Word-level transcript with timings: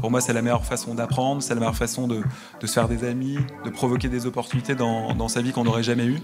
Pour 0.00 0.10
moi, 0.10 0.20
c'est 0.20 0.32
la 0.32 0.42
meilleure 0.42 0.64
façon 0.64 0.94
d'apprendre, 0.94 1.42
c'est 1.42 1.54
la 1.54 1.60
meilleure 1.60 1.76
façon 1.76 2.06
de, 2.06 2.22
se 2.60 2.66
faire 2.66 2.88
des 2.88 3.04
amis, 3.04 3.38
de 3.64 3.70
provoquer 3.70 4.08
des 4.08 4.26
opportunités 4.26 4.74
dans, 4.74 5.28
sa 5.28 5.42
vie 5.42 5.52
qu'on 5.52 5.64
n'aurait 5.64 5.82
jamais 5.82 6.04
eues. 6.04 6.20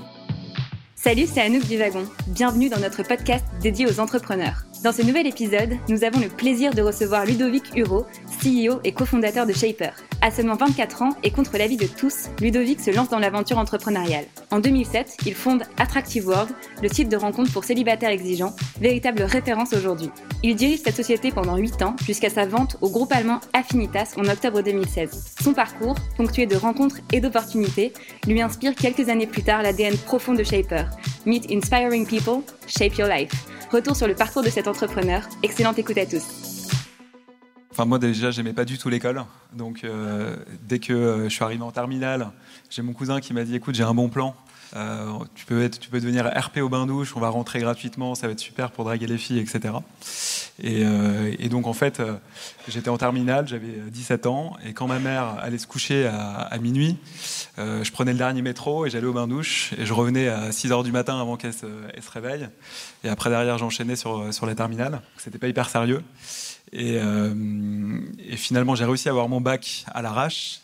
Salut, 1.02 1.26
c'est 1.26 1.40
Anouk 1.40 1.66
du 1.66 1.78
Wagon. 1.78 2.04
Bienvenue 2.28 2.68
dans 2.68 2.78
notre 2.78 3.02
podcast 3.02 3.44
dédié 3.60 3.88
aux 3.88 3.98
entrepreneurs. 3.98 4.62
Dans 4.84 4.92
ce 4.92 5.02
nouvel 5.02 5.26
épisode, 5.26 5.76
nous 5.88 6.04
avons 6.04 6.20
le 6.20 6.28
plaisir 6.28 6.74
de 6.74 6.82
recevoir 6.82 7.26
Ludovic 7.26 7.76
Huro, 7.76 8.06
CEO 8.40 8.80
et 8.84 8.92
cofondateur 8.92 9.44
de 9.44 9.52
Shaper. 9.52 9.92
À 10.20 10.30
seulement 10.30 10.54
24 10.54 11.02
ans 11.02 11.10
et 11.24 11.32
contre 11.32 11.58
l'avis 11.58 11.76
de 11.76 11.86
tous, 11.86 12.28
Ludovic 12.40 12.80
se 12.80 12.92
lance 12.92 13.08
dans 13.08 13.18
l'aventure 13.18 13.58
entrepreneuriale. 13.58 14.24
En 14.52 14.60
2007, 14.60 15.16
il 15.26 15.34
fonde 15.34 15.64
Attractive 15.76 16.28
World, 16.28 16.50
le 16.80 16.88
site 16.88 17.08
de 17.08 17.16
rencontre 17.16 17.52
pour 17.52 17.64
célibataires 17.64 18.10
exigeants, 18.10 18.54
véritable 18.80 19.22
référence 19.22 19.72
aujourd'hui. 19.72 20.10
Il 20.44 20.54
dirige 20.54 20.82
cette 20.84 20.96
société 20.96 21.32
pendant 21.32 21.56
8 21.56 21.82
ans 21.82 21.96
jusqu'à 22.04 22.30
sa 22.30 22.46
vente 22.46 22.76
au 22.80 22.90
groupe 22.90 23.12
allemand 23.12 23.40
Affinitas 23.52 24.14
en 24.16 24.24
octobre 24.26 24.62
2016. 24.62 25.36
Son 25.42 25.54
parcours, 25.54 25.96
ponctué 26.16 26.46
de 26.46 26.56
rencontres 26.56 26.98
et 27.12 27.20
d'opportunités, 27.20 27.92
lui 28.28 28.40
inspire 28.40 28.76
quelques 28.76 29.08
années 29.08 29.26
plus 29.26 29.42
tard 29.42 29.62
l'ADN 29.62 29.96
profond 29.96 30.34
de 30.34 30.44
Shaper. 30.44 30.88
Meet 31.26 31.50
inspiring 31.50 32.06
people, 32.06 32.42
shape 32.66 32.96
your 32.98 33.08
life. 33.08 33.32
Retour 33.70 33.96
sur 33.96 34.06
le 34.06 34.14
parcours 34.14 34.42
de 34.42 34.50
cet 34.50 34.68
entrepreneur. 34.68 35.22
Excellente 35.42 35.78
écoute 35.78 35.98
à 35.98 36.06
tous. 36.06 36.68
Enfin, 37.70 37.86
moi 37.86 37.98
déjà, 37.98 38.30
j'aimais 38.30 38.52
pas 38.52 38.66
du 38.66 38.76
tout 38.76 38.90
l'école. 38.90 39.24
Donc, 39.54 39.82
euh, 39.84 40.36
dès 40.62 40.78
que 40.78 40.92
euh, 40.92 41.24
je 41.24 41.28
suis 41.30 41.42
arrivé 41.42 41.62
en 41.62 41.70
terminale, 41.72 42.30
j'ai 42.68 42.82
mon 42.82 42.92
cousin 42.92 43.20
qui 43.20 43.32
m'a 43.32 43.44
dit 43.44 43.54
"Écoute, 43.54 43.74
j'ai 43.74 43.82
un 43.82 43.94
bon 43.94 44.10
plan. 44.10 44.34
Euh, 44.74 45.12
tu 45.34 45.44
peux 45.46 45.62
être, 45.62 45.78
tu 45.78 45.90
peux 45.90 46.00
devenir 46.00 46.26
RP 46.26 46.58
au 46.58 46.68
bain 46.68 46.86
douche. 46.86 47.14
On 47.16 47.20
va 47.20 47.28
rentrer 47.28 47.60
gratuitement. 47.60 48.14
Ça 48.14 48.26
va 48.26 48.32
être 48.32 48.40
super 48.40 48.70
pour 48.70 48.84
draguer 48.84 49.06
les 49.06 49.18
filles, 49.18 49.38
etc." 49.38 49.74
Et, 50.62 51.48
donc, 51.48 51.66
en 51.66 51.72
fait, 51.72 52.00
j'étais 52.68 52.88
en 52.88 52.96
terminale, 52.96 53.48
j'avais 53.48 53.72
17 53.90 54.26
ans, 54.26 54.56
et 54.64 54.72
quand 54.72 54.86
ma 54.86 55.00
mère 55.00 55.36
allait 55.40 55.58
se 55.58 55.66
coucher 55.66 56.06
à, 56.06 56.56
minuit, 56.58 56.96
je 57.58 57.90
prenais 57.90 58.12
le 58.12 58.18
dernier 58.18 58.42
métro 58.42 58.86
et 58.86 58.90
j'allais 58.90 59.06
au 59.06 59.12
bain 59.12 59.26
douche, 59.26 59.72
et 59.76 59.86
je 59.86 59.92
revenais 59.92 60.28
à 60.28 60.52
6 60.52 60.68
h 60.68 60.84
du 60.84 60.92
matin 60.92 61.20
avant 61.20 61.36
qu'elle 61.36 61.54
se, 61.54 61.66
réveille. 62.12 62.48
Et 63.02 63.08
après, 63.08 63.30
derrière, 63.30 63.58
j'enchaînais 63.58 63.96
sur, 63.96 64.32
sur 64.32 64.46
la 64.46 64.54
terminale. 64.54 65.00
C'était 65.16 65.38
pas 65.38 65.48
hyper 65.48 65.68
sérieux. 65.68 66.02
Euh, 66.74 68.00
et, 68.18 68.36
finalement, 68.36 68.74
j'ai 68.74 68.84
réussi 68.84 69.08
à 69.08 69.12
avoir 69.12 69.28
mon 69.28 69.40
bac 69.40 69.84
à 69.92 70.02
l'arrache. 70.02 70.61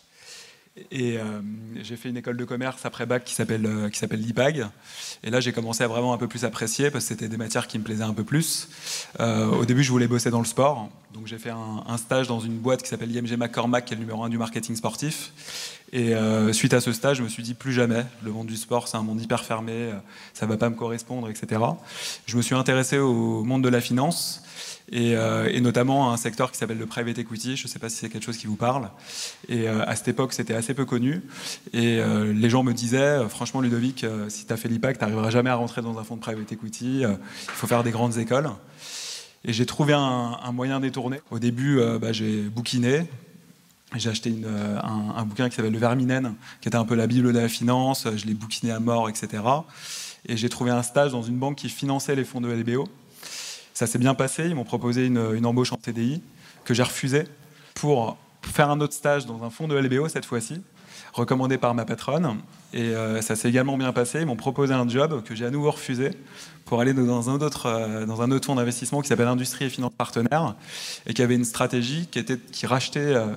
Et 0.91 1.17
euh, 1.17 1.41
j'ai 1.81 1.97
fait 1.97 2.09
une 2.09 2.17
école 2.17 2.37
de 2.37 2.45
commerce 2.45 2.85
après 2.85 3.05
bac 3.05 3.25
qui 3.25 3.33
s'appelle 3.33 3.65
euh, 3.65 3.89
qui 3.89 3.99
s'appelle 3.99 4.21
l'IPAG. 4.21 4.65
Et 5.23 5.29
là, 5.29 5.39
j'ai 5.39 5.51
commencé 5.51 5.83
à 5.83 5.87
vraiment 5.87 6.13
un 6.13 6.17
peu 6.17 6.27
plus 6.27 6.45
apprécier 6.45 6.89
parce 6.89 7.05
que 7.05 7.09
c'était 7.09 7.27
des 7.27 7.37
matières 7.37 7.67
qui 7.67 7.77
me 7.79 7.83
plaisaient 7.83 8.03
un 8.03 8.13
peu 8.13 8.23
plus. 8.23 8.69
au 9.19 9.65
début, 9.65 9.83
je 9.83 9.91
voulais 9.91 10.07
bosser 10.07 10.29
dans 10.29 10.39
le 10.39 10.45
sport, 10.45 10.89
donc 11.13 11.25
j'ai 11.25 11.39
fait 11.39 11.49
un, 11.49 11.97
stage 11.97 12.27
dans 12.27 12.39
une 12.39 12.57
boîte 12.57 12.83
qui 12.83 12.87
s'appelle 12.87 13.11
IMG 13.11 13.35
McCormack, 13.35 13.85
qui 13.85 13.93
est 13.93 13.97
le 13.97 14.01
numéro 14.01 14.23
un 14.23 14.29
du 14.29 14.37
marketing 14.37 14.75
sportif. 14.75 15.33
Et 15.91 16.13
suite 16.53 16.73
à 16.73 16.81
ce 16.81 16.93
stage, 16.93 17.17
je 17.17 17.23
me 17.23 17.27
suis 17.27 17.43
dit 17.43 17.55
plus 17.55 17.73
jamais. 17.73 18.05
Le 18.23 18.31
monde 18.31 18.47
du 18.47 18.57
sport, 18.57 18.87
c'est 18.87 18.97
un 18.97 19.01
monde 19.01 19.21
hyper 19.21 19.43
fermé, 19.43 19.91
ça 20.33 20.45
va 20.45 20.55
pas 20.55 20.69
me 20.69 20.75
correspondre, 20.75 21.29
etc. 21.29 21.61
Je 22.27 22.37
me 22.37 22.41
suis 22.41 22.55
intéressé 22.55 22.99
au 22.99 23.43
monde 23.43 23.63
de 23.63 23.69
la 23.69 23.81
finance. 23.81 24.43
Euh, 24.93 25.49
et, 25.51 25.61
notamment 25.61 26.11
un 26.11 26.17
secteur 26.17 26.51
qui 26.51 26.57
s'appelle 26.57 26.77
le 26.77 26.85
private 26.85 27.17
equity. 27.17 27.55
Je 27.55 27.65
ne 27.65 27.69
sais 27.69 27.79
pas 27.79 27.89
si 27.89 27.97
c'est 27.97 28.09
quelque 28.09 28.25
chose 28.25 28.37
qui 28.37 28.47
vous 28.47 28.55
parle. 28.55 28.89
Et 29.47 29.67
euh, 29.67 29.83
à 29.85 29.95
cette 29.95 30.07
époque, 30.07 30.33
c'était 30.33 30.53
assez 30.53 30.73
peu 30.73 30.85
connu. 30.85 31.21
Et 31.73 31.99
euh, 31.99 32.33
les 32.33 32.49
gens 32.49 32.63
me 32.63 32.73
disaient, 32.73 33.27
franchement, 33.29 33.61
Ludovic, 33.61 34.05
si 34.29 34.45
tu 34.45 34.53
as 34.53 34.57
fait 34.57 34.69
l'IPAC, 34.69 34.97
tu 34.97 35.03
n'arriveras 35.03 35.29
jamais 35.29 35.49
à 35.49 35.55
rentrer 35.55 35.81
dans 35.81 35.97
un 35.99 36.03
fonds 36.03 36.15
de 36.15 36.21
private 36.21 36.51
equity. 36.51 37.01
il 37.01 37.17
faut 37.47 37.67
faire 37.67 37.83
des 37.83 37.91
grandes 37.91 38.17
écoles. 38.17 38.49
Et 39.45 39.53
j'ai 39.53 39.65
trouvé 39.65 39.93
un, 39.93 40.51
moyen 40.51 40.79
détourné. 40.79 41.21
Au 41.31 41.39
début, 41.39 41.79
bah, 42.01 42.11
j'ai 42.11 42.41
bouquiné. 42.41 43.07
J'ai 43.95 44.09
acheté 44.09 44.33
un, 44.45 45.15
un, 45.15 45.25
bouquin 45.25 45.49
qui 45.49 45.55
s'appelle 45.55 45.73
Le 45.73 45.79
Verminen, 45.79 46.35
qui 46.61 46.67
était 46.67 46.77
un 46.77 46.85
peu 46.85 46.95
la 46.95 47.07
Bible 47.07 47.33
de 47.33 47.39
la 47.39 47.49
finance. 47.49 48.07
Je 48.15 48.25
l'ai 48.27 48.35
bouquiné 48.35 48.71
à 48.71 48.79
mort, 48.79 49.09
etc. 49.09 49.41
Et 50.27 50.37
j'ai 50.37 50.49
trouvé 50.49 50.71
un 50.71 50.83
stage 50.83 51.11
dans 51.11 51.23
une 51.23 51.37
banque 51.37 51.57
qui 51.57 51.69
finançait 51.69 52.15
les 52.15 52.23
fonds 52.23 52.41
de 52.41 52.49
LBO. 52.49 52.87
Ça 53.73 53.87
s'est 53.87 53.99
bien 53.99 54.13
passé, 54.13 54.45
ils 54.45 54.55
m'ont 54.55 54.65
proposé 54.65 55.05
une, 55.05 55.45
embauche 55.45 55.71
en 55.71 55.79
CDI 55.81 56.21
que 56.65 56.73
j'ai 56.73 56.83
refusée 56.83 57.23
pour 57.75 58.17
faire 58.41 58.69
un 58.69 58.81
autre 58.81 58.93
stage 58.93 59.25
dans 59.25 59.43
un 59.43 59.49
fonds 59.49 59.67
de 59.67 59.75
LBO 59.77 60.09
cette 60.09 60.25
fois-ci, 60.25 60.61
recommandé 61.13 61.57
par 61.57 61.73
ma 61.73 61.85
patronne. 61.85 62.37
Et 62.73 62.89
euh, 62.89 63.21
ça 63.21 63.35
s'est 63.35 63.49
également 63.49 63.77
bien 63.77 63.93
passé. 63.93 64.19
Ils 64.19 64.25
m'ont 64.25 64.35
proposé 64.35 64.73
un 64.73 64.87
job 64.87 65.23
que 65.23 65.33
j'ai 65.33 65.45
à 65.45 65.49
nouveau 65.49 65.71
refusé 65.71 66.11
pour 66.65 66.81
aller 66.81 66.93
dans 66.93 67.29
un 67.29 67.39
autre, 67.39 67.67
euh, 67.67 68.39
fonds 68.43 68.55
d'investissement 68.55 69.01
qui 69.01 69.07
s'appelle 69.07 69.27
Industrie 69.27 69.65
et 69.65 69.69
Finances 69.69 69.93
Partenaires 69.97 70.55
et 71.07 71.13
qui 71.13 71.21
avait 71.21 71.35
une 71.35 71.45
stratégie 71.45 72.07
qui, 72.11 72.19
était, 72.19 72.37
qui 72.37 72.67
rachetait 72.67 72.99
euh, 72.99 73.27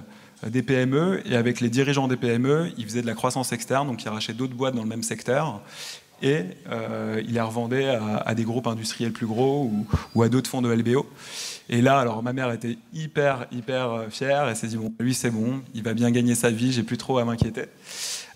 des 0.47 0.63
PME. 0.63 1.23
Et 1.27 1.37
avec 1.37 1.61
les 1.61 1.69
dirigeants 1.69 2.09
des 2.09 2.17
PME, 2.17 2.71
ils 2.77 2.85
faisaient 2.85 3.03
de 3.03 3.07
la 3.07 3.15
croissance 3.15 3.53
externe, 3.53 3.87
donc 3.87 4.03
ils 4.03 4.09
rachetaient 4.09 4.33
d'autres 4.33 4.55
boîtes 4.55 4.75
dans 4.75 4.83
le 4.83 4.89
même 4.89 5.03
secteur 5.03 5.63
et 6.23 6.45
euh, 6.71 7.21
il 7.27 7.35
les 7.35 7.41
revendait 7.41 7.89
à, 7.89 8.35
des 8.35 8.45
groupes 8.45 8.69
industriels 8.69 9.13
plus 9.13 9.27
gros 9.27 9.71
ou, 10.15 10.23
à 10.23 10.29
d'autres 10.29 10.49
fonds 10.49 10.63
de 10.63 10.73
LBO. 10.73 11.07
Et 11.69 11.83
là, 11.83 11.99
alors 11.99 12.23
ma 12.23 12.33
mère 12.33 12.53
était 12.53 12.79
hyper, 12.95 13.47
hyper 13.51 13.91
euh, 13.91 14.09
fière. 14.09 14.49
Elle 14.49 14.57
s'est 14.57 14.69
dit 14.69 14.77
bon, 14.77 14.93
lui 15.01 15.15
c'est 15.15 15.31
bon, 15.31 15.63
il 15.75 15.83
va 15.83 15.95
bien 15.95 16.11
gagner 16.11 16.35
sa 16.35 16.51
vie, 16.51 16.73
j'ai 16.73 16.85
plus 16.85 16.97
trop 16.97 17.19
à 17.19 17.25
m'inquiéter. 17.25 17.65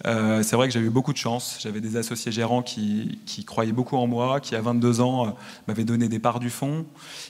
Euh, 0.04 0.42
c'est 0.42 0.56
vrai 0.56 0.68
que 0.68 0.78
eu 0.78 0.90
beaucoup 0.90 1.12
de 1.12 1.18
chance. 1.18 1.58
J'avais 1.60 1.80
des 1.80 1.96
associés 1.96 2.32
gérants 2.32 2.62
qui, 2.62 3.18
croyaient 3.46 3.72
beaucoup 3.72 3.96
en 3.96 4.06
moi, 4.06 4.40
qui 4.40 4.54
à 4.54 4.60
22 4.60 5.00
ans 5.00 5.36
m'avaient 5.68 5.84
donné 5.84 6.08
des 6.08 6.18
parts 6.18 6.40
du 6.40 6.50
fonds. 6.50 6.84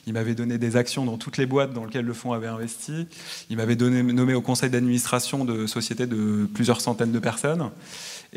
Ils 0.05 0.13
m'avaient 0.13 0.35
donné 0.35 0.57
des 0.57 0.75
actions 0.75 1.05
dans 1.05 1.17
toutes 1.17 1.37
les 1.37 1.45
boîtes 1.45 1.73
dans 1.73 1.85
lesquelles 1.85 2.05
le 2.05 2.13
fonds 2.13 2.33
avait 2.33 2.47
investi. 2.47 3.07
Ils 3.49 3.57
m'avaient 3.57 3.75
nommé 3.75 4.33
au 4.33 4.41
conseil 4.41 4.69
d'administration 4.69 5.45
de 5.45 5.67
sociétés 5.67 6.07
de 6.07 6.47
plusieurs 6.53 6.81
centaines 6.81 7.11
de 7.11 7.19
personnes. 7.19 7.69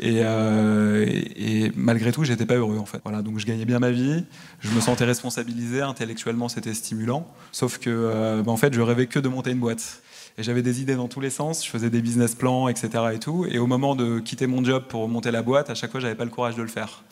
Euh, 0.01 1.05
et, 1.35 1.71
malgré 1.75 2.11
tout, 2.11 2.23
j'étais 2.23 2.45
pas 2.45 2.55
heureux 2.55 2.77
en 2.77 2.85
fait. 2.85 2.99
Voilà, 3.03 3.21
donc 3.21 3.39
je 3.39 3.45
gagnais 3.45 3.65
bien 3.65 3.79
ma 3.79 3.91
vie, 3.91 4.23
je 4.61 4.69
me 4.71 4.79
sentais 4.79 5.05
responsabilisé, 5.05 5.81
intellectuellement 5.81 6.49
c'était 6.49 6.73
stimulant. 6.73 7.27
Sauf 7.51 7.77
que, 7.77 7.89
euh, 7.89 8.41
bah, 8.43 8.51
en 8.51 8.57
fait, 8.57 8.73
je 8.73 8.81
rêvais 8.81 9.07
que 9.07 9.19
de 9.19 9.27
monter 9.27 9.51
une 9.51 9.59
boîte. 9.59 10.01
Et 10.37 10.43
j'avais 10.43 10.61
des 10.61 10.81
idées 10.81 10.95
dans 10.95 11.07
tous 11.07 11.19
les 11.19 11.29
sens, 11.29 11.65
je 11.65 11.69
faisais 11.69 11.89
des 11.89 12.01
business 12.01 12.35
plans, 12.35 12.67
etc. 12.67 12.89
Et 13.13 13.19
tout. 13.19 13.45
Et 13.49 13.59
au 13.59 13.67
moment 13.67 13.95
de 13.95 14.19
quitter 14.19 14.47
mon 14.47 14.63
job 14.63 14.85
pour 14.87 15.07
monter 15.07 15.31
la 15.31 15.41
boîte, 15.41 15.69
à 15.69 15.75
chaque 15.75 15.91
fois, 15.91 15.99
j'avais 15.99 16.15
pas 16.15 16.25
le 16.25 16.31
courage 16.31 16.55
de 16.55 16.61
le 16.61 16.67
faire. 16.67 17.03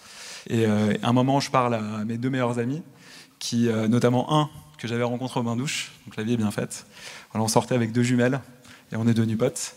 Et 0.49 0.65
euh, 0.65 0.93
à 1.03 1.09
un 1.09 1.13
moment, 1.13 1.39
je 1.39 1.51
parle 1.51 1.75
à 1.75 2.05
mes 2.05 2.17
deux 2.17 2.29
meilleurs 2.29 2.59
amis, 2.59 2.81
qui, 3.39 3.69
notamment 3.87 4.33
un 4.33 4.49
que 4.77 4.87
j'avais 4.87 5.03
rencontré 5.03 5.39
au 5.39 5.43
bain 5.43 5.55
douche, 5.55 5.91
donc 6.05 6.15
la 6.15 6.23
vie 6.23 6.33
est 6.33 6.37
bien 6.37 6.51
faite. 6.51 6.85
on 7.33 7.47
sortait 7.47 7.75
avec 7.75 7.91
deux 7.91 8.03
jumelles 8.03 8.39
et 8.91 8.95
on 8.95 9.07
est 9.07 9.13
devenus 9.13 9.37
potes. 9.37 9.75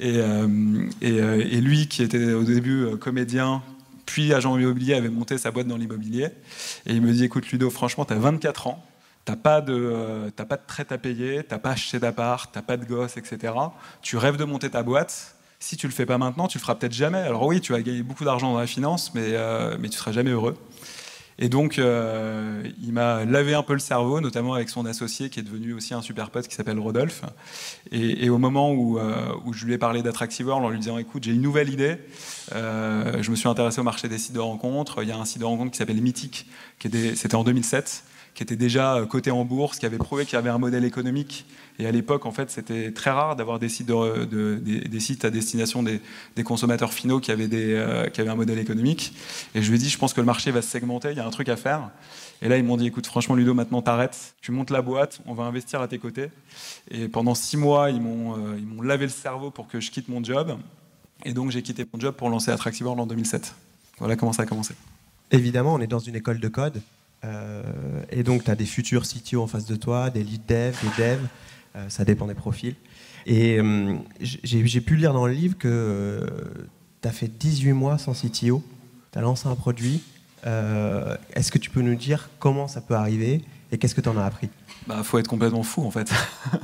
Euh, 0.00 0.88
euh, 1.02 1.44
et, 1.50 1.60
lui, 1.60 1.88
qui 1.88 2.02
était 2.02 2.32
au 2.32 2.44
début 2.44 2.84
euh, 2.84 2.96
comédien, 2.96 3.62
puis 4.06 4.32
agent 4.32 4.56
immobilier, 4.56 4.94
avait 4.94 5.08
monté 5.08 5.38
sa 5.38 5.50
boîte 5.50 5.66
dans 5.66 5.76
l'immobilier. 5.76 6.28
Et 6.86 6.94
il 6.94 7.02
me 7.02 7.12
dit 7.12 7.24
Écoute, 7.24 7.50
Ludo, 7.50 7.70
franchement, 7.70 8.04
tu 8.04 8.12
as 8.12 8.18
24 8.18 8.68
ans, 8.68 8.84
tu 9.28 9.32
n'as 9.32 9.36
pas, 9.36 9.60
de, 9.60 10.30
pas 10.36 10.56
de 10.56 10.62
traite 10.66 10.90
à 10.90 10.96
payer, 10.96 11.44
tu 11.44 11.52
n'as 11.52 11.58
pas 11.58 11.72
acheté 11.72 11.98
d'appart, 11.98 12.50
tu 12.50 12.58
n'as 12.58 12.62
pas 12.62 12.78
de 12.78 12.86
gosse, 12.86 13.18
etc. 13.18 13.52
Tu 14.00 14.16
rêves 14.16 14.36
de 14.36 14.44
monter 14.44 14.70
ta 14.70 14.82
boîte. 14.82 15.36
Si 15.60 15.76
tu 15.76 15.86
le 15.86 15.92
fais 15.92 16.06
pas 16.06 16.18
maintenant, 16.18 16.46
tu 16.46 16.56
le 16.58 16.62
feras 16.62 16.76
peut-être 16.76 16.94
jamais. 16.94 17.18
Alors 17.18 17.44
oui, 17.44 17.60
tu 17.60 17.72
vas 17.72 17.82
gagner 17.82 18.02
beaucoup 18.02 18.24
d'argent 18.24 18.52
dans 18.52 18.58
la 18.58 18.66
finance, 18.66 19.12
mais, 19.14 19.34
mais 19.78 19.88
tu 19.88 19.98
seras 19.98 20.12
jamais 20.12 20.30
heureux. 20.30 20.56
Et 21.40 21.48
donc, 21.48 21.78
euh, 21.78 22.64
il 22.82 22.92
m'a 22.92 23.24
lavé 23.24 23.54
un 23.54 23.62
peu 23.62 23.72
le 23.72 23.78
cerveau, 23.78 24.20
notamment 24.20 24.54
avec 24.54 24.68
son 24.68 24.84
associé 24.86 25.30
qui 25.30 25.38
est 25.38 25.44
devenu 25.44 25.72
aussi 25.72 25.94
un 25.94 26.02
super 26.02 26.30
pote 26.30 26.48
qui 26.48 26.54
s'appelle 26.56 26.80
Rodolphe. 26.80 27.22
Et, 27.92 28.28
au 28.28 28.38
moment 28.38 28.72
où, 28.72 28.98
euh, 28.98 29.32
où, 29.44 29.52
je 29.52 29.64
lui 29.64 29.74
ai 29.74 29.78
parlé 29.78 30.02
d'Attractive 30.02 30.46
World 30.46 30.66
en 30.66 30.70
lui 30.70 30.80
disant 30.80 30.98
Écoute, 30.98 31.22
j'ai 31.22 31.32
une 31.32 31.40
nouvelle 31.40 31.70
idée, 31.70 31.98
euh, 32.54 33.22
je 33.22 33.30
me 33.30 33.36
suis 33.36 33.48
intéressé 33.48 33.80
au 33.80 33.84
marché 33.84 34.08
des 34.08 34.18
sites 34.18 34.34
de 34.34 34.40
rencontres. 34.40 35.02
Il 35.02 35.08
y 35.08 35.12
a 35.12 35.16
un 35.16 35.24
site 35.24 35.38
de 35.38 35.44
rencontres 35.44 35.70
qui 35.70 35.78
s'appelle 35.78 36.02
Mythique, 36.02 36.46
c'était 36.80 37.34
en 37.36 37.44
2007 37.44 38.02
qui 38.38 38.44
était 38.44 38.54
déjà 38.54 38.94
euh, 38.94 39.04
coté 39.04 39.32
en 39.32 39.44
bourse, 39.44 39.80
qui 39.80 39.86
avait 39.86 39.98
prouvé 39.98 40.24
qu'il 40.24 40.34
y 40.34 40.36
avait 40.36 40.48
un 40.48 40.58
modèle 40.58 40.84
économique. 40.84 41.44
Et 41.80 41.88
à 41.88 41.90
l'époque, 41.90 42.24
en 42.24 42.30
fait, 42.30 42.52
c'était 42.52 42.92
très 42.92 43.10
rare 43.10 43.34
d'avoir 43.34 43.58
des, 43.58 43.68
sites 43.68 43.90
à 45.24 45.30
destination 45.30 45.82
des, 45.82 46.00
consommateurs 46.44 46.92
finaux 46.92 47.18
qui 47.18 47.32
avaient, 47.32 47.48
euh, 47.52 48.06
qui 48.06 48.20
avaient 48.20 48.30
un 48.30 48.36
modèle 48.36 48.60
économique. 48.60 49.12
Et 49.56 49.62
je 49.62 49.68
lui 49.68 49.74
ai 49.74 49.78
dit, 49.80 49.88
je 49.88 49.98
pense 49.98 50.14
que 50.14 50.20
le 50.20 50.26
marché 50.26 50.52
va 50.52 50.62
se 50.62 50.70
segmenter, 50.70 51.10
il 51.10 51.16
y 51.16 51.20
a 51.20 51.26
un 51.26 51.30
truc 51.30 51.48
à 51.48 51.56
faire. 51.56 51.90
Et 52.40 52.48
là, 52.48 52.58
ils 52.58 52.62
m'ont 52.62 52.76
dit, 52.76 52.86
écoute, 52.86 53.08
franchement, 53.08 53.34
Ludo, 53.34 53.54
maintenant 53.54 53.82
t'arrêtes, 53.82 54.36
tu 54.40 54.52
montes 54.52 54.70
la 54.70 54.82
boîte, 54.82 55.20
on 55.26 55.34
va 55.34 55.42
investir 55.42 55.80
à 55.80 55.88
tes 55.88 55.98
côtés. 55.98 56.28
Et 56.92 57.08
pendant 57.08 57.34
six 57.34 57.56
mois, 57.56 57.90
ils 57.90 58.00
m'ont 58.00 58.36
euh, 58.36 58.84
lavé 58.84 59.06
le 59.06 59.10
cerveau 59.10 59.50
pour 59.50 59.66
que 59.66 59.80
je 59.80 59.90
quitte 59.90 60.08
mon 60.08 60.22
job. 60.22 60.56
Et 61.24 61.32
donc, 61.32 61.50
j'ai 61.50 61.62
quitté 61.62 61.84
mon 61.92 61.98
job 61.98 62.14
pour 62.14 62.30
lancer 62.30 62.52
Attractive 62.52 62.86
World 62.86 63.00
en 63.00 63.06
2007. 63.06 63.56
Voilà 63.98 64.14
comment 64.14 64.32
ça 64.32 64.44
a 64.44 64.46
commencé. 64.46 64.74
Évidemment, 65.32 65.74
on 65.74 65.80
est 65.80 65.88
dans 65.88 65.98
une 65.98 66.14
école 66.14 66.38
de 66.38 66.46
code. 66.46 66.80
Euh, 67.24 67.62
et 68.10 68.22
donc, 68.22 68.44
tu 68.44 68.50
as 68.50 68.56
des 68.56 68.66
futurs 68.66 69.02
CTO 69.06 69.42
en 69.42 69.46
face 69.46 69.66
de 69.66 69.76
toi, 69.76 70.10
des 70.10 70.22
lead 70.22 70.42
dev, 70.46 70.74
des 70.82 71.02
devs, 71.02 71.26
euh, 71.76 71.88
ça 71.88 72.04
dépend 72.04 72.26
des 72.26 72.34
profils. 72.34 72.74
Et 73.26 73.58
euh, 73.58 73.96
j'ai 74.20 74.80
pu 74.80 74.96
lire 74.96 75.12
dans 75.12 75.26
le 75.26 75.32
livre 75.32 75.58
que 75.58 76.26
tu 77.02 77.08
as 77.08 77.12
fait 77.12 77.28
18 77.28 77.72
mois 77.72 77.98
sans 77.98 78.12
CTO, 78.12 78.62
tu 79.12 79.18
as 79.18 79.22
lancé 79.22 79.48
un 79.48 79.54
produit. 79.54 80.02
Est-ce 80.44 81.50
que 81.52 81.58
tu 81.58 81.68
peux 81.68 81.82
nous 81.82 81.96
dire 81.96 82.30
comment 82.38 82.68
ça 82.68 82.80
peut 82.80 82.94
arriver 82.94 83.42
et 83.70 83.76
qu'est-ce 83.76 83.94
que 83.94 84.00
tu 84.00 84.08
en 84.08 84.16
as 84.16 84.24
appris? 84.24 84.48
Bah, 84.86 85.02
faut 85.02 85.18
être 85.18 85.28
complètement 85.28 85.62
fou 85.62 85.84
en 85.84 85.90
fait. 85.90 86.10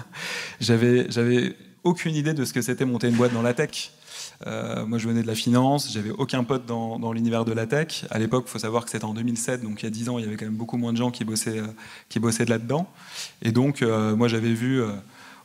j'avais 0.60 1.54
aucune 1.82 2.14
idée 2.14 2.32
de 2.32 2.46
ce 2.46 2.54
que 2.54 2.62
c'était 2.62 2.86
monter 2.86 3.08
une 3.08 3.16
boîte 3.16 3.34
dans 3.34 3.42
la 3.42 3.52
tech. 3.52 3.92
Euh, 4.46 4.86
moi, 4.86 4.98
je 4.98 5.08
venais 5.08 5.22
de 5.22 5.26
la 5.26 5.34
finance, 5.34 5.92
j'avais 5.92 6.10
aucun 6.10 6.44
pote 6.44 6.66
dans, 6.66 7.12
l'univers 7.12 7.44
de 7.44 7.52
la 7.52 7.66
tech. 7.66 8.04
À 8.10 8.18
l'époque, 8.18 8.44
il 8.46 8.50
faut 8.50 8.58
savoir 8.58 8.84
que 8.84 8.90
c'était 8.90 9.04
en 9.04 9.14
2007, 9.14 9.62
donc 9.62 9.82
il 9.82 9.86
y 9.86 9.88
a 9.88 9.90
10 9.90 10.08
ans, 10.08 10.18
il 10.18 10.24
y 10.24 10.28
avait 10.28 10.36
quand 10.36 10.46
même 10.46 10.56
beaucoup 10.56 10.76
moins 10.76 10.92
de 10.92 10.98
gens 10.98 11.10
qui 11.10 11.24
bossaient, 11.24 11.58
euh, 11.58 12.44
là-dedans. 12.46 12.88
Et 13.42 13.52
donc, 13.52 13.82
euh, 13.82 14.16
moi, 14.16 14.28
j'avais 14.28 14.52
vu 14.52 14.82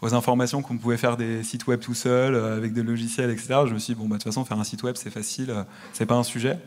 aux 0.01 0.13
informations 0.13 0.61
qu'on 0.61 0.77
pouvait 0.77 0.97
faire 0.97 1.17
des 1.17 1.43
sites 1.43 1.67
web 1.67 1.79
tout 1.79 1.93
seul, 1.93 2.35
avec 2.35 2.73
des 2.73 2.83
logiciels, 2.83 3.29
etc. 3.29 3.61
Je 3.67 3.73
me 3.73 3.79
suis 3.79 3.93
dit, 3.93 3.99
bon, 3.99 4.07
bah, 4.07 4.15
de 4.15 4.23
toute 4.23 4.31
façon, 4.31 4.45
faire 4.45 4.59
un 4.59 4.63
site 4.63 4.83
web, 4.83 4.95
c'est 4.97 5.09
facile, 5.09 5.53
c'est 5.93 6.05
pas 6.05 6.15
un 6.15 6.23
sujet. 6.23 6.57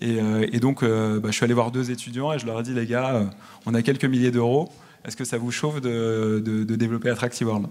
Et, 0.00 0.18
et 0.52 0.58
donc, 0.58 0.82
bah, 0.82 1.28
je 1.28 1.32
suis 1.32 1.44
allé 1.44 1.54
voir 1.54 1.70
deux 1.70 1.90
étudiants 1.90 2.32
et 2.32 2.38
je 2.38 2.46
leur 2.46 2.60
ai 2.60 2.62
dit, 2.62 2.74
les 2.74 2.86
gars, 2.86 3.30
on 3.66 3.74
a 3.74 3.82
quelques 3.82 4.04
milliers 4.04 4.30
d'euros 4.30 4.70
est-ce 5.04 5.16
que 5.16 5.24
ça 5.24 5.36
vous 5.36 5.50
chauffe 5.50 5.80
de, 5.80 6.42
de, 6.44 6.76
développer 6.76 7.10
Attractive 7.10 7.46
World? 7.46 7.66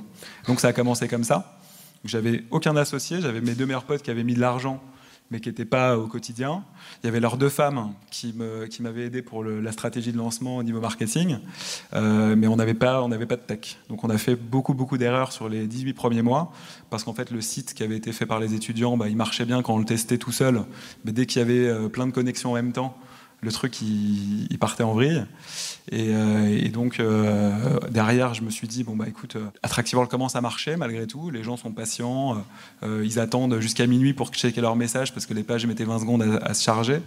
Donc 0.48 0.60
ça 0.60 0.68
a 0.68 0.74
commencé 0.74 1.08
comme 1.08 1.24
ça. 1.24 1.60
J'avais 2.04 2.44
aucun 2.52 2.76
associé, 2.76 3.22
j'avais 3.22 3.42
mes 3.42 3.56
deux 3.56 3.66
meilleurs 3.66 3.86
potes 3.86 4.02
qui 4.02 4.12
avaient 4.12 4.24
mis 4.24 4.34
de 4.34 4.40
l'argent, 4.40 4.82
mais 5.32 5.40
qui 5.40 5.50
n'étaient 5.50 5.66
pas 5.66 5.98
au 5.98 6.08
quotidien. 6.08 6.64
Il 7.02 7.08
y 7.08 7.10
avait 7.10 7.20
leurs 7.20 7.38
deux 7.38 7.50
femmes 7.50 7.94
qui 8.12 8.34
m'avaient 8.82 9.06
aidé 9.06 9.22
pour 9.22 9.44
la 9.44 9.72
stratégie 9.72 10.12
de 10.12 10.18
lancement 10.18 10.58
au 10.58 10.64
niveau 10.64 10.80
marketing, 10.80 11.40
euh, 11.94 12.36
mais 12.36 12.48
on 12.48 12.56
n'avait 12.56 12.74
pas, 12.74 13.08
pas 13.08 13.36
de 13.36 13.42
tech. 13.42 13.78
Donc 13.90 14.04
on 14.04 14.10
a 14.10 14.18
fait 14.18 14.36
beaucoup, 14.36 14.74
beaucoup 14.74 14.98
d'erreurs 14.98 15.32
sur 15.32 15.50
les 15.50 15.66
18 15.66 15.94
premiers 15.94 16.22
mois, 16.22 16.52
parce 16.90 17.04
qu'en 17.04 17.14
fait 17.14 17.32
le 17.32 17.42
site 17.42 17.74
qui 17.74 17.84
avait 17.84 17.98
été 17.98 18.12
fait 18.12 18.26
par 18.26 18.40
les 18.40 18.54
étudiants, 18.54 18.98
bah, 18.98 19.08
il 19.10 19.16
marchait 19.16 19.46
bien 19.46 19.62
quand 19.62 19.74
on 19.74 19.80
le 19.80 19.86
testait 19.86 20.18
tout 20.18 20.32
seul, 20.32 20.64
mais 21.06 21.14
dès 21.14 21.26
qu'il 21.26 21.40
y 21.40 21.42
avait 21.42 21.68
euh, 21.68 21.90
plein 21.90 22.06
de 22.06 22.12
connexions 22.12 22.52
en 22.52 22.56
même 22.56 22.74
temps, 22.74 22.98
le 23.44 23.52
truc 23.52 23.82
il, 23.82 24.58
partait 24.60 24.84
en 24.84 24.94
vrille. 24.94 25.26
Et, 25.92 26.10
euh, 26.14 26.70
donc 26.70 27.00
euh, 27.00 27.80
derrière, 27.92 28.34
je 28.34 28.42
me 28.42 28.50
suis 28.50 28.68
dit 28.68 28.84
bon 28.84 28.96
bah 28.96 29.06
écoute, 29.08 29.36
euh, 29.36 29.46
Attractive 29.64 29.98
World 29.98 30.10
commence 30.10 30.36
à 30.36 30.42
marcher 30.42 30.76
malgré 30.76 31.08
tout. 31.08 31.30
Les 31.30 31.44
gens 31.44 31.58
sont 31.58 31.72
patients, 31.72 32.44
ils 32.84 33.20
attendent 33.20 33.60
jusqu'à 33.60 33.88
minuit 33.88 34.14
pour 34.14 34.30
checker 34.30 34.62
leur 34.62 34.76
message 34.76 35.14
parce 35.14 35.26
que 35.26 35.34
les 35.34 35.44
pages 35.44 35.66
mettaient 35.66 35.84
20 35.84 36.00
secondes 36.00 36.40
à, 36.42 36.54
se 36.54 36.64
charger. 36.64 37.02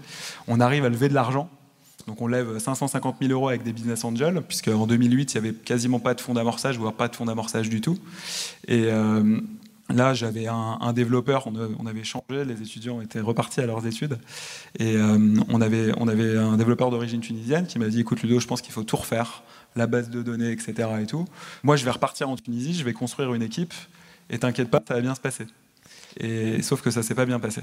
On 0.47 0.61
arrive 0.61 0.85
à 0.85 0.89
lever 0.89 1.09
de 1.09 1.15
l'argent. 1.15 1.49
Donc 2.07 2.23
on 2.23 2.29
lève 2.29 2.59
550 2.59 3.17
000 3.21 3.33
euros 3.33 3.49
avec 3.49 3.65
des 3.65 3.73
business 3.73 4.05
angels, 4.05 4.41
puisque 4.47 4.69
en 4.69 4.87
2008 4.87 5.33
il 5.33 5.35
y 5.35 5.39
avait 5.39 5.53
quasiment 5.53 5.99
pas 5.99 6.15
de 6.15 6.21
fonds 6.21 6.35
d'amorçage, 6.35 6.79
voire 6.79 6.93
pas 6.93 7.09
de 7.09 7.17
fonds 7.17 7.25
d'amorçage 7.25 7.69
du 7.69 7.81
tout. 7.81 7.99
Et 8.69 8.89
Là, 9.95 10.15
j'avais 10.15 10.49
un, 10.49 10.93
développeur, 10.93 11.47
on, 11.47 11.87
avait 11.87 12.03
changé, 12.03 12.45
les 12.45 12.61
étudiants 12.61 13.01
étaient 13.01 13.21
repartis 13.21 13.61
à 13.61 13.67
leurs 13.67 13.87
études, 13.87 14.19
et 14.81 14.97
euh, 14.97 15.37
on, 15.49 15.61
avait, 15.61 15.93
un 16.37 16.57
développeur 16.57 16.91
d'origine 16.91 17.21
tunisienne 17.21 17.67
qui 17.69 17.79
m'a 17.79 17.87
dit, 17.87 18.01
écoute 18.01 18.21
Ludo, 18.23 18.41
je 18.41 18.49
pense 18.49 18.63
qu'il 18.63 18.73
faut 18.73 18.83
tout 18.83 18.97
refaire, 18.97 19.45
la 19.77 19.87
base 19.87 20.11
de 20.11 20.23
données, 20.23 20.51
etc. 20.51 20.89
Et 21.01 21.07
tout. 21.07 21.25
Moi, 21.63 21.77
je 21.77 21.85
vais 21.85 21.93
repartir 21.93 22.29
en 22.29 22.35
Tunisie, 22.35 22.75
je 22.75 22.83
vais 22.83 22.95
construire 22.95 23.33
une 23.33 23.43
équipe, 23.43 23.75
et 24.29 24.39
t'inquiète 24.39 24.71
pas, 24.71 24.83
ça 24.87 24.95
va 24.95 25.01
bien 25.01 25.15
se 25.15 25.21
passer. 25.21 25.47
Et, 26.19 26.63
sauf 26.63 26.83
que 26.83 26.91
ça 26.91 27.05
s'est 27.05 27.15
pas 27.15 27.27
bien 27.27 27.39
passé. 27.39 27.61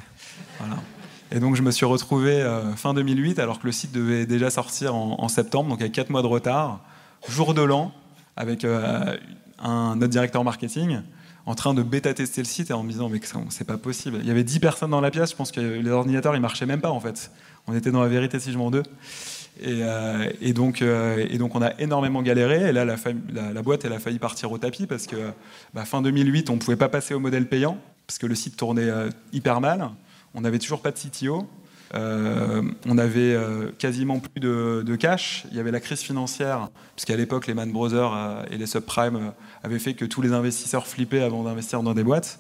Et 1.29 1.41
donc, 1.41 1.57
je 1.57 1.61
me 1.61 1.71
suis 1.71 1.85
retrouvé 1.85 2.41
euh, 2.41 2.73
fin 2.75 2.93
2008, 2.93 3.37
alors 3.39 3.59
que 3.59 3.65
le 3.65 3.73
site 3.73 3.91
devait 3.91 4.25
déjà 4.25 4.49
sortir 4.49 4.95
en, 4.95 5.27
septembre, 5.27 5.69
donc 5.69 5.81
avec 5.81 5.91
4 5.91 6.09
mois 6.09 6.21
de 6.21 6.27
retard, 6.27 6.79
jour 7.27 7.53
de 7.53 7.63
l'an, 7.63 7.91
avec 8.37 8.63
euh, 8.63 9.17
un, 9.59 9.97
notre 9.97 10.11
directeur 10.11 10.45
marketing 10.45 11.01
en 11.45 11.55
train 11.55 11.73
de 11.73 11.83
bêta-tester 11.83 12.41
le 12.41 12.47
site 12.47 12.69
et 12.69 12.73
en 12.73 12.83
me 12.83 12.91
disant 12.91 13.09
mais 13.09 13.19
c'est 13.49 13.67
pas 13.67 13.77
possible. 13.77 14.19
Il 14.21 14.27
y 14.27 14.31
avait 14.31 14.43
10 14.43 14.59
personnes 14.59 14.91
dans 14.91 15.01
la 15.01 15.11
pièce, 15.11 15.31
je 15.31 15.35
pense 15.35 15.51
que 15.51 15.59
les 15.59 15.89
ordinateurs 15.89 16.35
ils 16.35 16.41
marchaient 16.41 16.65
même 16.65 16.81
pas 16.81 16.91
en 16.91 16.99
fait. 16.99 17.31
On 17.67 17.75
était 17.75 17.91
dans 17.91 18.01
la 18.01 18.09
vérité 18.09 18.39
si 18.39 18.51
je 18.51 18.57
m'en 18.57 18.71
deux. 18.71 18.83
Et, 19.61 19.83
euh, 19.83 20.29
euh, 20.41 21.27
et 21.29 21.37
donc 21.37 21.55
on 21.55 21.61
a 21.61 21.79
énormément 21.79 22.21
galéré. 22.21 22.69
Et 22.69 22.71
là, 22.71 22.85
la, 22.85 22.95
la, 23.53 23.61
boîte, 23.61 23.85
elle 23.85 23.93
a 23.93 23.99
failli 23.99 24.19
partir 24.19 24.51
au 24.51 24.57
tapis 24.57 24.87
parce 24.87 25.05
que 25.07 25.31
bah, 25.73 25.85
fin 25.85 26.01
2008, 26.01 26.49
on 26.49 26.55
ne 26.55 26.59
pouvait 26.59 26.75
pas 26.75 26.89
passer 26.89 27.13
au 27.13 27.19
modèle 27.19 27.47
payant 27.47 27.77
parce 28.07 28.17
que 28.17 28.25
le 28.25 28.35
site 28.35 28.57
tournait 28.57 28.89
euh, 28.89 29.09
hyper 29.31 29.61
mal. 29.61 29.89
On 30.33 30.41
n'avait 30.41 30.59
toujours 30.59 30.81
pas 30.81 30.91
de 30.91 30.97
CTO. 30.97 31.47
Euh, 31.95 32.63
on 32.87 32.97
avait 32.97 33.33
euh, 33.33 33.71
quasiment 33.77 34.19
plus 34.19 34.39
de, 34.39 34.95
cash. 34.95 35.45
Il 35.51 35.57
y 35.57 35.59
avait 35.59 35.71
la 35.71 35.79
crise 35.79 36.01
financière, 36.01 36.69
puisqu'à 36.95 37.15
l'époque, 37.15 37.47
les 37.47 37.53
Man 37.53 37.71
Brothers 37.71 38.13
euh, 38.13 38.43
et 38.49 38.57
les 38.57 38.65
subprimes 38.65 39.33
avaient 39.63 39.79
fait 39.79 39.93
que 39.93 40.05
tous 40.05 40.21
les 40.21 40.33
investisseurs 40.33 40.87
flippaient 40.87 41.21
avant 41.21 41.43
d'investir 41.43 41.83
dans 41.83 41.93
des 41.93 42.03
boîtes. 42.03 42.39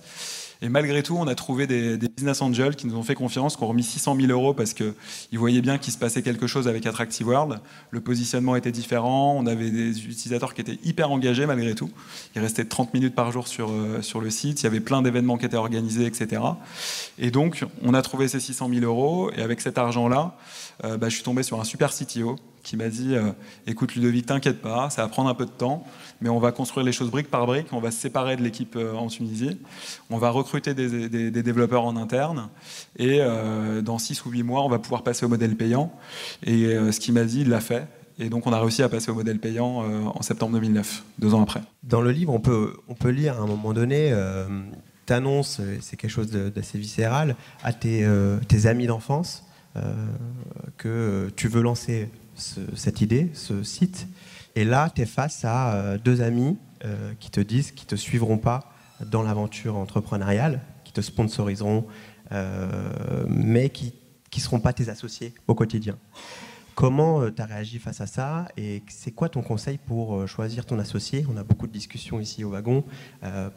Et 0.63 0.69
malgré 0.69 1.03
tout, 1.03 1.17
on 1.17 1.27
a 1.27 1.35
trouvé 1.35 1.67
des, 1.67 1.97
business 1.97 2.41
angels 2.41 2.77
qui 2.77 2.87
nous 2.87 2.95
ont 2.95 3.03
fait 3.03 3.15
confiance, 3.15 3.57
qui 3.57 3.63
ont 3.63 3.67
remis 3.67 3.83
600 3.83 4.15
000 4.15 4.31
euros 4.31 4.53
parce 4.53 4.73
qu'ils 4.73 4.93
voyaient 5.33 5.61
bien 5.61 5.77
qu'il 5.77 5.91
se 5.91 5.97
passait 5.97 6.21
quelque 6.21 6.47
chose 6.47 6.69
avec 6.69 6.85
Attractive 6.85 7.27
World. 7.27 7.59
Le 7.91 7.99
positionnement 7.99 8.55
était 8.55 8.71
différent, 8.71 9.35
on 9.37 9.45
avait 9.45 9.69
des 9.69 10.05
utilisateurs 10.05 10.53
qui 10.53 10.61
étaient 10.61 10.79
hyper 10.85 11.11
engagés 11.11 11.45
malgré 11.45 11.75
tout. 11.75 11.91
Il 12.33 12.41
restait 12.41 12.63
30 12.63 12.93
minutes 12.93 13.13
par 13.13 13.29
jour 13.33 13.49
sur, 13.49 13.71
euh, 13.71 14.01
sur 14.01 14.21
le 14.21 14.29
site, 14.29 14.61
il 14.61 14.63
y 14.63 14.67
avait 14.67 14.79
plein 14.79 15.01
d'événements 15.01 15.37
qui 15.37 15.45
étaient 15.45 15.57
organisés, 15.57 16.05
etc. 16.05 16.41
Et 17.19 17.29
donc, 17.29 17.65
on 17.81 17.93
a 17.93 18.01
trouvé 18.01 18.29
ces 18.29 18.39
600 18.39 18.69
000 18.69 18.85
euros, 18.85 19.31
et 19.35 19.41
avec 19.41 19.59
cet 19.59 19.77
argent-là, 19.77 20.37
euh, 20.85 20.95
bah, 20.95 21.09
je 21.09 21.15
suis 21.15 21.23
tombé 21.23 21.43
sur 21.43 21.59
un 21.59 21.65
super 21.65 21.93
CTO 21.93 22.37
qui 22.63 22.77
m'a 22.77 22.87
dit 22.87 23.15
euh, 23.15 23.31
écoute 23.67 23.93
Ludovic, 23.93 24.25
t'inquiète 24.25 24.61
pas, 24.61 24.89
ça 24.89 25.03
va 25.03 25.09
prendre 25.09 25.29
un 25.29 25.35
peu 25.35 25.45
de 25.45 25.51
temps, 25.51 25.85
mais 26.21 26.29
on 26.29 26.39
va 26.39 26.51
construire 26.51 26.85
les 26.85 26.93
choses 26.93 27.11
brique 27.11 27.29
par 27.29 27.45
brique, 27.45 27.67
on 27.73 27.79
va 27.79 27.91
se 27.91 27.99
séparer 27.99 28.37
de 28.37 28.41
l'équipe 28.41 28.75
euh, 28.77 28.95
en 28.95 29.07
Tunisie, 29.07 29.59
on 30.09 30.17
va 30.17 30.29
recruter 30.29 30.73
des, 30.73 31.31
développeurs 31.43 31.83
en 31.83 31.97
interne, 31.97 32.49
et 32.97 33.17
euh, 33.19 33.81
dans 33.81 33.97
6 33.97 34.25
ou 34.25 34.31
8 34.31 34.43
mois, 34.43 34.63
on 34.63 34.69
va 34.69 34.79
pouvoir 34.79 35.03
passer 35.03 35.25
au 35.25 35.29
modèle 35.29 35.55
payant. 35.55 35.91
Et 36.45 36.63
ce 36.91 36.99
qu'il 36.99 37.13
m'a 37.13 37.25
dit, 37.25 37.41
il 37.41 37.49
l'a 37.49 37.59
fait. 37.59 37.87
Et 38.19 38.29
donc 38.29 38.47
on 38.47 38.53
a 38.53 38.59
réussi 38.59 38.81
à 38.83 38.89
passer 38.89 39.11
au 39.11 39.15
modèle 39.15 39.39
payant 39.39 39.83
en 40.07 40.21
septembre 40.21 40.53
2009, 40.53 41.03
deux 41.19 41.33
ans 41.33 41.41
après. 41.41 41.61
Dans 41.83 42.01
le 42.01 42.11
livre, 42.11 42.31
on 42.31 42.39
peut, 42.39 42.75
on 42.87 42.93
peut 42.93 43.09
lire 43.09 43.39
à 43.39 43.43
un 43.43 43.47
moment 43.47 43.73
donné, 43.73 44.13
tu 45.05 45.13
annonces, 45.13 45.59
c'est 45.81 45.97
quelque 45.97 46.11
chose 46.11 46.31
d'assez 46.31 46.77
viscéral, 46.77 47.35
à 47.63 47.73
tes, 47.73 48.07
tes 48.47 48.67
amis 48.67 48.87
d'enfance 48.87 49.43
que 50.77 51.29
tu 51.35 51.47
veux 51.47 51.61
lancer 51.61 52.09
cette 52.35 53.01
idée, 53.01 53.29
ce 53.33 53.63
site. 53.63 54.07
Et 54.55 54.65
là, 54.65 54.89
tu 54.93 55.01
es 55.01 55.05
face 55.05 55.45
à 55.45 55.73
euh, 55.73 55.97
deux 55.97 56.21
amis 56.21 56.57
euh, 56.85 57.13
qui 57.19 57.31
te 57.31 57.39
disent 57.39 57.71
qu'ils 57.71 57.85
ne 57.85 57.89
te 57.89 57.95
suivront 57.95 58.37
pas 58.37 58.71
dans 59.05 59.23
l'aventure 59.23 59.75
entrepreneuriale, 59.75 60.61
qui 60.83 60.93
te 60.93 61.01
sponsoriseront, 61.01 61.85
euh, 62.31 63.25
mais 63.27 63.69
qui 63.69 63.93
ne 64.35 64.39
seront 64.39 64.59
pas 64.59 64.73
tes 64.73 64.89
associés 64.89 65.33
au 65.47 65.55
quotidien. 65.55 65.97
Comment 66.75 67.29
tu 67.29 67.39
as 67.39 67.45
réagi 67.45 67.77
face 67.77 68.01
à 68.01 68.07
ça 68.07 68.47
et 68.57 68.81
c'est 68.87 69.11
quoi 69.11 69.29
ton 69.29 69.43
conseil 69.43 69.77
pour 69.77 70.27
choisir 70.27 70.65
ton 70.65 70.79
associé? 70.79 71.23
On 71.31 71.37
a 71.37 71.43
beaucoup 71.43 71.67
de 71.67 71.71
discussions 71.71 72.19
ici 72.19 72.43
au 72.43 72.49
wagon 72.49 72.83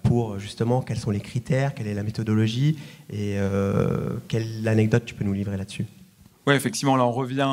pour 0.03 0.39
justement 0.39 0.83
quels 0.83 0.99
sont 0.99 1.11
les 1.11 1.21
critères, 1.21 1.75
quelle 1.75 1.87
est 1.87 1.95
la 1.95 2.03
méthodologie 2.03 2.79
et 3.09 3.39
quelle 4.29 4.69
anecdote 4.69 5.07
tu 5.07 5.15
peux 5.15 5.25
nous 5.25 5.33
livrer 5.33 5.57
là-dessus? 5.57 5.87
Oui, 6.47 6.55
effectivement, 6.57 6.95
là 6.97 7.07
on 7.07 7.12
revient 7.12 7.49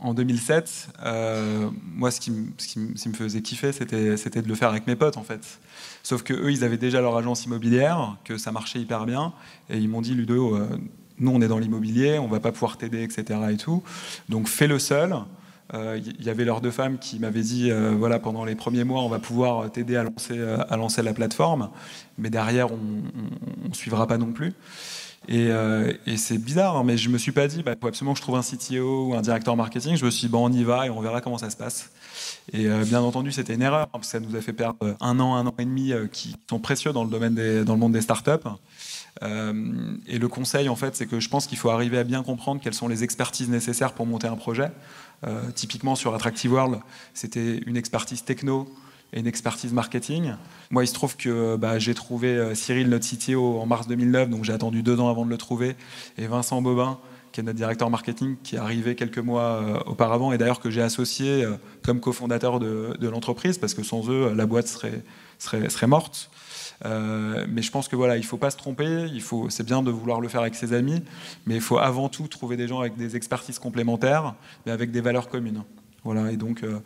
en 0.00 0.14
2007, 0.14 0.90
euh, 1.04 1.68
moi, 1.82 2.10
ce 2.10 2.20
qui, 2.20 2.30
me 2.30 3.14
faisait 3.14 3.42
kiffer, 3.42 3.72
c'était 3.72 4.42
de 4.42 4.48
le 4.48 4.54
faire 4.54 4.68
avec 4.68 4.86
mes 4.86 4.94
potes, 4.94 5.16
en 5.16 5.24
fait. 5.24 5.58
Sauf 6.04 6.22
que 6.22 6.34
eux, 6.34 6.52
ils 6.52 6.62
avaient 6.62 6.78
déjà 6.78 7.00
leur 7.00 7.16
agence 7.16 7.44
immobilière, 7.46 8.16
que 8.24 8.38
ça 8.38 8.52
marchait 8.52 8.78
hyper 8.78 9.06
bien, 9.06 9.32
et 9.70 9.78
ils 9.78 9.88
m'ont 9.88 10.00
dit, 10.00 10.14
Ludo, 10.14 10.54
euh, 10.54 10.68
nous, 11.18 11.32
on 11.32 11.40
est 11.40 11.48
dans 11.48 11.58
l'immobilier, 11.58 12.18
on 12.18 12.28
va 12.28 12.38
pas 12.38 12.52
pouvoir 12.52 12.76
t'aider, 12.76 13.02
etc. 13.02 13.40
Et 13.50 13.56
tout. 13.56 13.82
Donc, 14.28 14.46
fais-le 14.46 14.78
seul. 14.78 15.16
Il 15.72 15.78
euh, 15.78 16.00
y 16.20 16.30
avait 16.30 16.44
leurs 16.44 16.60
deux 16.60 16.70
femmes 16.70 16.98
qui 16.98 17.18
m'avaient 17.18 17.42
dit, 17.42 17.72
voilà, 17.98 18.20
pendant 18.20 18.44
les 18.44 18.54
premiers 18.54 18.84
mois, 18.84 19.02
on 19.02 19.08
va 19.08 19.18
pouvoir 19.18 19.70
t'aider 19.72 19.96
à 19.96 20.04
lancer, 20.04 20.40
à 20.40 20.76
lancer 20.76 21.02
la 21.02 21.12
plateforme, 21.12 21.70
mais 22.18 22.30
derrière, 22.30 22.72
on, 22.72 22.78
ne 23.68 23.74
suivra 23.74 24.06
pas 24.06 24.16
non 24.16 24.32
plus. 24.32 24.54
Euh, 25.30 25.92
et, 26.06 26.16
c'est 26.16 26.38
bizarre, 26.38 26.76
hein, 26.76 26.84
mais 26.84 26.96
je 26.96 27.08
me 27.10 27.18
suis 27.18 27.32
pas 27.32 27.46
dit, 27.48 27.62
bah, 27.62 27.74
faut 27.80 27.88
absolument 27.88 28.14
que 28.14 28.18
je 28.18 28.22
trouve 28.22 28.36
un 28.36 28.42
CTO 28.42 29.08
ou 29.08 29.14
un 29.14 29.20
directeur 29.20 29.56
marketing. 29.56 29.96
Je 29.96 30.04
me 30.04 30.10
suis 30.10 30.26
dit, 30.26 30.28
bon, 30.28 30.48
on 30.48 30.52
y 30.52 30.64
va 30.64 30.86
et 30.86 30.90
on 30.90 31.00
verra 31.00 31.20
comment 31.20 31.38
ça 31.38 31.50
se 31.50 31.56
passe. 31.56 31.90
Et 32.52 32.66
euh, 32.66 32.84
bien 32.84 33.00
entendu, 33.00 33.30
c'était 33.32 33.54
une 33.54 33.62
erreur, 33.62 33.88
parce 33.88 34.06
que 34.06 34.10
ça 34.10 34.20
nous 34.20 34.34
a 34.36 34.40
fait 34.40 34.52
perdre 34.52 34.96
un 35.00 35.20
an, 35.20 35.34
un 35.36 35.46
an 35.46 35.54
et 35.58 35.64
demi 35.64 35.92
euh, 35.92 36.06
qui 36.06 36.36
sont 36.48 36.58
précieux 36.58 36.92
dans 36.92 37.04
le, 37.04 37.10
domaine 37.10 37.64
dans 37.64 37.74
le 37.74 37.78
monde 37.78 37.92
des 37.92 38.00
startups. 38.00 38.48
et 39.22 40.18
le 40.18 40.28
conseil, 40.28 40.68
en 40.68 40.76
fait, 40.76 40.96
c'est 40.96 41.06
que 41.06 41.20
je 41.20 41.28
pense 41.28 41.46
qu'il 41.46 41.58
faut 41.58 41.70
arriver 41.70 41.98
à 41.98 42.04
bien 42.04 42.22
comprendre 42.22 42.60
quelles 42.62 42.74
sont 42.74 42.88
les 42.88 43.04
expertises 43.04 43.50
nécessaires 43.50 43.92
pour 43.92 44.06
monter 44.06 44.28
un 44.28 44.36
projet. 44.36 44.70
typiquement, 45.54 45.94
sur 45.94 46.14
Attractive 46.14 46.52
World, 46.52 46.78
c'était 47.14 47.58
une 47.66 47.76
expertise 47.76 48.24
techno, 48.24 48.68
et 49.12 49.20
une 49.20 49.26
expertise 49.26 49.72
marketing. 49.72 50.34
Moi, 50.70 50.84
il 50.84 50.86
se 50.86 50.94
trouve 50.94 51.16
que 51.16 51.56
bah, 51.56 51.78
j'ai 51.78 51.94
trouvé 51.94 52.28
euh, 52.28 52.54
Cyril, 52.54 52.88
notre 52.88 53.06
CTO, 53.06 53.58
en 53.58 53.66
mars 53.66 53.86
2009, 53.86 54.30
donc 54.30 54.44
j'ai 54.44 54.52
attendu 54.52 54.82
deux 54.82 55.00
ans 55.00 55.08
avant 55.08 55.24
de 55.24 55.30
le 55.30 55.38
trouver, 55.38 55.76
et 56.18 56.26
Vincent 56.26 56.60
Bobin, 56.60 56.98
qui 57.32 57.40
est 57.40 57.42
notre 57.42 57.56
directeur 57.56 57.88
marketing, 57.90 58.36
qui 58.42 58.56
est 58.56 58.58
arrivé 58.58 58.94
quelques 58.94 59.18
mois 59.18 59.42
euh, 59.42 59.78
auparavant, 59.86 60.32
et 60.32 60.38
d'ailleurs 60.38 60.60
que 60.60 60.70
j'ai 60.70 60.82
associé 60.82 61.44
euh, 61.44 61.56
comme 61.82 62.00
cofondateur 62.00 62.60
de, 62.60 63.08
l'entreprise, 63.08 63.56
parce 63.58 63.74
que 63.74 63.82
sans 63.82 64.08
eux, 64.10 64.34
la 64.34 64.46
boîte 64.46 64.66
serait, 64.66 65.86
morte. 65.86 66.30
mais 66.84 67.62
je 67.62 67.70
pense 67.70 67.88
que 67.88 67.96
voilà, 67.96 68.18
il 68.18 68.24
faut 68.24 68.36
pas 68.36 68.50
se 68.50 68.56
tromper. 68.56 69.06
C'est 69.48 69.64
bien 69.64 69.82
de 69.82 69.90
vouloir 69.90 70.20
le 70.20 70.28
faire 70.28 70.42
avec 70.42 70.54
ses 70.54 70.74
amis, 70.74 71.02
mais 71.46 71.54
il 71.54 71.60
faut 71.60 71.78
avant 71.78 72.08
tout 72.08 72.28
trouver 72.28 72.56
des 72.56 72.68
gens 72.68 72.80
avec 72.80 72.96
des 72.96 73.16
expertises 73.16 73.58
complémentaires, 73.58 74.34
mais 74.66 74.72
avec 74.72 74.90
des 74.90 75.00
valeurs 75.00 75.28
communes. 75.28 75.62
Voilà, 76.10 76.32
et 76.32 76.38
donc 76.38 76.62
euh, 76.62 76.78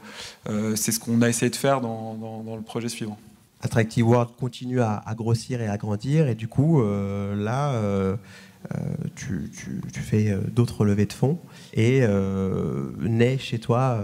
euh, 0.49 0.75
c'est 0.75 0.91
ce 0.91 0.99
qu'on 0.99 1.23
a 1.23 1.29
essayé 1.29 1.49
de 1.49 1.55
faire 1.55 1.81
dans, 1.81 2.57
le 2.57 2.63
projet 2.63 2.89
suivant. 2.89 3.17
Attractive 3.61 4.05
World 4.05 4.31
continue 4.37 4.81
à, 4.81 5.01
grossir 5.15 5.61
et 5.61 5.69
à 5.69 5.77
grandir. 5.77 6.27
Et 6.27 6.35
du 6.35 6.49
coup, 6.49 6.83
là, 6.83 7.81
tu, 9.15 9.49
fais 9.93 10.37
d'autres 10.53 10.85
levées 10.85 11.07
de 11.07 11.13
fonds 11.13 11.39
et 11.73 12.05
naît 13.01 13.39
chez 13.39 13.61
toi 13.61 14.01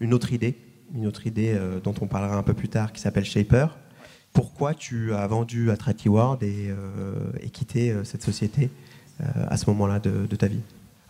une 0.00 0.12
autre 0.12 0.34
idée, 0.34 0.54
une 0.94 1.06
autre 1.06 1.26
idée 1.26 1.58
dont 1.82 1.94
on 2.02 2.06
parlera 2.06 2.36
un 2.36 2.42
peu 2.42 2.52
plus 2.52 2.68
tard 2.68 2.92
qui 2.92 3.00
s'appelle 3.00 3.24
Shaper. 3.24 3.68
Pourquoi 4.34 4.74
tu 4.74 5.14
as 5.14 5.26
vendu 5.26 5.70
Attractive 5.70 6.12
World 6.12 6.42
et 6.42 7.48
quitté 7.54 7.94
cette 8.04 8.22
société 8.22 8.68
à 9.18 9.56
ce 9.56 9.70
moment-là 9.70 9.98
de 9.98 10.36
ta 10.36 10.48
vie? 10.48 10.60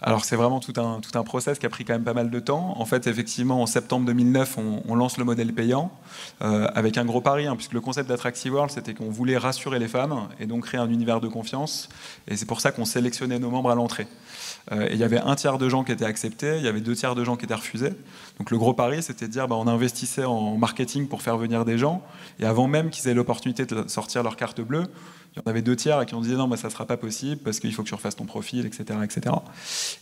Alors 0.02 0.24
c'est 0.24 0.36
vraiment 0.36 0.60
tout 0.60 0.74
un, 0.76 1.00
tout 1.00 1.18
un 1.18 1.24
process 1.24 1.58
qui 1.58 1.64
a 1.64 1.70
pris 1.70 1.84
quand 1.84 1.94
même 1.94 2.04
pas 2.04 2.12
mal 2.12 2.30
de 2.30 2.40
temps. 2.40 2.74
En 2.78 2.84
fait, 2.84 3.06
effectivement, 3.06 3.62
en 3.62 3.66
septembre 3.66 4.04
2009, 4.06 4.58
on, 4.86 4.94
lance 4.94 5.16
le 5.18 5.24
modèle 5.24 5.52
payant 5.52 5.90
euh, 6.42 6.68
avec 6.74 6.98
un 6.98 7.04
gros 7.04 7.20
pari, 7.20 7.46
hein, 7.46 7.56
puisque 7.56 7.72
le 7.72 7.80
concept 7.80 8.08
d'Attractive 8.08 8.52
World, 8.52 8.70
c'était 8.70 8.94
qu'on 8.94 9.10
voulait 9.10 9.36
rassurer 9.36 9.78
les 9.78 9.88
femmes 9.88 10.28
et 10.38 10.46
donc 10.46 10.64
créer 10.64 10.80
un 10.80 10.90
univers 10.90 11.20
de 11.20 11.28
confiance. 11.28 11.88
Et 12.28 12.36
c'est 12.36 12.46
pour 12.46 12.60
ça 12.60 12.72
qu'on 12.72 12.84
sélectionnait 12.84 13.38
nos 13.38 13.50
membres 13.50 13.70
à 13.70 13.74
l'entrée. 13.74 14.06
Euh, 14.72 14.86
et 14.88 14.94
il 14.94 14.98
y 14.98 15.04
avait 15.04 15.18
un 15.18 15.34
tiers 15.34 15.58
de 15.58 15.68
gens 15.68 15.84
qui 15.84 15.92
étaient 15.92 16.04
acceptés, 16.04 16.56
il 16.58 16.64
y 16.64 16.68
avait 16.68 16.80
deux 16.80 16.94
tiers 16.94 17.14
de 17.14 17.24
gens 17.24 17.36
qui 17.36 17.44
étaient 17.44 17.54
refusés. 17.54 17.92
Donc 18.38 18.50
le 18.50 18.58
gros 18.58 18.74
pari, 18.74 19.02
c'était 19.02 19.26
de 19.26 19.32
dire, 19.32 19.48
bah, 19.48 19.56
on 19.56 19.66
investissait 19.66 20.24
en 20.24 20.56
marketing 20.56 21.08
pour 21.08 21.22
faire 21.22 21.36
venir 21.38 21.64
des 21.64 21.78
gens, 21.78 22.02
et 22.38 22.44
avant 22.44 22.66
même 22.66 22.90
qu'ils 22.90 23.08
aient 23.08 23.14
l'opportunité 23.14 23.64
de 23.64 23.88
sortir 23.88 24.22
leur 24.22 24.36
carte 24.36 24.60
bleue, 24.60 24.84
il 25.37 25.40
y 25.40 25.43
en 25.47 25.50
avait 25.50 25.62
deux 25.62 25.76
tiers 25.76 26.07
qui 26.07 26.14
ont 26.14 26.21
dit 26.21 26.33
non, 26.33 26.49
mais 26.49 26.57
ça 26.57 26.69
ne 26.69 26.73
sera 26.73 26.87
pas 26.87 26.97
possible 26.97 27.43
parce 27.43 27.61
qu'il 27.61 27.73
faut 27.75 27.83
que 27.83 27.88
tu 27.88 27.95
refasses 27.95 28.16
ton 28.16 28.25
profil, 28.25 28.64
etc. 28.64 28.99
etc. 29.05 29.37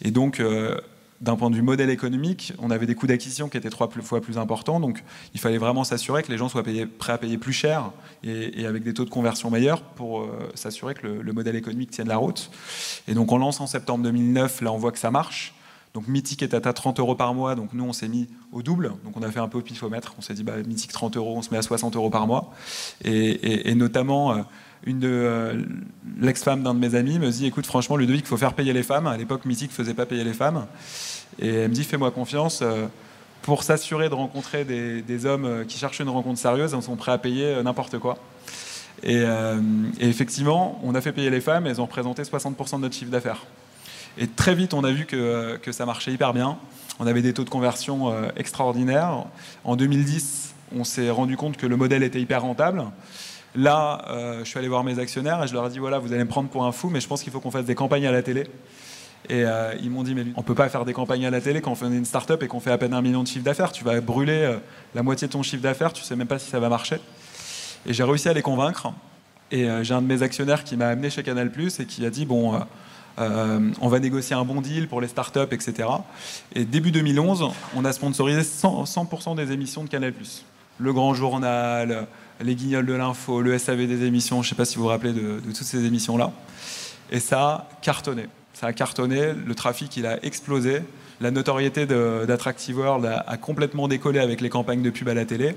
Et 0.00 0.12
donc, 0.12 0.38
euh, 0.38 0.81
d'un 1.21 1.35
point 1.35 1.50
de 1.50 1.57
vue 1.57 1.62
modèle 1.62 1.91
économique, 1.91 2.53
on 2.61 2.71
avait 2.71 2.87
des 2.87 2.95
coûts 2.95 3.09
d'acquisition 3.09 3.49
qui 3.49 3.57
étaient 3.57 3.71
trois 3.71 3.88
fois 3.88 4.21
plus 4.21 4.38
importants. 4.38 4.79
Donc, 4.79 5.03
il 5.35 5.41
fallait 5.41 5.59
vraiment 5.59 5.83
s'assurer 5.83 6.23
que 6.23 6.31
les 6.31 6.38
gens 6.38 6.49
soient 6.49 6.62
prêts 6.99 7.12
à 7.12 7.19
payer 7.19 7.37
plus 7.37 7.53
cher 7.53 7.91
et, 8.23 8.64
avec 8.64 8.85
des 8.85 8.95
taux 8.95 9.05
de 9.05 9.11
conversion 9.11 9.50
meilleurs 9.50 9.83
pour 9.83 10.21
euh, 10.21 10.50
s'assurer 10.55 10.95
que 10.95 11.07
le, 11.07 11.33
modèle 11.33 11.57
économique 11.57 11.91
tienne 11.91 12.09
la 12.09 12.17
route. 12.17 12.50
Et 13.09 13.14
donc, 13.14 13.33
on 13.33 13.38
lance 13.38 13.61
en 13.61 13.67
septembre 13.67 14.05
2009. 14.05 14.61
Là, 14.61 14.73
on 14.73 14.79
voit 14.79 14.93
que 14.93 14.99
ça 15.00 15.11
marche. 15.11 15.55
Donc 15.95 16.09
Mythique 16.09 16.43
est 16.43 16.55
à 16.55 16.73
30 16.73 16.99
euros 16.99 17.14
par 17.14 17.35
mois, 17.35 17.55
donc 17.55 17.73
nous 17.73 17.85
on 17.85 17.93
s'est 17.93 18.09
mis 18.09 18.26
au 18.50 18.62
double, 18.62 18.95
donc 19.05 19.17
on 19.17 19.23
a 19.23 19.31
fait 19.31 19.38
un 19.38 19.47
peu 19.47 19.59
au 19.59 19.62
pifomètre, 19.62 20.12
on 20.19 20.23
s'est 20.23 20.35
dit 20.35 20.43
bah, 20.43 20.57
Mythique 20.67 20.91
30 20.91 21.17
euros, 21.17 21.37
on 21.37 21.43
se 21.43 21.50
met 21.53 21.57
à 21.57 21.62
60 21.62 21.95
euros 21.95 22.11
par 22.11 22.26
mois, 22.26 22.53
et, 23.05 23.73
notamment 23.76 24.33
euh, 24.33 24.43
une 24.87 24.99
de 24.99 25.09
euh, 25.09 25.62
l'ex-femme 26.21 26.62
d'un 26.62 26.75
de 26.75 26.79
mes 26.79 26.95
amis 26.95 27.19
me 27.19 27.31
dit 27.31 27.47
écoute 27.47 27.67
franchement 27.67 27.97
Ludovic 27.97 28.26
faut 28.26 28.37
faire 28.37 28.53
payer 28.53 28.73
les 28.73 28.83
femmes. 28.83 29.07
À 29.07 29.17
l'époque 29.17 29.45
Mythique 29.45 29.73
faisait 29.73 29.95
pas 29.95 30.07
payer 30.07 30.25
les 30.25 30.35
femmes. 30.35 30.67
Et 31.38 31.49
elle 31.49 31.71
me 31.71 31.75
dit 31.75 31.85
fais-moi 31.85 32.11
confiance 32.11 32.61
euh, 32.62 32.87
pour 33.43 33.62
s'assurer 33.62 34.09
de 34.09 34.14
rencontrer 34.14 34.64
des, 34.64 35.26
hommes 35.26 35.45
euh, 35.45 35.64
qui 35.64 35.79
cherchent 35.79 36.00
une 36.00 36.09
rencontre 36.09 36.38
sérieuse 36.38 36.75
ils 36.76 36.83
sont 36.83 36.97
prêts 36.97 37.12
à 37.12 37.19
payer 37.19 37.62
n'importe 37.62 37.99
quoi. 37.99 38.19
Et, 39.03 39.25
effectivement 40.00 40.81
on 40.83 40.95
a 40.95 41.00
fait 41.00 41.12
payer 41.12 41.31
les 41.31 41.41
femmes 41.41 41.67
elles 41.67 41.81
ont 41.81 41.87
représenté 41.87 42.23
60% 42.23 42.76
de 42.76 42.81
notre 42.83 42.95
chiffre 42.95 43.11
d'affaires. 43.11 43.45
Et 44.19 44.26
très 44.26 44.55
vite 44.55 44.75
on 44.75 44.85
a 44.85 44.93
vu 44.93 45.07
que, 45.07 45.59
ça 45.73 45.87
marchait 45.87 46.12
hyper 46.12 46.33
bien. 46.33 46.59
On 47.00 47.07
avait 47.07 47.23
des 47.23 47.33
taux 47.33 47.45
de 47.45 47.50
conversion 47.50 48.14
extraordinaires. 48.37 49.25
En 49.64 49.76
2010 49.76 50.55
on 50.76 50.85
s'est 50.85 51.11
rendu 51.11 51.37
compte 51.37 51.57
que 51.57 51.67
le 51.67 51.76
modèle 51.76 52.03
était 52.03 52.21
hyper 52.21 52.43
rentable 52.43 52.85
Là, 53.54 54.04
euh, 54.08 54.40
je 54.40 54.49
suis 54.49 54.58
allé 54.58 54.68
voir 54.68 54.82
mes 54.82 54.99
actionnaires 54.99 55.42
et 55.42 55.46
je 55.46 55.54
leur 55.54 55.66
ai 55.66 55.70
dit 55.70 55.78
voilà, 55.78 55.99
vous 55.99 56.12
allez 56.12 56.25
me 56.25 56.28
prendre 56.28 56.49
pour 56.49 56.64
un 56.64 56.73
fou, 56.73 56.88
mais 56.90 57.00
je 57.00 57.06
pense 57.06 57.23
qu'il 57.23 57.32
faut 57.32 57.40
qu'on 57.40 57.52
fasse 57.52 57.64
des 57.64 57.76
campagnes 57.76 58.06
à 58.06 58.12
la 58.12 58.23
télé. 58.23 58.44
Et 59.30 59.44
euh, 59.44 59.75
ils 59.80 59.90
m'ont 59.90 60.02
dit 60.02 60.14
mais 60.14 60.26
on 60.37 60.42
peut 60.42 60.54
pas 60.54 60.68
faire 60.68 60.84
des 60.84 60.92
campagnes 60.92 61.25
à 61.25 61.30
la 61.30 61.40
télé 61.40 61.61
quand 61.61 61.70
on 61.70 61.75
fait 61.76 61.87
une 61.87 62.04
start-up 62.04 62.42
et 62.42 62.49
qu'on 62.49 62.61
fait 62.61 62.73
à 62.73 62.78
peine 62.78 62.92
un 62.92 63.00
million 63.00 63.23
de 63.23 63.28
chiffre 63.28 63.44
d'affaires. 63.44 63.70
Tu 63.70 63.84
vas 63.84 64.00
brûler 64.00 64.32
euh, 64.32 64.56
la 64.94 65.02
moitié 65.02 65.28
de 65.28 65.32
ton 65.32 65.42
chiffre 65.42 65.62
d'affaires, 65.62 65.92
tu 65.92 66.02
sais 66.02 66.16
même 66.16 66.26
pas 66.26 66.38
si 66.38 66.50
ça 66.50 66.58
va 66.58 66.68
marcher. 66.68 66.96
Et 67.87 67.92
j'ai 67.92 68.02
réussi 68.02 68.28
à 68.28 68.32
les 68.32 68.42
convaincre. 68.42 68.92
Et 69.50 69.68
j'ai 69.82 69.94
un 69.94 70.02
de 70.02 70.06
mes 70.06 70.23
actionnaires 70.23 70.64
qui 70.64 70.76
m'a 70.76 70.88
amené 70.88 71.11
chez 71.11 71.23
Canal 71.23 71.52
et 71.56 71.84
qui 71.84 72.04
a 72.04 72.11
dit 72.11 72.25
bon. 72.25 72.58
on 73.18 73.88
va 73.88 74.00
négocier 74.00 74.34
un 74.34 74.44
bon 74.44 74.61
deal 74.62 74.88
pour 74.88 75.00
les 75.00 75.06
startups, 75.06 75.52
etc. 75.52 75.88
Et 76.54 76.64
début 76.64 76.90
2011, 76.90 77.52
on 77.76 77.84
a 77.84 77.92
sponsorisé 77.92 78.40
100%, 78.40 78.87
100 79.20 79.34
des 79.37 79.52
émissions 79.52 79.84
de 79.84 79.90
Canal+. 79.90 80.12
Le 80.78 80.93
Grand 80.93 81.14
Journal, 81.14 82.07
les 82.40 82.54
Guignols 82.54 82.87
de 82.87 82.95
l'info, 82.95 83.40
le 83.40 83.57
SAV 83.59 83.87
des 83.87 84.04
émissions, 84.04 84.43
je 84.43 84.49
ne 84.49 84.50
sais 84.50 84.54
pas 84.57 84.64
si 84.64 84.76
vous 84.76 84.83
vous 84.83 84.88
rappelez 84.88 85.12
de, 85.12 85.40
toutes 85.45 85.57
ces 85.57 85.85
émissions-là. 85.85 86.33
Et 87.11 87.21
ça 87.21 87.40
a 87.40 87.69
cartonné. 87.83 88.26
Ça 88.54 88.66
a 88.66 88.73
cartonné, 88.73 89.33
le 89.33 89.54
trafic 89.54 89.97
il 89.97 90.07
a 90.07 90.25
explosé, 90.25 90.83
la 91.21 91.31
notoriété 91.31 91.87
d'Attractive 91.87 92.78
World 92.78 93.07
a, 93.07 93.37
complètement 93.37 93.87
décollé 93.87 94.19
avec 94.19 94.40
les 94.40 94.49
campagnes 94.49 94.83
de 94.83 94.90
pub 94.90 95.09
à 95.09 95.14
la 95.14 95.25
télé. 95.25 95.54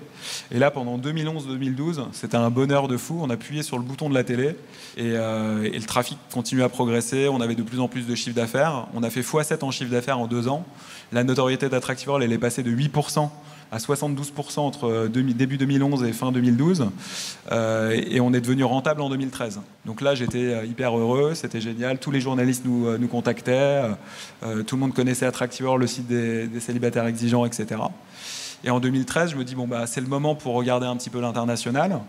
Et 0.52 0.60
là, 0.60 0.70
pendant 0.70 0.98
2011-2012, 1.00 2.06
c'était 2.12 2.38
un 2.38 2.50
bonheur 2.52 2.88
de 2.88 2.96
fou. 2.96 3.20
On 3.22 3.30
appuyait 3.30 3.64
sur 3.64 3.78
le 3.78 3.84
bouton 3.84 4.10
de 4.10 4.14
la 4.14 4.24
télé 4.24 4.56
et, 4.98 5.14
euh, 5.16 5.70
le 5.70 5.86
trafic 5.86 6.18
continuait 6.32 6.64
à 6.64 6.70
progresser. 6.70 7.28
On 7.28 7.42
avait 7.42 7.56
de 7.56 7.64
plus 7.64 7.80
en 7.80 7.88
plus 7.88 8.06
de 8.06 8.16
chiffre 8.16 8.36
d'affaires. 8.36 8.88
On 8.94 9.02
a 9.04 9.10
fait 9.10 9.22
x7 9.22 9.64
en 9.64 9.72
chiffre 9.72 9.92
d'affaires 9.92 10.20
en 10.20 10.28
deux 10.28 10.48
ans. 10.48 10.64
La 11.12 11.24
notoriété 11.24 11.70
d'Attractive 11.70 12.08
World, 12.08 12.24
elle 12.24 12.34
est 12.34 12.38
passée 12.38 12.62
de 12.62 12.72
8% 12.72 13.30
à 13.72 13.78
72% 13.78 14.60
entre 14.60 14.86
euh, 14.86 15.08
début 15.08 15.58
2011 15.58 16.04
et 16.04 16.14
fin 16.14 16.32
2012. 16.32 16.90
Euh, 17.52 17.92
et 17.92 18.20
on 18.20 18.34
est 18.34 18.42
devenu 18.42 18.64
rentable 18.64 19.02
en 19.02 19.10
2013. 19.10 19.62
Donc 19.86 20.02
là, 20.02 20.16
j'étais 20.16 20.38
euh, 20.38 20.66
hyper 20.66 20.98
heureux, 20.98 21.34
c'était 21.34 21.62
génial. 21.62 22.00
Tous 22.00 22.12
les 22.12 22.22
journalistes 22.22 22.64
nous, 22.66 23.08
contactaient. 23.08 23.84
tout 24.42 24.76
le 24.76 24.80
monde 24.80 24.94
connaissait 24.94 25.26
Attractiveur, 25.26 25.78
le 25.78 25.88
site 25.88 26.08
des 26.08 26.60
célibataires 26.60 27.06
exigeants, 27.06 27.46
etc. 27.46 27.82
Et 28.64 28.70
en 28.72 28.80
2013, 28.80 29.32
je 29.32 29.36
me 29.38 29.44
dis, 29.44 29.56
bon, 29.56 29.68
bah, 29.68 29.86
c'est 29.86 30.02
le 30.02 30.08
moment 30.08 30.36
pour 30.36 30.56
regarder 30.56 30.88
un 30.88 30.96
petit 30.96 31.10
peu 31.10 31.22
l'international. 31.22 32.00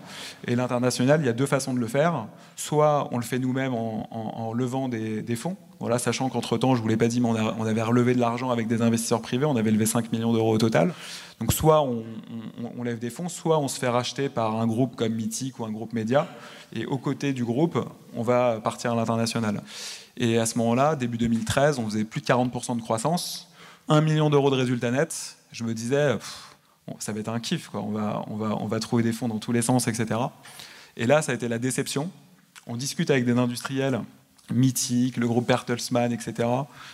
Et 0.47 0.57
l'international, 0.57 1.21
il 1.21 1.27
y 1.27 1.29
a 1.29 1.35
deux 1.35 1.47
façons 1.47 1.75
de 1.75 1.79
le 1.79 1.87
faire. 1.87 2.27
Soit 2.57 3.09
on 3.13 3.19
le 3.19 3.23
fait 3.23 3.39
nous-mêmes 3.39 3.75
en, 3.75 4.53
levant 4.55 4.89
des, 4.89 5.37
fonds. 5.37 5.57
Voilà, 5.79 5.99
sachant 5.99 6.29
qu'entre-temps, 6.31 6.75
je 6.75 6.79
ne 6.79 6.83
vous 6.83 6.89
l'ai 6.89 6.97
pas 6.97 7.09
dit, 7.09 7.21
mais 7.21 7.29
on, 7.29 7.65
avait 7.65 7.83
relevé 7.83 8.15
de 8.15 8.21
l'argent 8.21 8.51
avec 8.51 8.67
des 8.67 8.81
investisseurs 8.81 9.21
privés. 9.21 9.45
On 9.45 9.57
avait 9.57 9.71
levé 9.71 9.85
5 9.85 10.11
millions 10.11 10.33
d'euros 10.33 10.55
au 10.55 10.59
total. 10.59 10.95
Donc 11.39 11.53
soit 11.53 11.83
on, 11.83 12.03
lève 12.83 12.99
des 12.99 13.11
fonds, 13.11 13.29
soit 13.29 13.59
on 13.59 13.69
se 13.69 13.79
fait 13.79 13.89
racheter 13.89 14.29
par 14.29 14.57
un 14.59 14.67
groupe 14.67 14.97
comme 14.97 15.13
Mythic 15.13 15.61
ou 15.61 15.67
un 15.67 15.71
groupe 15.71 15.93
média. 15.93 16.27
Et 16.75 16.87
aux 16.87 16.99
côtés 16.99 17.33
du 17.33 17.45
groupe, 17.45 17.79
on 18.17 18.23
va 18.23 18.59
partir 18.61 18.93
à 18.93 18.97
l'international. 18.97 19.63
Et 20.17 20.39
à 20.39 20.47
ce 20.47 20.59
moment-là, 20.59 20.97
début 20.97 21.19
2013, 21.19 21.79
on 21.79 21.85
faisait 21.85 22.05
plus 22.05 22.23
de 22.23 22.27
40% 22.27 22.77
de 22.77 22.83
croissance, 22.83 23.49
1 23.89 24.01
million 24.01 24.31
d'euros 24.31 24.51
de 24.51 24.57
résultats 24.57 24.91
nets 24.91 25.38
je 25.53 25.65
me 25.65 25.75
disais, 25.75 26.17
ça 26.99 27.13
va 27.13 27.21
être 27.21 27.29
un 27.29 27.41
kiff. 27.41 27.71
On, 27.75 27.91
va, 28.67 28.81
trouver 28.81 29.03
des 29.03 29.13
fonds 29.13 29.29
dans 29.29 29.39
tous 29.39 29.53
les 29.53 29.63
sens, 29.63 29.89
etc. 29.89 30.21
Et 30.97 31.07
là, 31.07 31.23
ça 31.23 31.33
a 31.33 31.35
été 31.35 31.49
la 31.49 31.59
déception. 31.59 32.11
On 32.67 32.77
discute 32.77 33.11
avec 33.11 33.25
des 33.25 33.37
industriels 33.37 34.01
mythiques, 34.51 35.17
le 35.17 35.27
groupe 35.27 35.47
Bertelsmann, 35.47 36.13
etc. 36.13 36.49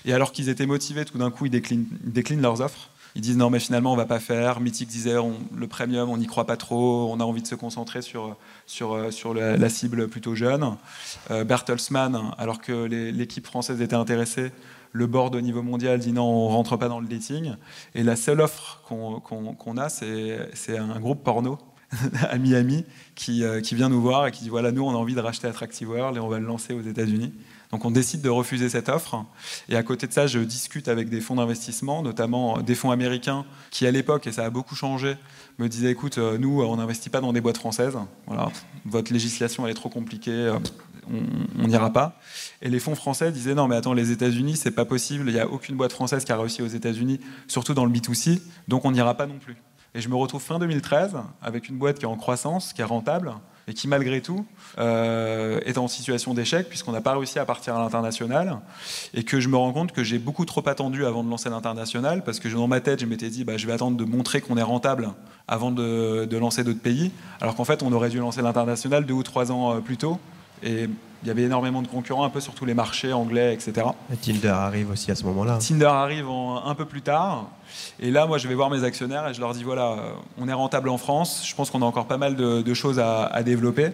Et 0.05 0.13
alors 0.13 0.33
qu'ils 0.33 0.49
étaient 0.49 0.67
motivés, 0.67 1.05
tout 1.05 1.19
d'un 1.19 1.31
coup, 1.31 1.47
ils 1.47 1.51
déclinent, 1.51 2.41
leurs 2.41 2.61
offres. 2.61 2.91
Ils 3.17 3.21
disent 3.21 3.37
non, 3.37 3.49
mais 3.49 3.61
finalement, 3.61 3.93
on 3.93 3.97
va 3.97 4.07
pas 4.07 4.19
faire. 4.19 4.61
Mythique 4.61 4.89
disait 4.89 5.15
le 5.55 5.69
premium, 5.69 6.11
on 6.11 6.17
n'y 6.17 6.27
croit 6.27 6.47
pas 6.47 6.57
trop. 6.57 7.13
On 7.13 7.21
a 7.21 7.25
envie 7.25 7.43
de 7.43 7.47
se 7.47 7.55
concentrer 7.55 8.03
sur 8.03 8.37
la, 9.35 9.69
cible 9.69 10.09
plutôt 10.09 10.35
jeune. 10.35 10.77
Euh, 11.31 11.45
Bertelsmann, 11.45 12.33
alors 12.39 12.61
que 12.61 12.73
l'équipe 12.87 13.47
française 13.47 13.81
était 13.81 13.95
intéressée, 13.95 14.51
le 14.95 15.07
board 15.09 15.35
au 15.35 15.41
niveau 15.41 15.61
mondial 15.61 15.99
dit 15.99 16.13
non, 16.13 16.25
on 16.25 16.49
rentre 16.49 16.77
pas 16.77 16.89
dans 16.89 17.01
le 17.01 17.07
dating. 17.07 17.57
Et 17.95 18.03
la 18.05 18.17
seule 18.17 18.41
offre 18.41 18.81
qu'on 18.85 19.77
a, 19.77 19.89
c'est 19.89 20.79
un 20.79 21.01
groupe 21.01 21.23
porno 21.23 21.59
à 22.31 22.39
Miami 22.39 22.85
qui, 23.15 23.45
euh, 23.45 23.61
qui, 23.61 23.75
vient 23.75 23.89
nous 23.89 24.01
voir 24.01 24.29
et 24.29 24.31
qui 24.31 24.45
dit 24.45 24.49
voilà, 24.49 24.73
nous, 24.73 24.83
on 24.83 24.91
a 24.91 24.97
envie 24.97 25.15
de 25.15 25.21
racheter 25.21 25.49
Attractive 25.49 25.91
World 25.91 26.17
et 26.17 26.21
on 26.21 26.29
va 26.29 26.39
le 26.39 26.47
lancer 26.47 26.73
aux 26.73 26.81
États-Unis. 26.81 27.33
Donc 27.71 27.85
on 27.85 27.91
décide 27.91 28.21
de 28.21 28.29
refuser 28.29 28.69
cette 28.69 28.89
offre. 28.89 29.25
Et 29.69 29.77
à 29.77 29.83
côté 29.83 30.07
de 30.07 30.13
ça, 30.13 30.27
je 30.27 30.39
discute 30.39 30.89
avec 30.89 31.09
des 31.09 31.21
fonds 31.21 31.37
d'investissement, 31.37 32.03
notamment 32.03 32.61
des 32.61 32.75
fonds 32.75 32.91
américains, 32.91 33.45
qui 33.71 33.87
à 33.87 33.91
l'époque, 33.91 34.27
et 34.27 34.33
ça 34.33 34.45
a 34.45 34.51
beaucoup 34.51 34.75
changé, 34.75 35.17
me 35.59 35.69
disaient 35.69 35.91
écoute, 35.91 36.19
euh, 36.19 36.39
nous, 36.39 36.63
on 36.63 36.77
n'investit 36.77 37.11
pas 37.11 37.21
dans 37.21 37.33
des 37.33 37.41
boîtes 37.41 37.59
françaises. 37.59 37.97
Voilà, 38.27 38.51
votre 38.85 39.13
législation, 39.13 39.65
elle 39.67 39.73
est 39.73 39.75
trop 39.75 39.89
compliquée. 39.89 40.31
Euh, 40.31 40.59
on 41.59 41.67
n'ira 41.67 41.93
pas. 41.93 42.19
Et 42.63 42.69
les 42.69 42.79
fonds 42.79 42.95
français 42.95 43.31
disaient 43.33 43.55
non, 43.55 43.69
mais 43.69 43.77
attends, 43.77 43.93
les 43.93 44.11
États-Unis, 44.11 44.57
c'est 44.57 44.71
pas 44.71 44.85
possible. 44.85 45.29
Il 45.29 45.35
n'y 45.35 45.41
a 45.41 45.49
aucune 45.49 45.77
boîte 45.77 45.93
française 45.93 46.25
qui 46.25 46.33
a 46.33 46.39
réussi 46.39 46.63
aux 46.63 46.67
États-Unis, 46.67 47.21
surtout 47.47 47.75
dans 47.75 47.85
le 47.85 47.93
B2C, 47.93 48.41
donc 48.69 48.85
on 48.85 48.93
n'ira 48.93 49.15
pas 49.15 49.27
non 49.27 49.39
plus. 49.39 49.57
Et 49.95 50.01
je 50.01 50.09
me 50.09 50.17
retrouve 50.17 50.43
fin 50.43 50.59
2013 50.59 51.17
avec 51.41 51.69
une 51.69 51.77
boîte 51.77 51.99
qui 51.99 52.05
est 52.05 52.09
en 52.09 52.17
croissance, 52.17 52.73
qui 52.73 52.81
est 52.81 52.85
rentable, 52.85 53.35
et 53.69 53.75
qui 53.75 53.89
malgré 53.89 54.21
tout 54.21 54.45
euh, 54.79 55.61
est 55.65 55.79
en 55.79 55.89
situation 55.89 56.35
d'échec 56.35 56.69
puisqu'on 56.69 56.93
n'a 56.93 57.01
pas 57.01 57.17
réussi 57.17 57.39
à 57.39 57.45
partir 57.45 57.77
à 57.77 57.79
l'international 57.79 58.59
et 59.15 59.23
que 59.23 59.41
je 59.41 59.49
me 59.49 59.57
rends 59.57 59.73
compte 59.73 59.93
que 59.93 60.05
j'ai 60.05 60.19
beaucoup 60.19 60.45
trop 60.45 60.67
attendu 60.69 61.07
avant 61.07 61.25
de 61.25 61.31
lancer 61.31 61.49
l'international 61.49 62.25
parce 62.25 62.41
que 62.41 62.49
dans 62.49 62.69
ma 62.69 62.81
tête 62.81 63.01
je 63.01 63.07
m'étais 63.07 63.31
dit 63.31 63.45
bah, 63.45 63.57
je 63.57 63.67
vais 63.67 63.73
attendre 63.73 63.97
de 63.97 64.05
montrer 64.05 64.41
qu'on 64.41 64.57
est 64.57 64.63
rentable 64.63 65.11
avant 65.49 65.71
de, 65.71 66.25
de 66.25 66.37
lancer 66.37 66.65
d'autres 66.65 66.81
pays 66.81 67.11
alors 67.41 67.55
qu'en 67.55 67.65
fait 67.65 67.83
on 67.83 67.93
aurait 67.93 68.11
dû 68.11 68.19
lancer 68.19 68.43
l'international 68.43 69.07
deux 69.07 69.15
ou 69.15 69.23
trois 69.23 69.53
ans 69.53 69.77
euh, 69.77 69.81
plus 69.81 69.97
tôt 69.97 70.19
et 70.63 70.89
il 71.25 71.29
y 71.29 71.31
avait 71.31 71.45
énormément 71.45 71.81
de 71.81 71.89
concurrents 71.89 72.25
un 72.25 72.29
peu 72.29 72.41
sur 72.41 72.55
tous 72.55 72.67
les 72.67 72.75
marchés 72.75 73.15
anglais, 73.15 73.55
etc. 73.55 73.87
Tinder 74.21 74.49
arrive 74.49 74.91
aussi 74.91 75.11
à 75.11 75.15
ce 75.15 75.25
moment-là. 75.25 75.57
Tinder 75.57 75.87
arrive 75.87 76.27
un 76.29 76.75
peu 76.75 76.85
plus 76.85 77.01
tard. 77.01 77.49
Et 77.99 78.11
là, 78.11 78.27
moi, 78.27 78.37
je 78.37 78.47
vais 78.47 78.55
voir 78.55 78.69
mes 78.69 78.85
actionnaires 78.85 79.27
et 79.27 79.33
je 79.33 79.41
leur 79.41 79.55
dis 79.55 79.65
voilà, 79.65 79.97
on 80.37 80.49
est 80.49 80.53
rentable 80.53 80.91
en 80.91 80.99
France. 80.99 81.43
Je 81.49 81.55
pense 81.55 81.71
qu'on 81.71 81.81
a 81.81 81.87
encore 81.87 82.07
pas 82.07 82.19
mal 82.19 82.37
de, 82.37 82.75
choses 82.75 83.01
à, 83.01 83.43
développer. 83.43 83.93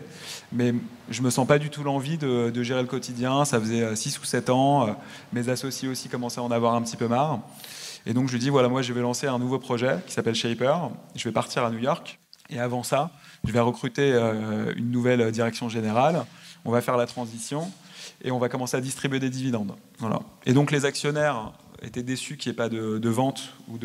Mais 0.52 0.74
je 1.08 1.22
me 1.22 1.30
sens 1.30 1.46
pas 1.46 1.60
du 1.60 1.70
tout 1.70 1.84
l'envie 1.84 2.18
de, 2.18 2.50
de, 2.50 2.62
gérer 2.64 2.82
le 2.82 2.88
quotidien. 2.88 3.44
Ça 3.44 3.60
faisait 3.60 3.94
6 3.94 4.18
ou 4.18 4.24
7 4.24 4.50
ans. 4.50 4.96
Mes 5.32 5.48
associés 5.50 5.88
aussi 5.88 6.08
commençaient 6.08 6.40
à 6.40 6.44
en 6.44 6.50
avoir 6.50 6.74
un 6.74 6.82
petit 6.82 6.96
peu 6.96 7.06
marre. 7.06 7.38
Et 8.06 8.12
donc, 8.12 8.26
je 8.26 8.32
lui 8.32 8.40
dis 8.40 8.50
voilà, 8.50 8.68
moi, 8.68 8.82
je 8.82 8.92
vais 8.92 9.02
lancer 9.02 9.28
un 9.28 9.38
nouveau 9.38 9.60
projet 9.60 9.98
qui 10.04 10.12
s'appelle 10.12 10.34
Shaper. 10.34 10.90
Je 11.14 11.28
vais 11.28 11.32
partir 11.32 11.64
à 11.64 11.70
New 11.70 11.78
York. 11.78 12.18
Et 12.52 12.58
avant 12.58 12.82
ça, 12.82 13.10
je 13.44 13.52
vais 13.52 13.60
recruter 13.60 14.10
euh, 14.12 14.72
une 14.76 14.90
nouvelle 14.90 15.30
direction 15.30 15.68
générale 15.68 16.24
on 16.64 16.70
va 16.70 16.80
faire 16.80 16.96
la 16.96 17.06
transition 17.06 17.70
et 18.22 18.30
on 18.30 18.38
va 18.38 18.48
commencer 18.48 18.76
à 18.76 18.80
distribuer 18.80 19.20
des 19.20 19.30
dividendes. 19.30 19.74
Et 20.46 20.52
donc 20.52 20.70
les 20.70 20.84
actionnaires 20.84 21.52
étaient 21.82 22.02
déçus 22.02 22.36
qu'il 22.36 22.50
n'y 22.50 22.54
ait 22.54 22.56
pas 22.56 22.68
de, 22.68 23.08
vente 23.08 23.54
ou 23.68 23.78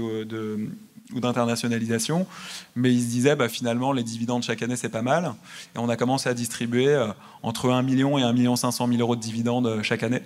d'internationalisation, 1.19 2.27
mais 2.75 2.93
ils 2.93 3.01
se 3.01 3.07
disaient 3.07 3.35
bah, 3.35 3.49
finalement 3.49 3.93
les 3.93 4.03
dividendes 4.03 4.43
chaque 4.43 4.61
année 4.61 4.75
c'est 4.75 4.89
pas 4.89 5.01
mal, 5.01 5.33
et 5.75 5.79
on 5.79 5.89
a 5.89 5.95
commencé 5.95 6.27
à 6.29 6.33
distribuer 6.33 6.87
euh, 6.87 7.07
entre 7.43 7.69
1 7.69 7.81
million 7.83 8.17
et 8.17 8.23
1 8.23 8.33
million 8.33 8.55
500 8.55 8.87
000 8.87 8.99
euros 8.99 9.15
de 9.15 9.21
dividendes 9.21 9.67
euh, 9.67 9.83
chaque 9.83 10.03
année. 10.03 10.21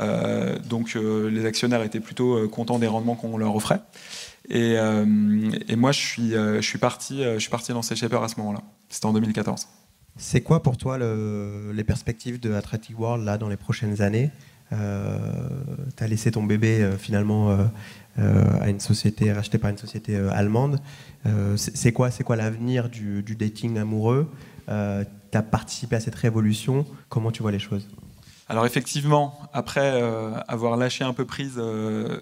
Euh, 0.00 0.58
donc 0.58 0.94
les 0.94 1.46
actionnaires 1.46 1.82
étaient 1.82 2.00
plutôt 2.00 2.48
contents 2.48 2.78
des 2.78 2.86
rendements 2.86 3.14
qu'on 3.14 3.36
leur 3.36 3.54
offrait. 3.54 3.80
Et, 4.50 4.76
moi 5.76 5.92
je 5.92 6.00
suis, 6.00 6.30
je 6.30 6.60
suis 6.60 6.78
parti, 6.78 7.22
je 7.22 7.38
suis 7.38 7.50
parti 7.50 7.72
lancer 7.72 7.96
Shaper 7.96 8.22
à 8.22 8.28
ce 8.28 8.36
moment-là. 8.38 8.60
C'était 8.88 9.06
en 9.06 9.12
2014. 9.12 9.66
C'est 10.16 10.42
quoi 10.42 10.62
pour 10.62 10.76
toi 10.76 10.98
les 10.98 11.84
perspectives 11.84 12.38
de 12.38 12.52
Attractive 12.52 13.00
World 13.00 13.24
là, 13.24 13.36
dans 13.36 13.48
les 13.48 13.56
prochaines 13.56 14.00
années 14.00 14.30
euh, 14.72 15.18
Tu 15.96 16.04
as 16.04 16.06
laissé 16.06 16.30
ton 16.30 16.44
bébé 16.44 16.82
euh, 16.82 16.96
finalement 16.96 17.50
euh, 18.18 18.60
à 18.60 18.68
une 18.70 18.80
société 18.80 19.32
rachetée 19.32 19.58
par 19.58 19.70
une 19.70 19.78
société 19.78 20.16
allemande. 20.16 20.78
c'est 21.56 21.92
quoi, 21.92 22.10
quoi 22.10 22.36
l'avenir 22.36 22.88
du, 22.88 23.22
dating 23.36 23.76
amoureux 23.78 24.30
Tu 24.68 25.38
participé 25.50 25.96
à 25.96 26.00
cette 26.00 26.14
révolution. 26.14 26.86
Comment 27.08 27.32
tu 27.32 27.42
vois 27.42 27.52
les 27.52 27.58
choses? 27.58 27.88
Alors 28.48 28.66
effectivement, 28.66 29.38
après 29.52 30.02
avoir 30.48 30.76
lâché 30.76 31.02
un 31.02 31.14
peu 31.14 31.24
prise 31.24 31.60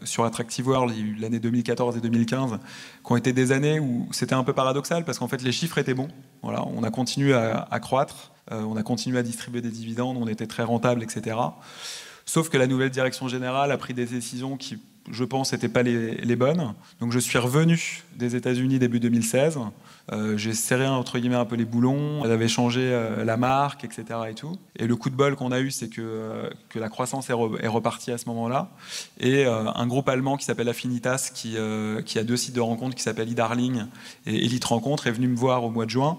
sur 0.05 0.25
Attractive 0.25 0.69
World, 0.69 0.95
il 0.97 1.01
y 1.01 1.03
a 1.03 1.13
eu 1.13 1.15
l'année 1.17 1.41
2014 1.41 1.97
et 1.97 2.01
2015, 2.01 2.59
qui 3.05 3.13
ont 3.13 3.17
été 3.17 3.33
des 3.33 3.51
années 3.51 3.81
où 3.81 4.07
c'était 4.13 4.35
un 4.35 4.45
peu 4.45 4.53
paradoxal 4.53 5.05
parce 5.05 5.19
qu'en 5.19 5.27
fait 5.27 5.43
les 5.43 5.51
chiffres 5.51 5.79
étaient 5.79 5.95
bons. 5.95 6.09
Voilà, 6.43 6.65
on 6.67 6.85
a 6.85 6.91
continué 6.91 7.35
à, 7.35 7.81
croître, 7.81 8.33
euh, 8.53 8.63
on 8.63 8.77
a 8.77 8.83
continué 8.83 9.19
à 9.19 9.23
distribuer 9.23 9.61
des 9.61 9.71
dividendes, 9.71 10.17
on 10.17 10.29
était 10.29 10.47
très 10.47 10.63
rentable, 10.63 11.03
etc. 11.03 11.37
Sauf 12.25 12.49
que 12.49 12.57
la 12.57 12.67
nouvelle 12.67 12.91
direction 12.91 13.29
générale 13.29 13.73
a 13.73 13.77
pris 13.77 13.95
des 13.95 14.07
décisions 14.07 14.57
qui, 14.57 14.79
je 15.11 15.25
pense, 15.25 15.53
n'étaient 15.53 15.69
pas 15.69 15.83
les, 15.83 16.37
bonnes. 16.37 16.75
Donc 17.01 17.13
je 17.13 17.19
suis 17.19 17.39
revenu 17.39 18.03
des 18.17 18.37
États-Unis 18.37 18.79
début 18.79 19.01
2016. 19.01 19.59
Euh, 20.11 20.37
j'ai 20.37 20.53
serré 20.53 20.87
entre 20.87 21.19
guillemets 21.19 21.37
un 21.37 21.45
peu 21.45 21.57
les 21.57 21.65
boulons. 21.65 22.25
J'avais 22.25 22.49
changé 22.49 22.81
euh, 22.83 23.25
la 23.25 23.37
marque, 23.37 23.85
etc. 23.85 24.05
Et 24.31 24.35
tout. 24.35 24.57
Et 24.77 24.87
le 24.87 24.97
coup 24.97 25.11
de 25.11 25.15
bol 25.15 25.37
qu'on 25.37 25.53
a 25.53 25.61
eu, 25.61 25.71
c'est 25.71 25.89
que, 25.89 26.51
que 26.69 26.79
la 26.79 26.89
croissance 26.89 27.31
est, 27.31 27.35
repartie 27.35 28.13
à 28.13 28.19
ce 28.19 28.29
moment-là. 28.29 28.71
Et 29.21 29.45
un 29.45 29.87
groupe 29.87 30.09
allemand 30.09 30.37
qui 30.37 30.45
s'appelle 30.45 30.69
Affinitas, 30.69 31.31
qui, 31.35 31.57
qui 32.05 32.19
a 32.19 32.25
deux 32.25 32.37
sites 32.37 32.55
de 32.55 32.61
rencontres 32.61 32.97
qui 32.97 33.03
s'appellent 33.03 33.31
e-Darling 33.31 33.85
et 34.27 34.45
Elite 34.45 34.65
Rencontre, 34.65 35.07
est 35.07 35.13
venu 35.13 35.29
me 35.29 35.37
voir 35.37 35.65
au 35.65 35.71
mois 35.71 35.85
de 35.85 35.91
juin 35.91 36.19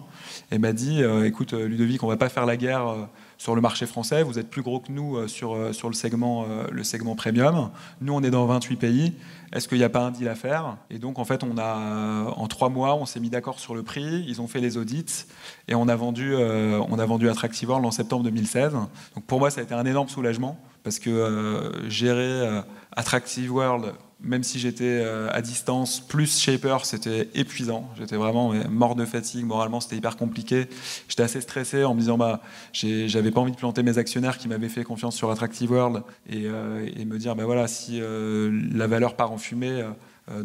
et 0.51 0.57
m'a 0.57 0.73
dit 0.73 1.03
euh, 1.03 1.25
écoute, 1.25 1.53
euh, 1.53 1.67
Ludovic, 1.67 2.03
on 2.03 2.07
va 2.07 2.17
pas 2.17 2.29
faire 2.29 2.45
la 2.45 2.57
guerre 2.57 2.87
euh, 2.87 3.05
sur 3.43 3.55
le 3.55 3.61
marché 3.61 3.85
français, 3.85 4.23
vous 4.23 4.39
êtes 4.39 4.49
plus 4.49 4.61
gros 4.61 4.79
que 4.79 4.89
nous 4.89 5.27
sur, 5.27 5.75
sur 5.75 5.89
le, 5.89 5.93
segment, 5.93 6.45
le 6.71 6.81
segment 6.85 7.13
premium. 7.13 7.71
Nous, 7.99 8.13
on 8.13 8.23
est 8.23 8.29
dans 8.29 8.45
28 8.45 8.77
pays. 8.77 9.13
Est-ce 9.51 9.67
qu'il 9.67 9.79
n'y 9.79 9.83
a 9.83 9.89
pas 9.89 9.99
un 9.99 10.11
deal 10.11 10.29
à 10.29 10.35
faire? 10.35 10.77
Et 10.89 10.97
donc, 10.97 11.19
en 11.19 11.25
fait, 11.25 11.43
on 11.43 11.57
a, 11.57 12.33
en 12.37 12.47
trois 12.47 12.69
mois, 12.69 12.95
on 12.95 13.05
s'est 13.05 13.19
mis 13.19 13.29
d'accord 13.29 13.59
sur 13.59 13.75
le 13.75 13.83
prix, 13.83 14.23
ils 14.25 14.41
ont 14.41 14.47
fait 14.47 14.61
les 14.61 14.77
audits 14.77 15.25
et 15.67 15.75
on 15.75 15.89
a 15.89 15.95
vendu, 15.97 16.33
on 16.37 16.97
a 16.97 17.05
vendu 17.05 17.29
Attractive 17.29 17.67
World 17.67 17.85
en 17.85 17.91
septembre 17.91 18.23
2016. 18.23 18.71
Donc, 19.15 19.25
pour 19.27 19.39
moi, 19.39 19.51
ça 19.51 19.59
a 19.59 19.65
été 19.65 19.73
un 19.73 19.85
énorme 19.85 20.07
soulagement 20.07 20.57
parce 20.83 20.99
que 20.99 21.73
gérer 21.89 22.61
Attractive 22.93 23.53
World 23.53 23.93
même 24.23 24.43
si 24.43 24.57
j'étais 24.57 24.85
euh, 24.85 25.29
à 25.31 25.41
distance, 25.41 25.99
plus 25.99 26.39
Shaper, 26.39 26.85
c'était 26.85 27.29
épuisant. 27.35 27.89
J'étais 27.97 28.15
vraiment 28.15 28.53
mort 28.69 28.95
de 28.95 29.05
fatigue, 29.05 29.45
moralement, 29.45 29.81
c'était 29.81 29.97
hyper 29.97 30.15
compliqué. 30.15 30.67
J'étais 31.09 31.23
assez 31.23 31.41
stressé 31.41 31.83
en 31.83 31.93
me 31.93 31.99
disant, 31.99 32.17
bah, 32.17 32.41
j'avais 32.71 33.31
pas 33.31 33.41
envie 33.41 33.51
de 33.51 33.57
planter 33.57 33.83
mes 33.83 33.97
actionnaires 33.97 34.37
qui 34.37 34.47
m'avaient 34.47 34.69
fait 34.69 34.83
confiance 34.83 35.15
sur 35.15 35.29
Attractive 35.29 35.71
World 35.71 36.03
et, 36.29 36.43
euh, 36.45 36.87
me 37.05 37.17
dire, 37.17 37.35
bah 37.35 37.43
voilà, 37.45 37.67
si 37.67 37.99
euh, 38.01 38.61
la 38.73 38.87
valeur 38.87 39.15
part 39.15 39.31
en 39.31 39.37
fumée, 39.37 39.83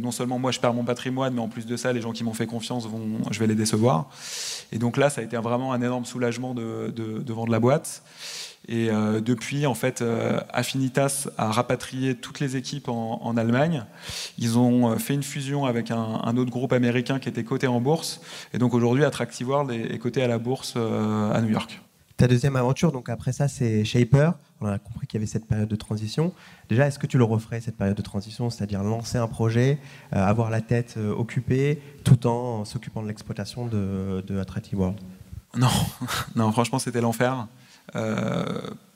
non 0.01 0.11
seulement 0.11 0.41
moi 0.41 0.51
je 0.51 0.59
perds 0.59 0.75
mon 0.75 0.83
patrimoine, 0.83 1.35
mais 1.35 1.41
en 1.41 1.49
plus 1.49 1.65
de 1.65 1.77
ça, 1.77 1.93
les 1.93 2.01
gens 2.01 2.11
qui 2.11 2.25
m'ont 2.25 2.35
fait 2.35 2.49
confiance, 2.49 2.87
vont, 2.87 3.19
je 3.31 3.39
vais 3.39 3.47
les 3.47 3.55
décevoir. 3.55 4.11
Et 4.73 4.79
donc 4.79 4.97
là, 4.97 5.09
ça 5.09 5.21
a 5.21 5.25
été 5.25 5.37
vraiment 5.37 5.73
un 5.73 5.81
énorme 5.81 6.05
soulagement 6.05 6.53
de, 6.53 6.93
de 6.95 7.33
vendre 7.33 7.53
la 7.53 7.61
boîte. 7.61 8.03
Et 8.67 8.91
euh, 8.91 9.21
depuis, 9.21 9.67
en 9.67 9.75
fait, 9.75 10.03
euh, 10.03 10.41
Affinitas 10.51 11.29
a 11.39 11.51
rapatrié 11.51 12.15
toutes 12.15 12.41
les 12.41 12.57
équipes 12.57 12.89
en, 12.89 13.37
Allemagne. 13.37 13.85
Ils 14.37 14.59
ont 14.59 14.91
euh, 14.91 14.97
fait 14.97 15.15
une 15.15 15.23
fusion 15.23 15.65
avec 15.65 15.91
un, 15.91 16.37
autre 16.37 16.51
groupe 16.51 16.73
américain 16.73 17.19
qui 17.19 17.29
était 17.29 17.45
coté 17.45 17.67
en 17.67 17.81
bourse. 17.81 18.21
Et 18.53 18.59
donc 18.59 18.75
aujourd'hui, 18.75 19.05
Attractive 19.05 19.49
World 19.49 19.71
est, 19.71 19.99
coté 19.99 20.23
à 20.23 20.29
la 20.29 20.39
bourse 20.39 20.77
à 20.77 21.41
New 21.41 21.51
York. 21.51 21.81
Ta 22.17 22.27
deuxième 22.27 22.57
aventure, 22.57 22.91
donc 22.91 23.09
après 23.09 23.33
ça, 23.33 23.47
c'est 23.47 23.85
Shaper. 23.85 24.33
On 24.61 24.67
a 24.67 24.79
compris 24.79 25.07
qu'il 25.07 25.19
y 25.19 25.21
avait 25.21 25.31
cette 25.31 25.47
période 25.47 25.69
de 25.69 25.77
transition. 25.77 26.33
Déjà, 26.69 26.87
est-ce 26.89 26.99
que 26.99 27.07
tu 27.07 27.17
le 27.17 27.25
referais, 27.25 27.61
cette 27.61 27.77
période 27.77 27.97
de 27.97 28.03
transition, 28.03 28.51
c'est-à-dire 28.51 28.83
lancer 28.83 29.19
un 29.19 29.29
projet, 29.29 29.79
avoir 30.11 30.51
la 30.51 30.61
tête 30.61 30.97
occupée, 31.17 31.81
tout 32.03 32.27
en 32.27 32.65
s'occupant 32.65 33.03
de 33.03 33.09
l'exploitation 33.09 33.67
de, 33.67 34.25
de 34.27 34.39
Attractive 34.39 34.79
World? 34.79 34.99
Non, 35.57 35.69
non 36.37 36.51
franchement, 36.51 36.81
c'était 36.81 37.01
l'enfer. 37.01 37.47
Euh, 37.97 38.45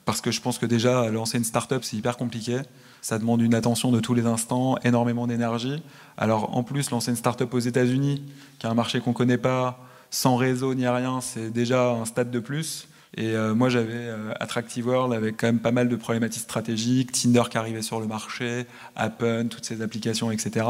parce 0.04 0.20
que 0.20 0.30
je 0.30 0.40
pense 0.40 0.58
que 0.58 0.66
déjà, 0.66 1.08
lancer 1.10 1.38
une 1.38 1.44
start-up, 1.44 1.84
c'est 1.84 1.96
hyper 1.96 2.16
compliqué. 2.16 2.60
Ça 3.00 3.18
demande 3.18 3.40
une 3.40 3.54
attention 3.54 3.90
de 3.92 4.00
tous 4.00 4.14
les 4.14 4.26
instants, 4.26 4.76
énormément 4.84 5.26
d'énergie. 5.26 5.82
Alors, 6.16 6.56
en 6.56 6.62
plus, 6.62 6.90
lancer 6.90 7.10
une 7.10 7.16
start-up 7.16 7.52
aux 7.54 7.58
États-Unis, 7.58 8.22
qui 8.58 8.66
est 8.66 8.70
un 8.70 8.74
marché 8.74 9.00
qu'on 9.00 9.10
ne 9.10 9.14
connaît 9.16 9.38
pas, 9.38 9.78
sans 10.10 10.36
réseau 10.36 10.74
ni 10.74 10.86
rien, 10.86 11.20
c'est 11.20 11.50
déjà 11.50 11.90
un 11.90 12.04
stade 12.04 12.30
de 12.30 12.40
plus. 12.40 12.88
Et 13.18 13.34
euh, 13.34 13.54
moi, 13.54 13.68
j'avais 13.68 13.92
euh, 13.92 14.32
Attractive 14.40 14.86
World 14.86 15.12
avec 15.12 15.36
quand 15.36 15.46
même 15.46 15.58
pas 15.58 15.70
mal 15.70 15.88
de 15.88 15.96
problématiques 15.96 16.42
stratégiques, 16.42 17.12
Tinder 17.12 17.42
qui 17.50 17.58
arrivait 17.58 17.82
sur 17.82 18.00
le 18.00 18.06
marché, 18.06 18.64
Appen, 18.96 19.48
toutes 19.48 19.66
ces 19.66 19.82
applications, 19.82 20.30
etc. 20.30 20.64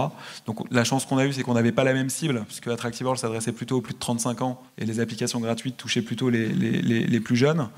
Donc 0.47 0.67
la 0.73 0.83
chance 0.83 1.07
qu'on 1.07 1.19
a 1.19 1.27
eue, 1.27 1.33
c'est 1.33 1.45
qu'on 1.45 1.55
n'avait 1.55 1.71
pas 1.71 1.85
la 1.85 1.95
même 1.95 2.11
cible, 2.11 2.43
puisque 2.47 2.67
Attractive 2.67 3.07
World 3.07 3.21
s'adressait 3.21 3.53
plutôt 3.53 3.77
aux 3.77 3.81
plus 3.81 3.95
de 3.95 3.99
35 4.01 4.43
ans 4.43 4.61
et 4.77 4.85
les 4.85 4.99
applications 4.99 5.39
gratuites 5.39 5.77
touchaient 5.77 6.03
plutôt 6.03 6.31
les, 6.31 6.49
les, 6.49 6.83
les, 6.83 7.21
plus 7.21 7.37
jeunes. 7.37 7.69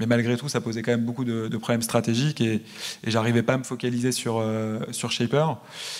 Mais 0.00 0.06
malgré 0.06 0.38
tout, 0.38 0.48
ça 0.48 0.62
posait 0.62 0.80
quand 0.80 0.92
même 0.92 1.04
beaucoup 1.04 1.24
de, 1.24 1.54
problèmes 1.58 1.82
stratégiques 1.82 2.40
et, 2.40 2.62
et 3.04 3.10
j'arrivais 3.10 3.42
pas 3.42 3.54
à 3.54 3.58
me 3.58 3.64
focaliser 3.64 4.10
sur, 4.10 4.38
euh, 4.38 4.80
sur 4.90 5.12
Shaper. 5.12 5.58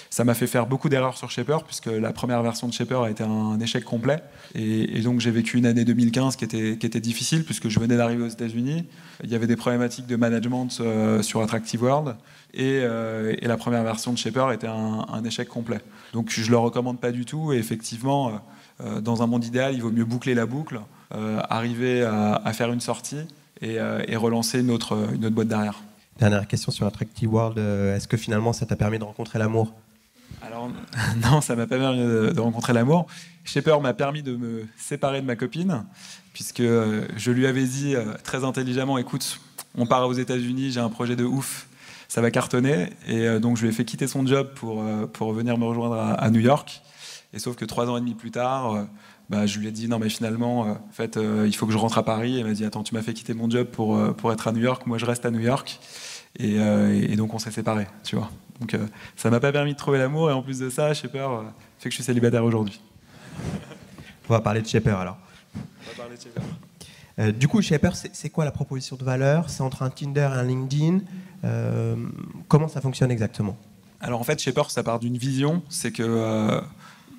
Ça 0.08 0.24
m'a 0.24 0.34
fait 0.34 0.46
faire 0.46 0.66
beaucoup 0.66 0.88
d'erreurs 0.88 1.18
sur 1.18 1.30
Shaper, 1.30 1.62
puisque 1.64 1.86
la 1.86 2.12
première 2.12 2.42
version 2.42 2.68
de 2.68 2.72
Shaper 2.72 3.02
a 3.02 3.10
été 3.10 3.22
un 3.22 3.60
échec 3.60 3.84
complet. 3.84 4.22
Et, 4.54 4.98
et 4.98 5.02
donc 5.02 5.20
j'ai 5.20 5.30
vécu 5.30 5.58
une 5.58 5.66
année 5.66 5.84
2015 5.84 6.36
qui 6.36 6.44
était, 6.44 6.78
qui 6.78 6.86
était 6.86 7.00
difficile, 7.00 7.44
puisque 7.44 7.68
je 7.68 7.78
venais 7.78 7.96
d'arriver 7.96 8.13
aux 8.22 8.28
États-Unis, 8.28 8.86
il 9.22 9.30
y 9.30 9.34
avait 9.34 9.46
des 9.46 9.56
problématiques 9.56 10.06
de 10.06 10.16
management 10.16 10.68
euh, 10.80 11.22
sur 11.22 11.42
Attractive 11.42 11.82
World 11.82 12.16
euh, 12.58 13.34
et, 13.38 13.46
la 13.46 13.56
première 13.56 13.82
version 13.82 14.12
de 14.12 14.18
Shaper 14.18 14.52
était 14.52 14.66
un, 14.66 15.24
échec 15.24 15.48
complet. 15.48 15.80
Donc 16.12 16.30
je 16.30 16.44
ne 16.44 16.50
le 16.50 16.58
recommande 16.58 17.00
pas 17.00 17.12
du 17.12 17.24
tout 17.24 17.52
et 17.52 17.56
effectivement, 17.56 18.40
euh, 18.80 19.00
dans 19.00 19.22
un 19.22 19.26
monde 19.26 19.44
idéal, 19.44 19.74
il 19.74 19.82
vaut 19.82 19.90
mieux 19.90 20.04
boucler 20.04 20.34
la 20.34 20.46
boucle, 20.46 20.80
arriver 21.48 22.02
à, 22.02 22.52
faire 22.52 22.72
une 22.72 22.80
sortie 22.80 23.20
et, 23.60 23.78
relancer 24.16 24.60
une 24.60 24.70
autre, 24.70 24.96
une 25.14 25.24
autre 25.24 25.34
boîte 25.34 25.48
derrière. 25.48 25.80
Dernière 26.18 26.46
question 26.48 26.72
sur 26.72 26.86
Attractive 26.86 27.32
World, 27.32 27.58
est-ce 27.58 28.08
que 28.08 28.16
finalement 28.16 28.52
ça 28.52 28.66
t'a 28.66 28.74
permis 28.74 28.98
de 28.98 29.04
rencontrer 29.04 29.38
l'amour 29.38 29.72
alors 30.46 30.70
non, 31.22 31.40
ça 31.40 31.56
m'a 31.56 31.66
pas 31.66 31.78
permis 31.78 31.98
de, 31.98 32.38
rencontrer 32.38 32.72
l'amour. 32.72 33.06
Shaper 33.44 33.80
m'a 33.80 33.94
permis 33.94 34.22
de 34.22 34.36
me 34.36 34.66
séparer 34.76 35.20
de 35.20 35.26
ma 35.26 35.36
copine, 35.36 35.84
puisque 36.32 36.60
euh, 36.60 37.06
je 37.16 37.30
lui 37.30 37.46
avais 37.46 37.64
dit 37.64 37.94
euh, 37.94 38.14
très 38.22 38.44
intelligemment, 38.44 38.98
écoute, 38.98 39.40
on 39.76 39.86
part 39.86 40.06
aux 40.06 40.12
États-Unis, 40.12 40.72
j'ai 40.72 40.80
un 40.80 40.88
projet 40.88 41.16
de 41.16 41.24
ouf, 41.24 41.66
ça 42.08 42.20
va 42.20 42.30
cartonner. 42.30 42.90
Et 43.06 43.26
euh, 43.26 43.40
donc 43.40 43.56
je 43.56 43.62
lui 43.62 43.68
ai 43.68 43.72
fait 43.72 43.84
quitter 43.84 44.06
son 44.06 44.26
job 44.26 44.50
pour, 44.54 44.84
pour 45.12 45.32
venir 45.32 45.58
me 45.58 45.64
rejoindre 45.64 45.96
à, 45.96 46.30
New 46.30 46.40
York. 46.40 46.82
Et 47.32 47.38
sauf 47.38 47.56
que 47.56 47.64
trois 47.64 47.88
ans 47.90 47.96
et 47.96 48.00
demi 48.00 48.14
plus 48.14 48.30
tard, 48.30 48.86
bah, 49.28 49.46
je 49.46 49.58
lui 49.58 49.66
ai 49.66 49.72
dit 49.72 49.88
non 49.88 49.98
mais 49.98 50.08
finalement, 50.08 50.60
en 50.60 50.92
fait, 50.92 51.18
il 51.44 51.54
faut 51.56 51.66
que 51.66 51.72
je 51.72 51.78
rentre 51.78 51.98
à 51.98 52.04
Paris. 52.04 52.38
Elle 52.38 52.46
m'a 52.46 52.52
dit 52.52 52.64
attends, 52.64 52.84
tu 52.84 52.94
m'as 52.94 53.02
fait 53.02 53.12
quitter 53.12 53.34
mon 53.34 53.50
job 53.50 53.66
pour, 53.66 53.98
pour 54.14 54.32
être 54.32 54.46
à 54.46 54.52
New 54.52 54.62
York, 54.62 54.86
moi 54.86 54.98
je 54.98 55.04
reste 55.04 55.26
à 55.26 55.32
New 55.32 55.40
York. 55.40 55.80
Et 56.38 57.16
donc 57.16 57.34
on 57.34 57.40
s'est 57.40 57.50
séparés, 57.50 57.88
tu 58.04 58.14
vois. 58.14 58.30
Donc 58.60 58.74
euh, 58.74 58.86
ça 59.16 59.30
m'a 59.30 59.40
pas 59.40 59.52
permis 59.52 59.72
de 59.72 59.78
trouver 59.78 59.98
l'amour 59.98 60.30
et 60.30 60.32
en 60.32 60.42
plus 60.42 60.58
de 60.58 60.70
ça, 60.70 60.94
Shaper 60.94 61.18
euh, 61.18 61.42
fait 61.78 61.88
que 61.88 61.90
je 61.90 61.96
suis 61.96 62.04
célibataire 62.04 62.44
aujourd'hui. 62.44 62.80
On 64.28 64.32
va 64.32 64.40
parler 64.40 64.62
de 64.62 64.66
Shaper 64.66 64.96
alors. 64.96 65.18
On 65.56 65.58
va 65.90 66.02
parler 66.04 66.16
de 66.16 66.22
Shaper. 66.22 66.42
Euh, 67.18 67.32
du 67.32 67.46
coup, 67.46 67.62
Shaper, 67.62 67.92
c'est 67.94 68.30
quoi 68.30 68.44
la 68.44 68.50
proposition 68.50 68.96
de 68.96 69.04
valeur? 69.04 69.50
C'est 69.50 69.62
entre 69.62 69.82
un 69.82 69.90
Tinder 69.90 70.30
et 70.32 70.38
un 70.38 70.42
LinkedIn. 70.42 71.00
Euh, 71.44 71.96
comment 72.48 72.68
ça 72.68 72.80
fonctionne 72.80 73.10
exactement? 73.10 73.56
Alors 74.00 74.20
en 74.20 74.24
fait, 74.24 74.40
Shaper, 74.40 74.70
ça 74.70 74.82
part 74.82 74.98
d'une 74.98 75.16
vision, 75.16 75.62
c'est 75.68 75.92
que 75.92 76.60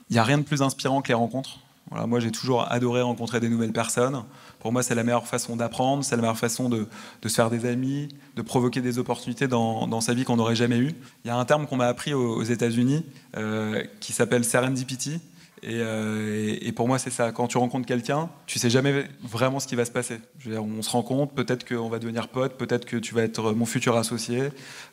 il 0.10 0.14
n'y 0.14 0.20
a 0.20 0.24
rien 0.24 0.38
de 0.38 0.44
plus 0.44 0.62
inspirant 0.62 1.02
que 1.02 1.08
les 1.08 1.16
rencontres. 1.16 1.60
Voilà, 1.90 2.08
moi, 2.08 2.20
j'ai 2.20 2.32
toujours 2.32 2.72
adoré 2.72 3.02
rencontrer 3.02 3.40
des 3.40 3.50
nouvelles 3.50 3.72
personnes. 3.72 4.24
Pour 4.66 4.74
moi, 4.74 4.82
c'est 4.82 4.96
la 4.96 5.04
meilleure 5.04 5.28
façon 5.28 5.56
d'apprendre, 5.56 6.04
c'est 6.04 6.16
la 6.16 6.24
meilleure 6.24 6.40
façon 6.40 6.70
de, 6.70 6.88
se 7.24 7.36
faire 7.36 7.52
des 7.52 7.68
amis, 7.68 8.10
de 8.36 8.42
provoquer 8.42 8.82
des 8.82 8.98
opportunités 8.98 9.48
dans, 9.48 10.02
sa 10.02 10.16
vie 10.16 10.24
qu'on 10.24 10.38
n'aurait 10.38 10.56
jamais 10.56 10.80
eues. 10.80 10.96
Il 11.24 11.28
y 11.28 11.30
a 11.30 11.38
un 11.38 11.46
terme 11.46 11.68
qu'on 11.68 11.76
m'a 11.76 11.86
appris 11.86 12.16
aux, 12.16 12.42
États-Unis 12.42 13.06
qui 14.00 14.12
s'appelle 14.12 14.44
serendipity. 14.44 15.20
Euh, 15.68 16.58
et, 16.62 16.72
pour 16.72 16.88
moi, 16.88 17.00
c'est 17.00 17.10
ça. 17.10 17.32
Quand 17.32 17.48
tu 17.48 17.58
rencontres 17.58 17.88
quelqu'un, 17.88 18.30
tu 18.46 18.60
sais 18.60 18.70
jamais 18.70 19.06
vraiment 19.24 19.60
ce 19.60 19.68
qui 19.68 19.76
va 19.76 19.86
se 19.86 19.92
passer. 19.92 20.20
on 20.48 20.82
se 20.82 20.90
rencontre, 20.90 21.34
peut-être 21.34 21.68
qu'on 21.68 21.90
va 21.90 22.00
devenir 22.00 22.28
pote, 22.28 22.58
peut-être 22.58 22.86
que 22.86 22.98
tu 22.98 23.14
vas 23.16 23.24
être 23.24 23.54
mon 23.54 23.66
futur 23.66 23.96
associé, 23.98 24.50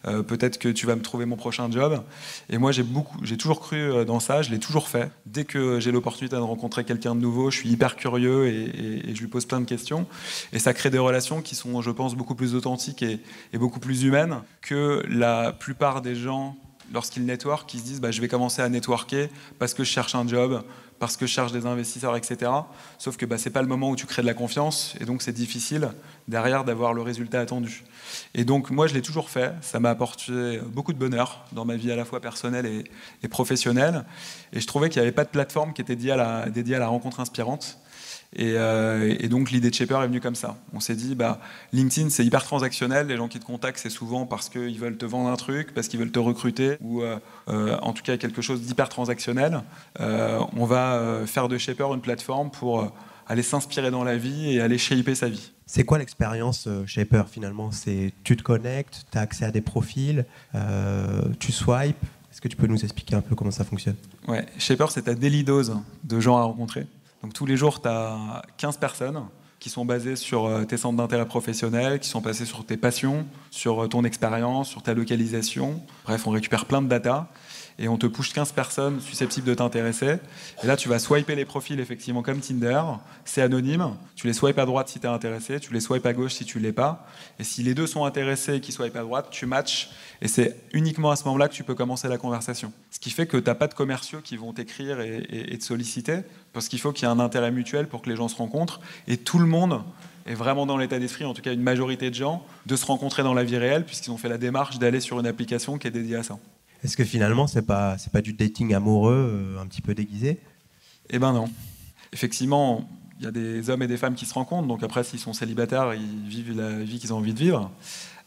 euh, 0.06 0.22
peut-être 0.22 0.58
que 0.58 0.68
tu 0.68 0.86
vas 0.86 0.96
me 0.96 1.02
trouver 1.02 1.26
mon 1.26 1.36
prochain 1.36 1.70
job. 1.70 2.02
Et 2.48 2.58
moi, 2.58 2.72
j'ai 2.72 2.82
beaucoup, 2.82 3.18
j'ai 3.22 3.36
toujours 3.36 3.60
cru 3.60 3.76
euh, 3.76 4.04
dans 4.04 4.20
ça. 4.20 4.42
Je 4.42 4.50
l'ai 4.50 4.58
toujours 4.58 4.88
fait. 4.88 5.10
Dès 5.26 5.44
que 5.44 5.80
j'ai 5.80 5.92
l'opportunité 5.92 6.36
de 6.36 6.40
rencontrer 6.40 6.84
quelqu'un 6.84 7.14
de 7.14 7.20
nouveau, 7.20 7.50
je 7.50 7.58
suis 7.58 7.68
hyper 7.68 7.96
curieux 7.96 8.46
et, 8.46 9.14
je 9.14 9.20
lui 9.20 9.28
pose 9.28 9.44
plein 9.44 9.60
de 9.60 9.66
questions. 9.66 10.06
Et 10.52 10.58
ça 10.58 10.72
crée 10.72 10.90
des 10.90 10.98
relations 10.98 11.42
qui 11.42 11.54
sont, 11.54 11.82
je 11.82 11.90
pense, 11.90 12.14
beaucoup 12.14 12.34
plus 12.34 12.54
authentiques 12.54 13.02
et, 13.02 13.20
et 13.52 13.58
beaucoup 13.58 13.80
plus 13.80 14.04
humaines 14.04 14.40
que 14.60 15.02
la 15.08 15.52
plupart 15.52 16.02
des 16.02 16.14
gens 16.14 16.56
lorsqu'ils 16.92 17.24
network, 17.24 17.72
ils 17.74 17.80
se 17.80 17.84
disent 17.84 18.00
bah, 18.00 18.10
je 18.10 18.20
vais 18.20 18.28
commencer 18.28 18.62
à 18.62 18.68
networker 18.68 19.28
parce 19.58 19.74
que 19.74 19.84
je 19.84 19.90
cherche 19.90 20.14
un 20.14 20.26
job, 20.26 20.62
parce 20.98 21.16
que 21.16 21.26
je 21.26 21.32
cherche 21.32 21.52
des 21.52 21.66
investisseurs, 21.66 22.16
etc. 22.16 22.50
Sauf 22.98 23.16
que 23.16 23.26
bah, 23.26 23.38
ce 23.38 23.48
n'est 23.48 23.52
pas 23.52 23.62
le 23.62 23.68
moment 23.68 23.90
où 23.90 23.96
tu 23.96 24.06
crées 24.06 24.22
de 24.22 24.26
la 24.26 24.34
confiance 24.34 24.94
et 25.00 25.04
donc 25.04 25.22
c'est 25.22 25.32
difficile 25.32 25.90
derrière 26.28 26.64
d'avoir 26.64 26.94
le 26.94 27.02
résultat 27.02 27.40
attendu. 27.40 27.82
Et 28.34 28.44
donc 28.44 28.70
moi 28.70 28.86
je 28.86 28.94
l'ai 28.94 29.02
toujours 29.02 29.30
fait, 29.30 29.52
ça 29.62 29.80
m'a 29.80 29.90
apporté 29.90 30.60
beaucoup 30.66 30.92
de 30.92 30.98
bonheur 30.98 31.44
dans 31.52 31.64
ma 31.64 31.76
vie 31.76 31.90
à 31.90 31.96
la 31.96 32.04
fois 32.04 32.20
personnelle 32.20 32.84
et, 33.22 33.28
professionnelle. 33.28 34.04
Et 34.52 34.60
je 34.60 34.66
trouvais 34.66 34.88
qu'il 34.90 35.00
n'y 35.00 35.06
avait 35.06 35.14
pas 35.14 35.24
de 35.24 35.30
plateforme 35.30 35.72
qui 35.72 35.80
était 35.80 35.96
dédiée 35.96 36.12
à 36.76 36.78
la 36.78 36.88
rencontre 36.88 37.20
inspirante. 37.20 37.81
Euh, 38.40 39.14
et, 39.18 39.28
donc 39.28 39.50
l'idée 39.50 39.70
de 39.70 39.74
Shaper 39.74 40.02
est 40.02 40.06
venue 40.06 40.20
comme 40.20 40.34
ça. 40.34 40.56
On 40.72 40.80
s'est 40.80 40.94
dit, 40.94 41.14
bah, 41.14 41.40
LinkedIn 41.72 42.10
c'est 42.10 42.24
hyper 42.24 42.42
transactionnel, 42.42 43.06
les 43.06 43.16
gens 43.16 43.28
qui 43.28 43.38
te 43.38 43.44
contactent 43.44 43.78
c'est 43.78 43.90
souvent 43.90 44.26
parce 44.26 44.48
qu'ils 44.48 44.78
veulent 44.78 44.96
te 44.96 45.04
vendre 45.04 45.28
un 45.28 45.36
truc, 45.36 45.74
parce 45.74 45.88
qu'ils 45.88 46.00
veulent 46.00 46.12
te 46.12 46.18
recruter, 46.18 46.76
ou 46.80 47.02
euh, 47.02 47.18
euh, 47.48 47.76
en 47.82 47.92
tout 47.92 48.02
cas 48.02 48.16
quelque 48.16 48.42
chose 48.42 48.62
d'hyper 48.62 48.88
transactionnel. 48.88 49.62
on 49.98 50.64
va 50.64 51.22
faire 51.26 51.48
de 51.48 51.58
Shaper 51.58 51.92
une 51.94 52.00
plateforme 52.00 52.50
pour 52.50 52.92
aller 53.26 53.42
s'inspirer 53.42 53.90
dans 53.90 54.04
la 54.04 54.16
vie 54.16 54.54
et 54.54 54.60
aller 54.60 54.78
shaper 54.78 55.14
sa 55.14 55.28
vie. 55.28 55.52
C'est 55.66 55.84
quoi 55.84 55.98
l'expérience 55.98 56.68
Shaper 56.86 57.24
finalement? 57.30 57.70
C'est 57.70 58.12
tu 58.24 58.36
te 58.36 58.42
connectes, 58.42 59.06
tu 59.10 59.18
as 59.18 59.22
accès 59.22 59.44
à 59.44 59.50
des 59.50 59.60
profils, 59.60 60.24
tu 61.38 61.52
swipes. 61.52 62.04
Est-ce 62.30 62.40
que 62.40 62.48
tu 62.48 62.56
peux 62.56 62.66
nous 62.66 62.82
expliquer 62.82 63.14
un 63.14 63.20
peu 63.20 63.34
comment 63.34 63.50
ça 63.50 63.64
fonctionne? 63.64 63.96
Ouais, 64.26 64.46
Shaper 64.58 64.90
c'est 64.90 65.02
ta 65.02 65.14
daily 65.14 65.44
dose 65.44 65.76
de 66.04 66.20
gens 66.20 66.38
à 66.38 66.42
rencontrer. 66.42 66.86
Donc 67.22 67.32
tous 67.32 67.46
les 67.46 67.56
jours, 67.56 67.80
tu 67.80 67.88
as 67.88 68.42
15 68.56 68.78
personnes 68.78 69.22
qui 69.62 69.70
sont 69.70 69.84
basées 69.84 70.16
sur 70.16 70.46
euh, 70.46 70.64
tes 70.64 70.76
centres 70.76 70.96
d'intérêt 70.96 71.24
professionnels, 71.24 72.00
qui 72.00 72.08
sont 72.08 72.20
basées 72.20 72.46
sur 72.46 72.66
tes 72.66 72.76
passions, 72.76 73.26
sur 73.52 73.84
euh, 73.84 73.86
ton 73.86 74.02
expérience, 74.02 74.68
sur 74.68 74.82
ta 74.82 74.92
localisation. 74.92 75.80
Bref, 76.04 76.26
on 76.26 76.30
récupère 76.30 76.64
plein 76.64 76.82
de 76.82 76.88
data 76.88 77.28
et 77.82 77.88
on 77.88 77.98
te 77.98 78.06
push 78.06 78.32
15 78.32 78.52
personnes 78.52 79.00
susceptibles 79.00 79.46
de 79.46 79.54
t'intéresser. 79.54 80.18
Et 80.62 80.66
là, 80.68 80.76
tu 80.76 80.88
vas 80.88 81.00
swiper 81.00 81.34
les 81.34 81.44
profils 81.44 81.80
effectivement 81.80 82.22
comme 82.22 82.38
Tinder. 82.38 82.80
C'est 83.24 83.42
anonyme. 83.42 83.96
Tu 84.14 84.28
les 84.28 84.32
swipes 84.32 84.60
à 84.60 84.66
droite 84.66 84.88
si 84.88 85.00
tu 85.00 85.06
es 85.06 85.10
intéressé, 85.10 85.58
tu 85.58 85.72
les 85.72 85.80
swipes 85.80 86.06
à 86.06 86.12
gauche 86.12 86.34
si 86.34 86.44
tu 86.44 86.58
ne 86.58 86.62
l'es 86.62 86.72
pas. 86.72 87.08
Et 87.40 87.44
si 87.44 87.64
les 87.64 87.74
deux 87.74 87.88
sont 87.88 88.04
intéressés 88.04 88.54
et 88.54 88.60
qu'ils 88.60 88.72
swipent 88.72 88.94
à 88.94 89.02
droite, 89.02 89.28
tu 89.32 89.46
matches. 89.46 89.90
Et 90.20 90.28
c'est 90.28 90.56
uniquement 90.72 91.10
à 91.10 91.16
ce 91.16 91.24
moment-là 91.24 91.48
que 91.48 91.54
tu 91.54 91.64
peux 91.64 91.74
commencer 91.74 92.06
la 92.06 92.18
conversation. 92.18 92.72
Ce 92.92 93.00
qui 93.00 93.10
fait 93.10 93.26
que 93.26 93.36
tu 93.36 93.44
n'as 93.44 93.56
pas 93.56 93.66
de 93.66 93.74
commerciaux 93.74 94.20
qui 94.22 94.36
vont 94.36 94.52
t'écrire 94.52 95.00
et, 95.00 95.58
te 95.58 95.64
solliciter, 95.64 96.20
parce 96.52 96.68
qu'il 96.68 96.78
faut 96.78 96.92
qu'il 96.92 97.08
y 97.08 97.10
ait 97.10 97.14
un 97.14 97.18
intérêt 97.18 97.50
mutuel 97.50 97.88
pour 97.88 98.02
que 98.02 98.08
les 98.08 98.14
gens 98.14 98.28
se 98.28 98.36
rencontrent. 98.36 98.80
Et 99.08 99.16
tout 99.16 99.40
le 99.40 99.46
monde 99.46 99.82
est 100.26 100.34
vraiment 100.34 100.66
dans 100.66 100.76
l'état 100.76 101.00
d'esprit, 101.00 101.24
en 101.24 101.34
tout 101.34 101.42
cas 101.42 101.52
une 101.52 101.62
majorité 101.62 102.10
de 102.10 102.14
gens, 102.14 102.46
de 102.66 102.76
se 102.76 102.86
rencontrer 102.86 103.24
dans 103.24 103.34
la 103.34 103.42
vie 103.42 103.56
réelle, 103.56 103.84
puisqu'ils 103.84 104.12
ont 104.12 104.18
fait 104.18 104.28
la 104.28 104.38
démarche 104.38 104.78
d'aller 104.78 105.00
sur 105.00 105.18
une 105.18 105.26
application 105.26 105.78
qui 105.78 105.88
est 105.88 105.90
dédiée 105.90 106.14
à 106.14 106.22
ça. 106.22 106.38
Est-ce 106.82 106.96
que 106.96 107.04
finalement, 107.04 107.46
c'est 107.46 107.62
pas, 107.62 107.96
pas 108.12 108.22
du 108.22 108.32
dating 108.32 108.74
amoureux 108.74 109.30
euh, 109.32 109.62
un 109.62 109.66
petit 109.66 109.82
peu 109.82 109.94
déguisé? 109.94 110.40
Eh 111.10 111.18
ben 111.18 111.32
non. 111.32 111.48
Effectivement, 112.12 112.88
il 113.18 113.24
y 113.24 113.28
a 113.28 113.30
des 113.30 113.70
hommes 113.70 113.82
et 113.82 113.86
des 113.86 113.96
femmes 113.96 114.14
qui 114.14 114.26
se 114.26 114.34
rencontrent, 114.34 114.66
donc 114.66 114.82
après, 114.82 115.04
s'ils 115.04 115.20
sont 115.20 115.32
célibataires, 115.32 115.94
ils 115.94 116.28
vivent 116.28 116.56
la 116.56 116.70
vie 116.78 116.98
qu'ils 116.98 117.12
ont 117.12 117.18
envie 117.18 117.34
de 117.34 117.38
vivre. 117.38 117.70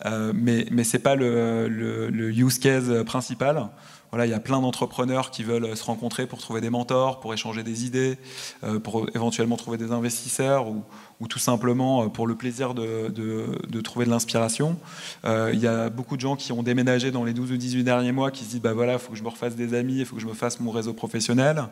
Euh, 0.06 0.34
mais 0.36 0.66
mais 0.72 0.84
ce 0.84 0.98
n'est 0.98 1.04
pas 1.04 1.16
le, 1.16 1.68
le, 1.68 2.32
use 2.32 2.60
case 2.60 3.04
principal. 3.06 3.70
Voilà, 4.12 4.26
il 4.26 4.30
y 4.30 4.34
a 4.34 4.40
plein 4.40 4.62
d'entrepreneurs 4.62 5.32
qui 5.32 5.44
veulent 5.44 5.76
se 5.76 5.84
rencontrer 5.84 6.26
pour 6.28 6.40
trouver 6.40 6.62
des 6.62 6.70
mentors, 6.70 7.20
pour 7.20 7.34
échanger 7.34 7.64
des 7.64 7.86
idées, 7.86 8.18
euh, 8.64 8.80
pour 8.80 9.08
éventuellement 9.14 9.58
trouver 9.58 9.78
des 9.78 9.92
investisseurs 9.92 10.70
ou, 10.70 10.84
ou 11.20 11.28
tout 11.28 11.40
simplement 11.40 12.04
euh, 12.04 12.08
pour 12.08 12.28
le 12.28 12.36
plaisir 12.36 12.74
de, 12.74 13.82
trouver 13.82 14.06
de 14.06 14.10
l'inspiration. 14.10 14.78
Euh, 15.26 15.52
il 15.54 15.60
y 15.60 15.68
a 15.68 15.90
beaucoup 15.90 16.16
de 16.16 16.22
gens 16.22 16.36
qui 16.36 16.52
ont 16.52 16.64
déménagé 16.64 17.12
dans 17.12 17.24
les 17.24 17.34
12 17.34 17.52
ou 17.52 17.58
18 17.58 17.84
derniers 17.84 18.12
mois 18.12 18.32
qui 18.32 18.44
se 18.44 18.50
disent 18.52 18.62
bah 18.62 18.74
voilà, 18.74 18.94
il 18.94 19.00
faut 19.00 19.12
que 19.12 19.18
je 19.18 19.24
me 19.24 19.30
refasse 19.30 19.56
des 19.56 19.74
amis, 19.74 20.00
il 20.00 20.06
faut 20.06 20.16
que 20.16 20.22
je 20.22 20.28
me 20.28 20.34
fasse 20.34 20.60
mon 20.60 20.72
réseau 20.72 20.94
professionnel. 20.94 21.66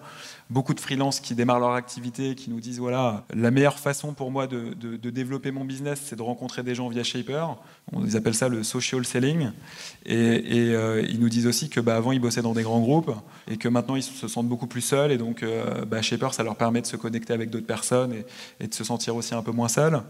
Beaucoup 0.49 0.73
de 0.73 0.79
freelances 0.79 1.19
qui 1.19 1.36
démarrent 1.36 1.60
leur 1.60 1.73
activité, 1.73 2.36
qui 2.36 2.49
nous 2.49 2.60
disent 2.60 2.79
voilà, 2.79 3.25
la 3.34 3.51
meilleure 3.51 3.79
façon 3.79 4.13
pour 4.13 4.32
moi 4.32 4.47
de, 4.47 4.73
développer 5.10 5.51
mon 5.51 5.65
business, 5.65 6.01
c'est 6.06 6.15
de 6.15 6.21
rencontrer 6.21 6.63
des 6.63 6.75
gens 6.75 6.88
via 6.88 7.03
Shaper. 7.03 7.58
Ils 8.03 8.17
appellent 8.17 8.34
ça 8.34 8.49
le 8.49 8.63
social 8.63 9.06
selling. 9.06 9.51
Et, 10.06 10.73
euh, 10.73 11.06
ils 11.08 11.19
nous 11.19 11.29
disent 11.29 11.47
aussi 11.47 11.69
que 11.69 11.79
bah, 11.79 11.95
avant 11.95 12.12
ils 12.12 12.19
bossaient 12.19 12.41
dans 12.41 12.53
des 12.53 12.63
grands 12.63 12.79
groupes 12.79 13.12
et 13.49 13.58
que 13.58 13.67
maintenant 13.67 13.95
ils 13.95 14.03
se 14.03 14.27
sentent 14.27 14.47
beaucoup 14.47 14.67
plus 14.67 14.82
seuls 14.82 15.12
et 15.12 15.17
donc 15.17 15.45
bah, 15.88 16.01
Shaper 16.01 16.34
ça 16.34 16.43
leur 16.43 16.56
permet 16.56 16.82
de 16.82 16.86
se 16.88 16.95
connecter 16.95 17.34
avec 17.34 17.49
d'autres 17.49 17.67
personnes 17.67 18.13
et, 18.13 18.25
et 18.60 18.67
de 18.67 18.73
se 18.73 18.84
sentir 18.84 19.15
aussi 19.15 19.33
un 19.34 19.41
peu 19.41 19.52
moins 19.52 19.67
seul. 19.67 20.02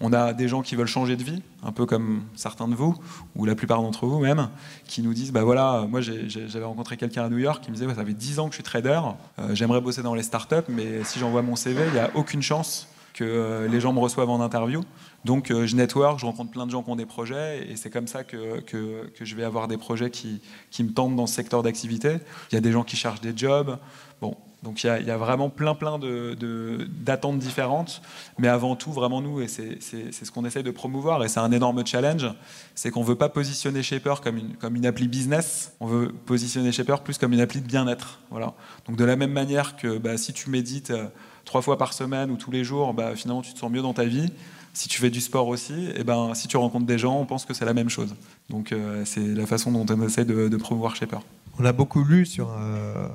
On 0.00 0.12
a 0.12 0.32
des 0.32 0.48
gens 0.48 0.62
qui 0.62 0.76
veulent 0.76 0.86
changer 0.86 1.16
de 1.16 1.22
vie, 1.22 1.42
un 1.62 1.72
peu 1.72 1.86
comme 1.86 2.22
certains 2.34 2.68
de 2.68 2.74
vous, 2.74 2.96
ou 3.36 3.44
la 3.44 3.54
plupart 3.54 3.82
d'entre 3.82 4.06
vous 4.06 4.18
même, 4.20 4.48
qui 4.86 5.02
nous 5.02 5.14
disent, 5.14 5.32
bah 5.32 5.44
voilà, 5.44 5.86
moi 5.88 6.00
j'avais 6.00 6.64
rencontré 6.64 6.96
quelqu'un 6.96 7.24
à 7.24 7.28
New 7.28 7.38
York 7.38 7.62
qui 7.62 7.70
me 7.70 7.76
disait, 7.76 7.92
ça 7.94 8.04
fait 8.04 8.12
10 8.12 8.38
ans 8.38 8.46
que 8.46 8.52
je 8.52 8.56
suis 8.56 8.62
trader, 8.62 9.00
euh, 9.38 9.54
j'aimerais 9.54 9.80
bosser 9.80 10.02
dans 10.02 10.14
les 10.14 10.22
startups, 10.22 10.68
mais 10.68 11.04
si 11.04 11.18
j'envoie 11.18 11.42
mon 11.42 11.56
CV, 11.56 11.82
il 11.86 11.92
n'y 11.92 11.98
a 11.98 12.10
aucune 12.14 12.42
chance 12.42 12.88
que 13.18 13.24
euh, 13.24 13.68
les 13.68 13.80
gens 13.80 13.92
me 13.92 13.98
reçoivent 13.98 14.30
en 14.30 14.40
interview. 14.40 14.82
Donc 15.24 15.50
euh, 15.50 15.66
je 15.66 15.74
network, 15.74 16.20
je 16.20 16.26
rencontre 16.26 16.52
plein 16.52 16.66
de 16.66 16.70
gens 16.70 16.84
qui 16.84 16.90
ont 16.90 16.96
des 16.96 17.06
projets 17.06 17.66
et 17.68 17.74
c'est 17.74 17.90
comme 17.90 18.06
ça 18.06 18.22
que, 18.22 18.60
que, 18.60 19.10
je 19.20 19.34
vais 19.34 19.42
avoir 19.42 19.66
des 19.66 19.76
projets 19.76 20.10
qui, 20.10 20.40
qui 20.70 20.84
me 20.84 20.92
tentent 20.92 21.16
dans 21.16 21.26
ce 21.26 21.34
secteur 21.34 21.64
d'activité. 21.64 22.18
Il 22.52 22.54
y 22.54 22.58
a 22.58 22.60
des 22.60 22.70
gens 22.70 22.84
qui 22.84 22.96
cherchent 22.96 23.20
des 23.20 23.36
jobs. 23.36 23.78
Bon, 24.20 24.36
donc 24.64 24.82
il 24.82 24.86
y, 24.88 25.10
a 25.10 25.16
vraiment 25.16 25.50
plein 25.50 25.76
plein 25.76 26.00
d'attentes 26.00 27.38
différentes, 27.38 28.02
mais 28.38 28.48
avant 28.48 28.74
tout 28.74 28.90
vraiment 28.90 29.20
nous, 29.20 29.40
et 29.40 29.46
c'est 29.46 29.80
ce 29.80 30.30
qu'on 30.32 30.44
essaie 30.44 30.64
de 30.64 30.72
promouvoir, 30.72 31.22
et 31.22 31.28
c'est 31.28 31.38
un 31.38 31.52
énorme 31.52 31.86
challenge, 31.86 32.26
c'est 32.74 32.90
qu'on 32.90 33.02
ne 33.02 33.06
veut 33.06 33.14
pas 33.14 33.28
positionner 33.28 33.84
Shaper 33.84 34.16
comme 34.20 34.76
une, 34.76 34.86
appli 34.86 35.06
business, 35.06 35.74
on 35.78 35.86
veut 35.86 36.08
positionner 36.26 36.72
Shaper 36.72 37.02
plus 37.04 37.18
comme 37.18 37.32
une 37.32 37.40
appli 37.40 37.60
de 37.60 37.68
bien-être. 37.68 38.18
Voilà. 38.30 38.54
Donc 38.88 38.96
de 38.96 39.04
la 39.04 39.14
même 39.14 39.32
manière 39.32 39.76
que 39.76 39.96
bah, 39.96 40.16
si 40.16 40.32
tu 40.32 40.50
médites 40.50 40.90
euh, 40.90 41.06
trois 41.44 41.62
fois 41.62 41.78
par 41.78 41.92
semaine 41.92 42.30
ou 42.32 42.36
tous 42.36 42.50
les 42.50 42.64
jours, 42.64 42.94
bah, 42.94 43.14
finalement 43.14 43.42
tu 43.42 43.54
te 43.54 43.60
sens 43.60 43.70
mieux 43.70 43.82
dans 43.82 43.94
ta 43.94 44.06
vie. 44.06 44.32
Si 44.74 44.88
tu 44.88 45.00
fais 45.00 45.10
du 45.10 45.20
sport 45.20 45.46
aussi, 45.46 45.88
et 45.94 46.02
ben, 46.02 46.34
si 46.34 46.48
tu 46.48 46.56
rencontres 46.56 46.86
des 46.86 46.98
gens, 46.98 47.16
on 47.16 47.26
pense 47.26 47.44
que 47.44 47.54
c'est 47.54 47.64
la 47.64 47.74
même 47.74 47.88
chose. 47.88 48.16
Donc 48.50 48.72
euh, 48.72 49.04
c'est 49.04 49.20
la 49.20 49.46
façon 49.46 49.70
dont 49.70 49.86
on 49.88 50.02
essaie 50.04 50.24
de, 50.24 50.48
de 50.48 50.56
promouvoir 50.56 50.96
Shaper. 50.96 51.20
On 51.60 51.64
a 51.64 51.72
beaucoup 51.72 52.04
lu 52.04 52.24
sur, 52.24 52.50
euh, 52.52 53.08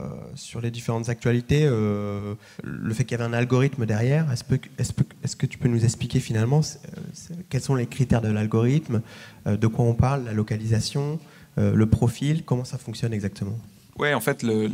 les 0.61 0.71
différentes 0.71 1.07
actualités 1.07 1.65
euh, 1.65 2.35
le 2.63 2.93
fait 2.93 3.05
qu'il 3.05 3.17
y 3.17 3.21
avait 3.21 3.29
un 3.29 3.33
algorithme 3.33 3.85
derrière. 3.85 4.29
Est-ce 4.31 5.35
que, 5.35 5.45
tu 5.45 5.57
peux 5.57 5.69
nous 5.69 5.85
expliquer 5.85 6.19
finalement 6.19 6.61
quels 7.49 7.61
sont 7.61 7.75
les 7.75 7.87
critères 7.87 8.21
de 8.21 8.29
l'algorithme, 8.29 9.01
de 9.45 9.67
quoi 9.67 9.85
on 9.85 9.93
parle, 9.93 10.25
la 10.25 10.33
localisation, 10.33 11.19
le 11.57 11.85
profil, 11.85 12.43
comment 12.43 12.65
ça 12.65 12.77
fonctionne 12.77 13.13
exactement? 13.13 13.57
Oui, 13.99 14.11
en 14.13 14.19
fait, 14.19 14.41
le, 14.41 14.69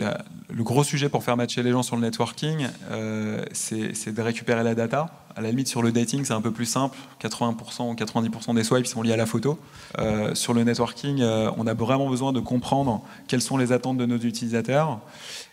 gros 0.60 0.84
sujet 0.84 1.10
pour 1.10 1.24
faire 1.24 1.36
matcher 1.36 1.62
les 1.62 1.72
gens 1.72 1.84
sur 1.84 1.98
le 1.98 2.02
networking, 2.02 2.68
euh, 2.90 3.44
c'est 3.52 4.14
de 4.14 4.22
récupérer 4.22 4.64
la 4.64 4.76
data. 4.76 5.08
À 5.36 5.42
la 5.42 5.50
limite, 5.50 5.68
sur 5.68 5.82
le 5.82 5.92
dating, 5.92 6.24
c'est 6.24 6.34
un 6.34 6.42
peu 6.42 6.52
plus 6.52 6.66
simple. 6.66 6.98
80% 7.22 7.92
ou 7.92 7.94
90% 7.94 8.56
des 8.56 8.64
swipes 8.64 8.88
sont 8.88 9.02
liés 9.02 9.14
à 9.14 9.18
la 9.18 9.26
photo. 9.26 9.60
Euh, 9.98 10.34
sur 10.36 10.54
le 10.54 10.64
networking, 10.64 11.22
euh, 11.22 11.52
on 11.58 11.68
a 11.68 11.74
vraiment 11.74 12.10
besoin 12.10 12.34
de 12.34 12.40
comprendre 12.40 13.04
quelles 13.28 13.42
sont 13.42 13.58
les 13.58 13.72
attentes 13.72 13.98
de 13.98 14.06
nos 14.06 14.18
utilisateurs. 14.18 15.00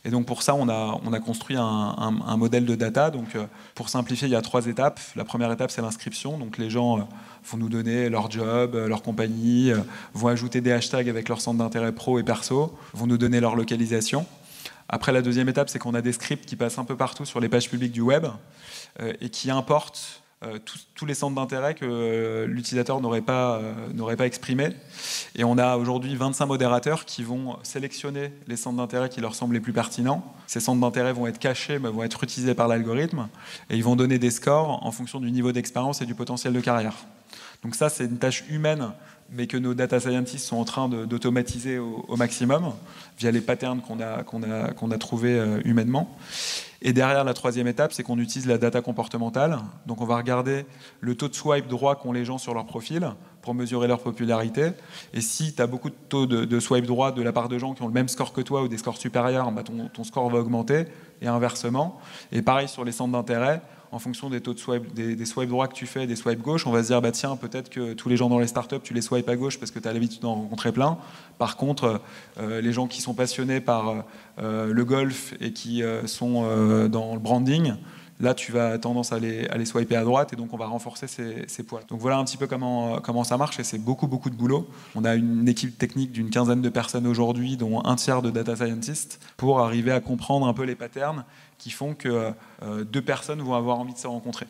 Et 0.05 0.11
donc 0.11 0.27
pour 0.27 0.43
ça, 0.43 0.55
on 0.55 0.69
a, 0.69 0.99
on 1.05 1.13
a 1.13 1.21
construit 1.21 1.57
un, 1.59 2.37
modèle 2.37 2.67
de 2.67 2.75
data. 2.75 3.11
Donc 3.11 3.37
pour 3.75 3.89
simplifier, 3.89 4.29
il 4.29 4.33
y 4.33 4.37
a 4.37 4.43
trois 4.43 4.67
étapes. 4.67 5.01
La 5.17 5.25
première 5.25 5.51
étape, 5.51 5.71
c'est 5.71 5.83
l'inscription. 5.83 6.39
Donc 6.39 6.59
les 6.59 6.71
gens 6.71 7.09
vont 7.47 7.59
nous 7.59 7.69
donner 7.69 8.09
leur 8.09 8.31
job, 8.31 8.75
euh, 8.75 8.89
leur 8.89 9.03
compagnie, 9.03 9.73
euh, 9.73 9.79
vont 10.15 10.29
ajouter 10.29 10.61
des 10.61 10.73
hashtags 10.73 11.09
avec 11.09 11.29
leur 11.29 11.41
centre 11.41 11.59
d'intérêt 11.59 11.93
pro 11.93 12.19
et 12.19 12.23
perso, 12.23 12.77
vont 12.93 13.07
nous 13.07 13.19
donner 13.19 13.41
leur 13.41 13.57
localisation. 13.57 14.27
Après, 14.89 15.13
la 15.13 15.23
deuxième 15.23 15.49
étape, 15.49 15.69
c'est 15.69 15.79
qu'on 15.79 15.95
a 15.95 16.03
des 16.03 16.13
scripts 16.13 16.47
qui 16.47 16.57
passent 16.57 16.79
un 16.79 16.85
peu 16.85 16.97
partout 16.97 17.25
sur 17.25 17.41
les 17.41 17.49
pages 17.49 17.69
publiques 17.69 17.93
du 17.93 18.01
web 18.01 18.27
euh, 19.01 19.13
et 19.21 19.31
qui 19.31 19.51
importent 19.51 20.23
tous, 20.95 21.07
les 21.07 21.15
centres 21.15 21.35
d'intérêt 21.35 21.75
que 21.75 22.45
l'utilisateur 22.47 23.01
n'aurait 23.01 23.23
pas, 23.23 23.61
pas 24.17 24.27
exprimés. 24.27 24.69
Et 25.35 25.43
on 25.45 25.57
a 25.57 25.77
aujourd'hui 25.77 26.15
25 26.15 26.47
modérateurs 26.47 27.05
qui 27.05 27.25
vont 27.25 27.57
sélectionner 27.63 28.31
les 28.47 28.57
centres 28.57 28.77
d'intérêt 28.77 29.09
qui 29.09 29.21
leur 29.21 29.35
semblent 29.35 29.55
les 29.55 29.61
plus 29.61 29.73
pertinents. 29.73 30.37
Ces 30.47 30.61
centres 30.61 30.81
d'intérêt 30.81 31.15
vont 31.15 31.27
être 31.27 31.39
cachés, 31.39 31.79
mais 31.79 31.89
vont 31.89 32.05
être 32.05 32.23
utilisés 32.23 32.55
par 32.55 32.69
l'algorithme, 32.69 33.29
et 33.71 33.77
ils 33.77 33.83
vont 33.83 33.97
donner 33.97 34.19
des 34.19 34.31
scores 34.31 34.87
en 34.87 34.93
fonction 34.93 35.21
du 35.21 35.33
niveau 35.33 35.53
d'expérience 35.53 36.03
et 36.03 36.07
du 36.07 36.15
potentiel 36.15 36.53
de 36.53 36.61
carrière. 36.61 36.95
Donc 37.67 37.75
ça, 37.75 37.89
c'est 37.89 38.05
une 38.05 38.19
tâche 38.19 38.45
humaine 38.49 38.93
mais 39.29 39.49
que 39.49 39.57
nos 39.57 39.75
data 39.75 39.99
scientists 39.99 40.47
sont 40.47 40.57
en 40.57 40.65
train 40.65 40.89
d'automatiser 40.89 41.79
au, 41.81 42.17
maximum 42.17 42.73
via 43.19 43.33
les 43.33 43.41
patterns 43.41 43.81
qu'on 43.81 44.01
a, 44.01 44.99
trouvés 44.99 45.37
euh, 45.37 45.61
humainement. 45.65 46.17
Et 46.81 46.93
derrière, 46.93 47.25
la 47.25 47.35
troisième 47.35 47.67
étape, 47.67 47.93
c'est 47.93 48.05
qu'on 48.05 48.21
utilise 48.21 48.47
la 48.47 48.57
data 48.57 48.83
comportementale. 48.83 49.59
Donc 49.87 50.01
on 50.01 50.05
va 50.05 50.17
regarder 50.17 50.65
le 51.01 51.17
taux 51.17 51.27
de 51.27 51.35
swipe 51.35 51.67
droit 51.67 51.97
qu'ont 51.97 52.13
les 52.13 52.25
gens 52.25 52.39
sur 52.39 52.55
leur 52.55 52.67
profil 52.67 53.11
pour 53.43 53.53
mesurer 53.53 53.89
leur 53.89 53.99
popularité. 53.99 54.71
Et 55.13 55.21
si 55.21 55.53
tu 55.53 55.61
as 55.61 55.67
beaucoup 55.67 55.91
de 55.91 55.97
taux 56.09 56.27
de, 56.27 56.61
swipe 56.61 56.87
droit 56.87 57.11
de 57.11 57.23
la 57.23 57.33
part 57.33 57.49
de 57.49 57.59
gens 57.59 57.75
qui 57.75 57.83
ont 57.83 57.89
le 57.89 57.93
même 57.93 58.09
score 58.09 58.33
que 58.33 58.43
toi 58.43 58.63
ou 58.63 58.69
des 58.69 58.79
scores 58.79 58.99
supérieurs, 58.99 59.51
bah 59.51 59.65
ton 59.65 60.05
score 60.05 60.31
va 60.31 60.39
augmenter, 60.39 60.85
et 61.21 61.27
inversement. 61.27 61.99
Et 62.33 62.43
pareil 62.43 62.69
sur 62.69 62.85
les 62.85 62.93
centres 62.93 63.13
d'intérêt, 63.13 63.63
en 63.93 63.99
fonction 63.99 64.31
des 64.31 64.41
taux 64.41 64.55
de 64.55 64.59
swipe, 64.59 64.93
des, 64.95 65.25
swipe 65.25 65.49
droits 65.49 65.69
que 65.69 65.75
tu 65.75 65.87
fais, 65.87 66.07
des 66.07 66.17
swipes 66.17 66.43
gauche, 66.43 66.67
on 66.67 66.71
va 66.71 66.83
se 66.83 66.89
dire 66.89 67.01
bah 67.01 67.13
tiens 67.13 67.37
peut-être 67.37 67.71
que 67.71 67.95
tous 67.95 68.09
les 68.09 68.17
gens 68.17 68.29
dans 68.29 68.39
les 68.39 68.47
startups 68.47 68.81
tu 68.83 68.95
les 68.95 69.01
swipes 69.01 69.29
à 69.29 69.37
gauche 69.37 69.59
parce 69.59 69.71
que 69.71 69.79
tu 69.79 69.89
as 69.89 69.93
l'habitude 69.93 70.21
d'en 70.21 70.35
rencontrer 70.35 70.73
plein. 70.73 70.99
Par 71.39 71.57
contre, 71.57 72.01
euh, 72.39 72.61
les 72.61 72.73
gens 72.73 72.87
qui 72.87 73.01
sont 73.01 73.15
passionnés 73.15 73.61
par 73.61 74.05
euh, 74.39 74.73
le 74.73 74.85
golf 74.85 75.35
et 75.41 75.53
qui 75.53 75.83
euh, 75.83 76.07
sont 76.07 76.43
dans 76.89 77.15
le 77.15 77.21
branding, 77.21 77.75
là 78.21 78.35
tu 78.35 78.53
vas 78.53 78.79
tendance 78.79 79.13
à 79.13 79.19
les, 79.19 79.47
à 79.49 79.57
les 79.57 79.67
swiper 79.67 79.97
à 79.97 80.05
droite 80.05 80.33
et 80.33 80.37
donc 80.37 80.53
on 80.53 80.57
va 80.57 80.67
renforcer 80.67 81.07
ces, 81.07 81.63
poils. 81.63 81.85
Donc 81.89 82.01
voilà 82.01 82.19
un 82.19 82.25
petit 82.25 82.37
peu 82.37 82.47
comment, 82.47 83.01
comment 83.01 83.25
ça 83.25 83.37
marche 83.37 83.59
et 83.61 83.65
c'est 83.65 83.79
beaucoup 83.79 84.07
beaucoup 84.07 84.31
de 84.31 84.37
boulot. 84.37 84.69
On 84.95 85.05
a 85.05 85.15
une 85.15 85.49
équipe 85.49 85.79
technique 85.79 86.13
d'une 86.13 86.31
quinzaine 86.31 86.63
de 86.63 86.69
personnes 86.69 87.07
aujourd'hui, 87.07 87.57
dont 87.57 87.85
un 87.85 87.97
tiers 87.97 88.23
de 88.23 88.31
data 88.31 88.57
scientists, 88.57 89.21
pour 89.37 89.61
arriver 89.61 89.93
à 89.93 90.01
comprendre 90.01 90.47
un 90.47 90.55
peu 90.55 90.65
les 90.65 90.75
patterns 90.75 91.25
qui 91.59 91.71
font 91.71 91.95
que 91.95 92.33
euh, 92.63 92.85
deux 92.85 93.03
personnes 93.03 93.41
vont 93.41 93.55
avoir 93.55 93.79
envie 93.79 93.95
de 93.95 93.99
se 93.99 94.07
rencontrer. 94.07 94.47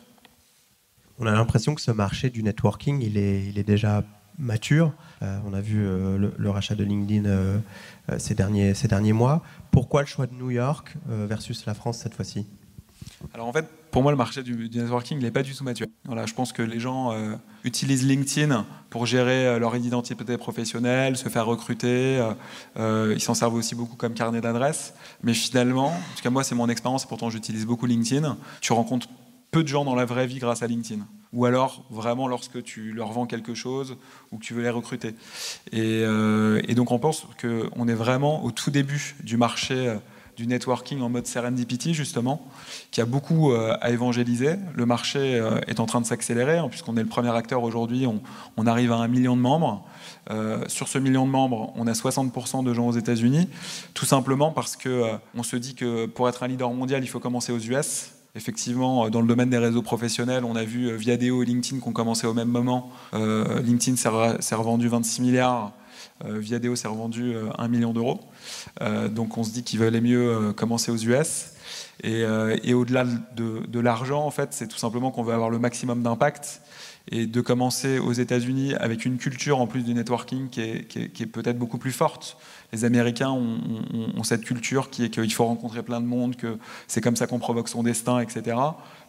On 1.19 1.25
a 1.25 1.31
l'impression 1.31 1.73
que 1.73 1.81
ce 1.81 1.91
marché 1.91 2.29
du 2.29 2.43
networking, 2.43 3.01
il 3.01 3.17
est, 3.17 3.63
déjà 3.63 4.03
mature. 4.37 4.93
Euh, 5.23 5.39
on 5.47 5.53
a 5.53 5.61
vu 5.61 5.83
euh, 5.83 6.31
le, 6.37 6.49
rachat 6.49 6.75
de 6.75 6.83
LinkedIn 6.83 7.61
ces, 8.19 8.35
ces 8.75 8.87
derniers 8.87 9.13
mois. 9.13 9.41
Pourquoi 9.71 10.01
le 10.01 10.07
choix 10.07 10.27
de 10.27 10.33
New 10.33 10.51
York 10.51 10.95
versus 11.07 11.65
la 11.65 11.73
France 11.73 11.97
cette 11.97 12.13
fois-ci? 12.13 12.45
Alors 13.33 13.47
en 13.47 13.53
fait, 13.53 13.65
pour 13.91 14.03
moi, 14.03 14.11
le 14.11 14.17
marché 14.17 14.43
du, 14.43 14.69
networking 14.69 15.19
n'est 15.19 15.31
pas 15.31 15.43
du 15.43 15.55
tout 15.55 15.63
mature. 15.63 15.87
Voilà, 16.05 16.25
je 16.25 16.33
pense 16.33 16.53
que 16.53 16.61
les 16.61 16.79
gens 16.79 17.11
euh, 17.13 17.35
utilisent 17.63 18.05
LinkedIn 18.05 18.65
pour 18.89 19.05
gérer 19.05 19.47
euh, 19.47 19.59
leur 19.59 19.75
identité 19.75 20.37
professionnelle, 20.37 21.17
se 21.17 21.29
faire 21.29 21.45
recruter. 21.45 22.23
Euh, 22.77 23.13
ils 23.15 23.21
s'en 23.21 23.33
servent 23.33 23.55
aussi 23.55 23.75
beaucoup 23.75 23.95
comme 23.95 24.13
carnet 24.13 24.41
d'adresse. 24.41 24.93
Mais 25.23 25.33
finalement, 25.33 25.87
en 25.87 26.15
tout 26.15 26.23
cas 26.23 26.29
moi, 26.29 26.43
c'est 26.43 26.55
mon 26.55 26.69
expérience, 26.69 27.05
pourtant 27.05 27.29
j'utilise 27.29 27.65
beaucoup 27.65 27.85
LinkedIn. 27.85 28.37
Tu 28.61 28.73
rencontres 28.73 29.07
peu 29.49 29.63
de 29.63 29.67
gens 29.67 29.85
dans 29.85 29.95
la 29.95 30.05
vraie 30.05 30.27
vie 30.27 30.39
grâce 30.39 30.61
à 30.61 30.67
LinkedIn. 30.67 31.03
Ou 31.33 31.45
alors 31.45 31.85
vraiment 31.89 32.27
lorsque 32.27 32.63
tu 32.63 32.93
leur 32.93 33.11
vends 33.11 33.25
quelque 33.25 33.53
chose 33.53 33.97
ou 34.31 34.37
que 34.37 34.43
tu 34.43 34.53
veux 34.53 34.61
les 34.61 34.69
recruter. 34.69 35.15
Et 35.71 36.05
donc 36.75 36.91
on 36.91 36.99
pense 36.99 37.27
qu'on 37.41 37.87
est 37.87 37.93
vraiment 37.93 38.43
au 38.43 38.51
tout 38.51 38.71
début 38.71 39.15
du 39.23 39.37
marché 39.37 39.97
du 40.37 40.45
networking 40.45 41.01
en 41.01 41.09
mode 41.09 41.25
serendipity, 41.25 41.95
justement, 41.95 42.45
qui 42.91 43.01
a 43.01 43.05
beaucoup 43.05 43.51
euh, 43.51 43.75
à 43.81 43.89
évangéliser. 43.89 44.55
Le 44.75 44.85
marché 44.85 45.35
euh, 45.35 45.59
est 45.67 45.79
en 45.79 45.87
train 45.87 45.99
de 45.99 46.05
s'accélérer, 46.05 46.59
hein, 46.59 46.67
puisqu'on 46.69 46.95
est 46.95 47.01
le 47.01 47.09
premier 47.09 47.35
acteur 47.35 47.63
aujourd'hui, 47.63 48.05
on, 48.05 48.67
arrive 48.67 48.91
à 48.91 48.97
un 48.97 49.07
million 49.07 49.35
de 49.35 49.41
membres. 49.41 49.83
Euh, 50.29 50.63
sur 50.67 50.87
ce 50.87 50.99
million 50.99 51.25
de 51.25 51.31
membres, 51.31 51.73
on 51.75 51.87
a 51.87 51.93
60% 51.93 52.63
de 52.63 52.73
gens 52.73 52.87
aux 52.87 52.91
États-Unis, 52.91 53.49
tout 53.95 54.05
simplement 54.05 54.51
parce 54.51 54.75
qu'on 54.75 55.19
on 55.35 55.43
se 55.43 55.55
dit 55.55 55.73
que 55.73 56.05
pour 56.05 56.29
être 56.29 56.43
un 56.43 56.47
leader 56.47 56.71
mondial, 56.71 57.03
il 57.03 57.07
faut 57.07 57.19
commencer 57.19 57.51
aux 57.51 57.59
US. 57.59 58.11
Effectivement, 58.35 59.09
dans 59.09 59.21
le 59.21 59.27
domaine 59.27 59.49
des 59.49 59.57
réseaux 59.57 59.81
professionnels, 59.81 60.43
on 60.45 60.55
a 60.55 60.63
vu 60.63 60.95
Viadeo 60.95 61.41
et 61.41 61.45
LinkedIn 61.45 61.81
qui 61.81 61.87
ont 61.87 61.93
commencé 61.93 62.27
au 62.27 62.35
même 62.35 62.49
moment. 62.49 62.91
LinkedIn 63.13 63.95
s'est 63.95 64.55
revendu 64.55 64.87
26 64.87 65.21
milliards 65.21 65.71
Viadeo 66.25 66.75
s'est 66.75 66.87
revendu 66.87 67.35
1 67.35 67.63
euh, 67.63 67.67
million 67.67 67.93
d'euros. 67.93 68.19
Euh, 68.81 69.07
donc 69.07 69.37
on 69.37 69.43
se 69.43 69.51
dit 69.51 69.63
qu'il 69.63 69.79
valait 69.79 70.01
mieux 70.01 70.53
commencer 70.53 70.91
aux 70.91 70.97
US. 70.97 71.53
Et, 72.03 72.23
au-delà 72.73 73.05
de, 73.35 73.79
l'argent, 73.79 74.23
en 74.23 74.31
fait, 74.31 74.49
c'est 74.51 74.67
tout 74.67 74.77
simplement 74.77 75.11
qu'on 75.11 75.23
veut 75.23 75.33
avoir 75.33 75.49
le 75.49 75.59
maximum 75.59 76.03
d'impact 76.03 76.61
et 77.11 77.25
de 77.25 77.41
commencer 77.41 77.99
aux 77.99 78.13
États-Unis 78.13 78.75
avec 78.75 79.05
une 79.05 79.17
culture 79.17 79.59
en 79.59 79.67
plus 79.67 79.83
du 79.83 79.93
networking 79.93 80.49
qui 80.49 80.61
est, 80.61 81.25
peut-être 81.25 81.57
beaucoup 81.57 81.77
plus 81.77 81.91
forte. 81.91 82.37
Les 82.73 82.85
Américains 82.85 83.31
ont, 83.31 84.23
cette 84.23 84.43
culture 84.43 84.89
qui 84.89 85.05
est 85.05 85.09
qu'il 85.09 85.31
faut 85.33 85.45
rencontrer 85.45 85.83
plein 85.83 86.01
de 86.01 86.05
monde, 86.05 86.35
que 86.35 86.57
c'est 86.87 87.01
comme 87.01 87.15
ça 87.15 87.27
qu'on 87.27 87.39
provoque 87.39 87.69
son 87.69 87.83
destin, 87.83 88.19
etc. 88.19 88.57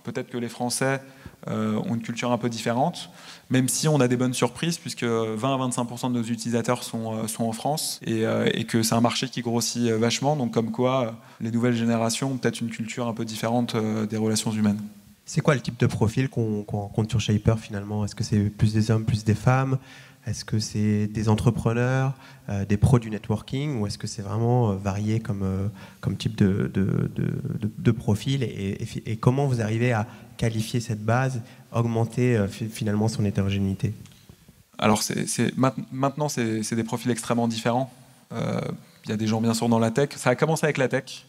Peut-être 0.04 0.30
que 0.30 0.38
les 0.38 0.48
Français 0.48 1.00
ont 1.46 1.94
une 1.94 2.02
culture 2.02 2.30
un 2.30 2.38
peu 2.38 2.48
différente 2.48 3.10
même 3.50 3.68
si 3.68 3.88
on 3.88 4.00
a 4.00 4.08
des 4.08 4.16
bonnes 4.16 4.34
surprises, 4.34 4.78
puisque 4.78 5.04
20 5.04 5.54
à 5.54 5.68
25% 5.68 6.12
de 6.12 6.18
nos 6.18 6.24
utilisateurs 6.24 6.82
sont, 6.82 7.16
euh, 7.16 7.26
en 7.38 7.52
France, 7.52 8.00
euh, 8.06 8.48
et, 8.52 8.64
que 8.64 8.82
c'est 8.82 8.94
un 8.94 9.00
marché 9.00 9.28
qui 9.28 9.40
grossit 9.40 9.90
euh, 9.90 9.96
vachement, 9.96 10.36
donc 10.36 10.52
comme 10.52 10.70
quoi 10.70 11.14
les 11.40 11.50
nouvelles 11.50 11.76
générations 11.76 12.32
ont 12.32 12.36
peut-être 12.36 12.60
une 12.60 12.70
culture 12.70 13.06
un 13.06 13.14
peu 13.14 13.24
différente 13.24 13.76
des 14.08 14.16
relations 14.16 14.50
humaines. 14.52 14.80
C'est 15.28 15.42
quoi 15.42 15.54
le 15.54 15.60
type 15.60 15.78
de 15.78 15.86
profil 15.86 16.30
qu'on 16.30 16.64
rencontre 16.66 17.10
sur 17.10 17.20
Shaper 17.20 17.58
finalement? 17.58 18.02
Est-ce 18.02 18.14
que 18.14 18.24
c'est 18.24 18.40
plus 18.48 18.72
des 18.72 18.90
hommes, 18.90 19.04
plus 19.04 19.24
des 19.24 19.34
femmes? 19.34 19.76
Est-ce 20.26 20.42
que 20.42 20.58
c'est 20.58 21.06
des 21.06 21.28
entrepreneurs, 21.28 22.14
des 22.66 22.78
pros 22.78 22.98
du 22.98 23.10
networking? 23.10 23.78
Ou 23.78 23.86
est-ce 23.86 23.98
que 23.98 24.06
c'est 24.06 24.22
vraiment 24.22 24.74
varié 24.74 25.20
comme, 25.20 25.70
comme 26.00 26.16
type 26.16 26.34
de, 26.34 27.90
profil? 27.90 28.42
Et, 28.42 29.18
comment 29.20 29.46
vous 29.46 29.60
arrivez 29.60 29.92
à 29.92 30.06
qualifier 30.38 30.80
cette 30.80 31.04
base 31.04 31.42
augmenter 31.72 32.34
euh, 32.34 32.48
finalement 32.48 33.08
son 33.08 33.26
hétérogénéité? 33.26 33.92
Alors 34.78 35.02
maintenant, 35.92 36.30
c'est 36.30 36.74
des 36.74 36.84
profils 36.84 37.10
extrêmement 37.10 37.48
différents. 37.48 37.92
Euh, 38.32 38.62
il 39.04 39.10
y 39.10 39.12
a 39.12 39.18
des 39.18 39.26
gens 39.26 39.42
bien 39.42 39.52
sûr 39.52 39.68
dans 39.68 39.78
la 39.78 39.90
tech. 39.90 40.10
Ça 40.16 40.30
a 40.30 40.36
commencé 40.36 40.64
avec 40.64 40.78
la 40.78 40.88
tech. 40.88 41.26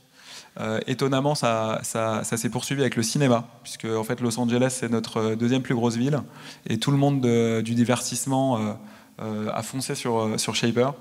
Euh, 0.60 0.80
étonnamment, 0.88 1.36
ça, 1.36 1.82
s'est 1.84 2.50
poursuivi 2.50 2.82
avec 2.82 2.96
le 2.96 3.04
cinéma, 3.04 3.48
puisque 3.64 3.86
en 3.86 4.04
fait 4.04 4.20
Los 4.22 4.40
Angeles 4.40 4.76
c'est 4.80 4.90
notre 4.90 5.36
deuxième 5.36 5.62
plus 5.62 5.76
grosse 5.76 5.96
ville, 5.96 6.22
et 6.68 6.80
tout 6.80 6.92
le 6.92 6.98
monde 6.98 7.22
du 7.62 7.76
divertissement 7.76 8.78
a 9.20 9.64
foncé 9.64 9.96
sur, 9.96 10.40
sur 10.40 10.56
Shaper. 10.56 10.94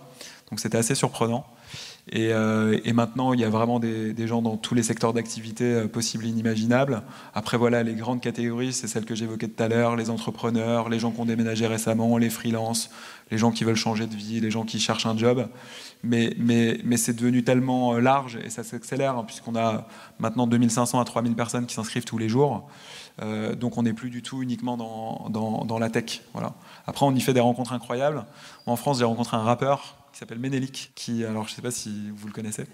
Donc 0.51 0.61
c'était 0.61 0.79
assez 0.79 0.95
surprenant. 0.95 1.45
Euh, 2.14 2.79
et, 2.85 2.92
maintenant, 2.92 3.33
il 3.33 3.40
y 3.40 3.44
a 3.44 3.51
vraiment 3.51 3.81
des, 3.81 4.27
gens 4.27 4.42
dans 4.42 4.57
tous 4.57 4.75
les 4.75 4.83
secteurs 4.83 5.12
d'activité 5.12 5.64
euh, 5.64 5.88
possibles 5.88 6.25
et 6.25 6.29
inimaginables. 6.29 7.03
Après, 7.35 7.57
voilà, 7.57 7.83
les 7.83 7.94
grandes 7.94 8.21
catégories, 8.21 8.73
c'est 8.73 8.87
celles 8.87 9.05
que 9.05 9.14
j'évoquais 9.14 9.49
tout 9.49 9.62
à 9.62 9.68
l'heure, 9.68 9.97
les 9.97 10.11
entrepreneurs, 10.11 10.88
les 10.88 10.99
gens 10.99 11.11
qui 11.11 11.21
ont 11.21 11.27
déménagé 11.27 11.66
récemment, 11.66 12.16
les 12.18 12.31
freelances, 12.31 12.90
les 13.31 13.38
gens 13.38 13.51
qui 13.51 13.64
veulent 13.64 13.77
changer 13.77 14.07
de 14.07 14.14
vie, 14.14 14.40
les 14.40 14.51
gens 14.51 14.64
qui 14.64 14.81
cherchent 14.81 15.07
un 15.07 15.16
job. 15.16 15.49
Mais, 16.03 16.31
c'est 16.97 17.16
devenu 17.16 17.44
tellement 17.44 17.94
euh, 17.94 18.01
large 18.01 18.38
et 18.44 18.51
ça 18.51 18.64
s'accélère, 18.64 19.18
hein, 19.18 19.25
puisqu'on 19.25 19.57
a 19.57 19.87
maintenant 20.18 20.47
2500 20.47 21.01
à 21.01 21.05
3000 21.05 21.35
personnes 21.35 21.66
qui 21.66 21.75
s'inscrivent 21.75 22.05
tous 22.05 22.18
les 22.18 22.29
jours. 22.29 22.68
donc 23.57 23.77
on 23.77 23.83
n'est 23.83 23.92
plus 23.92 24.11
du 24.11 24.23
tout 24.23 24.42
uniquement 24.42 24.77
dans 24.79 25.79
la 25.79 25.90
tech. 25.90 26.23
Voilà. 26.33 26.55
Après, 26.87 27.05
on 27.05 27.14
y 27.14 27.21
fait 27.21 27.35
des 27.35 27.40
rencontres 27.40 27.73
incroyables. 27.73 28.25
En 28.66 28.77
France, 28.77 28.99
j'ai 28.99 29.05
rencontré 29.05 29.37
un 29.37 29.42
rappeur 29.42 29.98
qui 30.12 30.18
s'appelle 30.18 30.38
Menelik, 30.38 30.92
qui, 30.94 31.25
alors 31.25 31.44
je 31.44 31.53
ne 31.53 31.57
sais 31.57 31.62
pas 31.62 31.71
si 31.71 32.11
vous 32.14 32.27
le 32.27 32.33
connaissez, 32.33 32.64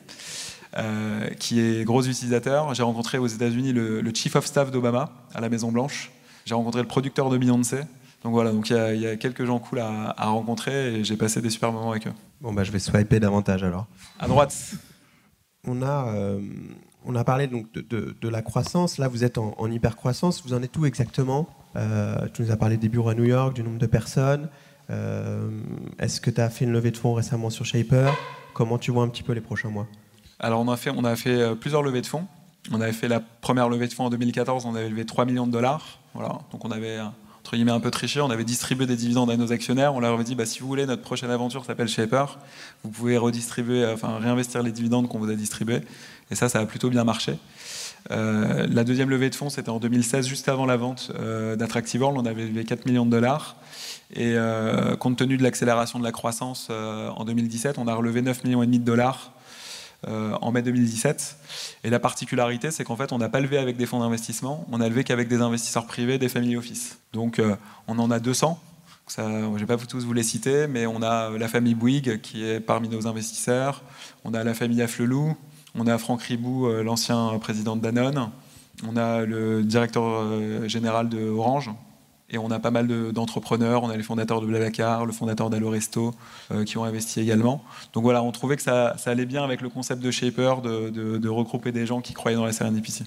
euh, 0.77 1.29
qui 1.39 1.61
est 1.61 1.85
gros 1.85 2.03
utilisateur. 2.03 2.75
J'ai 2.75 2.83
rencontré 2.83 3.19
aux 3.19 3.27
États-Unis 3.27 3.73
le, 3.73 4.03
chief 4.15 4.37
of 4.37 4.47
staff 4.47 4.71
d'Obama 4.71 5.13
à 5.35 5.41
la 5.41 5.49
Maison 5.49 5.71
Blanche. 5.71 6.11
J'ai 6.45 6.55
rencontré 6.55 6.83
le 6.83 6.89
producteur 6.89 7.31
de 7.31 7.39
Beyoncé. 7.39 7.81
Donc 8.23 8.33
voilà, 8.33 8.53
donc 8.53 8.71
il 8.71 9.01
y, 9.01 9.07
a 9.07 9.17
quelques 9.17 9.45
gens 9.45 9.59
cool 9.59 9.81
à, 9.81 10.15
rencontrer 10.19 10.95
et 10.95 11.05
j'ai 11.05 11.17
passé 11.17 11.43
des 11.43 11.51
super 11.51 11.73
moments 11.73 11.91
avec 11.91 12.07
eux. 12.07 12.13
Bon 12.41 12.55
bah 12.55 12.65
je 12.65 12.73
vais 12.73 12.79
swiper 12.79 13.21
davantage 13.21 13.63
alors. 13.63 13.87
À 14.19 14.29
droite. 14.29 14.75
On 15.67 15.83
a, 15.83 16.09
euh, 16.15 16.41
on 17.05 17.15
a 17.15 17.25
parlé 17.25 17.47
donc 17.47 17.71
de, 17.73 18.15
de, 18.19 18.29
la 18.29 18.43
croissance. 18.43 18.99
Là, 18.99 19.09
vous 19.09 19.25
êtes 19.25 19.39
en, 19.39 19.71
hyper 19.71 19.97
croissance. 19.97 20.43
Vous 20.45 20.55
en 20.55 20.63
êtes 20.63 20.77
où 20.77 20.87
exactement? 20.87 21.49
Euh, 21.77 22.27
Tu 22.33 22.43
nous 22.43 22.51
as 22.51 22.57
parlé 22.57 22.77
des 22.77 22.89
bureaux 22.89 23.11
à 23.11 23.15
New 23.15 23.25
York, 23.25 23.55
du 23.55 23.63
nombre 23.63 23.79
de 23.79 23.87
personnes. 23.87 24.49
Euh, 24.91 25.49
est-ce 25.99 26.21
que 26.21 26.31
tu 26.31 26.41
as 26.41 26.51
fait 26.51 26.65
une 26.65 26.73
levée 26.73 26.91
de 26.91 26.97
fonds 26.97 27.15
récemment 27.15 27.51
sur 27.51 27.65
Shaper? 27.65 28.13
Comment 28.53 28.79
tu 28.79 28.91
vois 28.91 29.05
un 29.05 29.09
petit 29.09 29.23
peu 29.23 29.33
les 29.33 29.41
prochains 29.41 29.71
mois? 29.71 29.87
Alors 30.39 30.61
on 30.61 30.71
a 30.71 30.77
fait, 30.77 30.91
on 30.91 31.05
a 31.05 31.17
fait 31.17 31.41
euh, 31.41 31.55
plusieurs 31.55 31.83
levées 31.83 32.03
de 32.03 32.07
fonds. 32.07 32.27
On 32.73 32.81
avait 32.81 32.93
fait 32.93 33.09
la 33.09 33.21
première 33.21 33.69
levée 33.69 33.89
de 33.89 33.93
fonds 33.93 34.07
en 34.07 34.11
2014, 34.11 34.65
on 34.65 34.75
avait 34.75 34.89
levé 34.89 35.05
3 35.05 35.27
millions 35.27 35.47
de 35.47 35.53
dollars. 35.53 36.01
Voilà. 36.15 36.39
Donc 36.51 36.65
on 36.65 36.71
avait 36.71 36.99
entre 37.41 37.57
guillemets 37.57 37.73
un 37.73 37.81
peu 37.81 37.91
triché, 37.91 38.23
on 38.23 38.31
avait 38.31 38.45
distribué 38.45 38.87
des 38.87 38.97
dividendes 38.97 39.31
à 39.31 39.37
nos 39.37 39.53
actionnaires. 39.53 39.95
On 39.95 40.01
leur 40.01 40.15
avait 40.15 40.25
dit 40.25 40.35
bah, 40.35 40.47
si 40.47 40.61
vous 40.61 40.67
voulez, 40.67 40.87
notre 40.87 41.03
prochaine 41.03 41.31
aventure 41.31 41.65
s'appelle 41.65 41.89
Shaper. 41.89 42.39
Vous 42.83 42.91
pouvez 42.91 43.19
redistribuer, 43.19 43.87
enfin 43.87 44.19
réinvestir 44.19 44.63
les 44.63 44.73
dividendes 44.73 45.09
qu'on 45.09 45.19
vous 45.19 45.31
a 45.31 45.35
distribués. 45.35 45.81
Et 46.31 46.35
ça, 46.35 46.49
ça 46.49 46.61
a 46.61 46.67
plutôt 46.67 46.89
bien 46.89 47.05
marché. 47.05 47.37
la 48.09 48.85
deuxième 48.85 49.11
levée 49.11 49.29
de 49.29 49.35
fonds, 49.35 49.51
c'était 49.51 49.69
en 49.69 49.79
2016, 49.79 50.27
juste 50.27 50.49
avant 50.49 50.65
la 50.65 50.79
vente 50.79 51.13
World. 51.15 52.19
On 52.19 52.25
avait 52.25 52.47
levé 52.47 52.65
4 52.65 52.87
millions 52.87 53.05
de 53.05 53.11
dollars. 53.11 53.57
Et 54.15 54.37
compte 55.01 55.17
tenu 55.17 55.37
de 55.37 55.43
l'accélération 55.43 55.99
de 55.99 56.05
la 56.05 56.13
croissance 56.13 56.71
en 56.71 57.25
2017, 57.25 57.79
on 57.79 57.89
a 57.89 57.95
relevé 57.95 58.23
9 58.23 58.45
millions 58.45 58.65
de 58.65 58.77
dollars 58.77 59.33
en 60.07 60.53
mai 60.53 60.63
2017. 60.63 61.37
Et 61.85 61.91
la 61.91 61.99
particularité, 61.99 62.71
c'est 62.71 62.85
qu'en 62.85 62.97
fait, 62.97 63.13
on 63.13 63.19
n'a 63.19 63.29
pas 63.29 63.41
levé 63.41 63.59
avec 63.59 63.77
des 63.77 63.87
fonds 63.87 64.01
d'investissement, 64.01 64.67
on 64.71 64.81
a 64.81 64.89
levé 64.89 65.03
qu'avec 65.05 65.27
des 65.29 65.41
investisseurs 65.41 65.87
privés, 65.87 66.19
des 66.19 66.29
family 66.29 66.57
office. 66.57 66.99
Donc, 67.13 67.41
on 67.89 67.99
en 67.99 68.11
a 68.11 68.21
200 68.21 68.61
je 69.09 69.23
ne 69.23 69.59
vais 69.59 69.67
pas 69.67 69.77
tous 69.77 70.05
vous 70.05 70.13
les 70.13 70.23
citer, 70.23 70.67
mais 70.67 70.87
on 70.87 71.03
a 71.03 71.31
la 71.31 71.49
famille 71.49 71.75
Bouygues 71.75 72.21
qui 72.21 72.45
est 72.45 72.61
parmi 72.61 72.89
nos 72.89 73.07
investisseurs, 73.07 73.83
on 74.25 74.35
a 74.35 74.43
la 74.45 74.55
famille 74.55 74.83
Afflelou, 74.83 75.37
on 75.75 75.87
a 75.87 75.99
Franck 75.99 76.23
Ribou, 76.23 76.67
euh, 76.67 76.83
l'ancien 76.83 77.39
président 77.39 77.77
de 77.77 77.83
Danone, 77.83 78.31
on 78.87 78.97
a 78.97 79.25
le 79.25 79.63
directeur 79.63 80.05
euh, 80.05 80.67
général 80.69 81.09
de 81.09 81.29
Orange, 81.29 81.71
et 82.31 82.39
on 82.39 82.51
a 82.51 82.59
pas 82.59 82.71
mal 82.71 82.89
d'entrepreneurs, 83.13 83.83
on 83.83 83.91
a 83.91 83.97
les 83.97 84.03
fondateurs 84.03 84.41
de 84.41 84.47
Blablacar, 84.47 85.07
le 85.07 85.13
fondateur 85.13 85.51
d'Alloresto 85.51 86.15
euh, 86.51 86.65
qui 86.65 86.79
ont 86.79 86.85
investi 86.85 87.21
également. 87.21 87.63
Donc 87.93 88.03
voilà, 88.03 88.23
on 88.23 88.33
trouvait 88.33 88.57
que 88.57 88.63
ça, 88.63 88.97
allait 89.07 89.27
bien 89.27 89.45
avec 89.45 89.61
le 89.61 89.69
concept 89.69 90.03
de 90.03 90.11
Shaper 90.11 90.63
de, 90.63 90.91
de 90.91 91.29
regrouper 91.29 91.73
des 91.73 91.87
gens 91.87 92.01
qui 92.01 92.15
croyaient 92.15 92.37
dans 92.37 92.47
la 92.47 92.53
serendipity. 92.53 93.05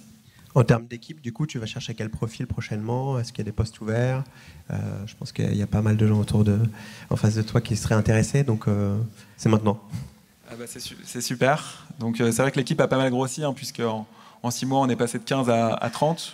En 0.58 0.64
termes 0.64 0.88
d'équipe, 0.88 1.22
du 1.22 1.32
coup, 1.32 1.46
tu 1.46 1.60
vas 1.60 1.68
chercher 1.68 1.94
quel 1.94 2.10
profil 2.10 2.48
prochainement? 2.48 3.20
Est-ce 3.20 3.32
qu'il 3.32 3.40
y 3.40 3.42
a 3.42 3.46
des 3.46 3.52
postes 3.52 3.80
ouverts? 3.80 4.24
Euh, 4.72 4.76
Je 5.06 5.16
pense 5.16 5.32
qu'il 5.32 5.56
y 5.56 5.62
a 5.62 5.68
pas 5.68 5.84
mal 5.84 5.98
de 5.98 6.08
gens 6.08 6.20
autour 6.20 6.44
de, 6.44 6.58
en 7.12 7.16
face 7.16 7.36
de 7.36 7.44
toi 7.44 7.62
qui 7.62 7.76
seraient 7.76 7.94
intéressés, 7.94 8.44
donc 8.44 8.68
euh, 8.68 8.98
c'est 9.38 9.50
maintenant. 9.50 9.80
Ah 10.50 10.56
bah 10.58 10.66
c'est 10.68 11.22
super. 11.22 11.86
Donc 12.00 12.20
euh, 12.20 12.32
c'est 12.32 12.42
vrai 12.42 12.52
que 12.52 12.58
l'équipe 12.58 12.82
a 12.82 12.88
pas 12.88 12.98
mal 12.98 13.12
grossi, 13.12 13.44
hein, 13.44 13.54
puisque 13.54 13.82
en, 13.82 14.08
six 14.50 14.66
mois 14.66 14.80
on 14.80 14.90
est 14.90 14.96
passé 14.96 15.20
de 15.20 15.24
15 15.26 15.48
à, 15.48 15.90
30. 15.92 16.34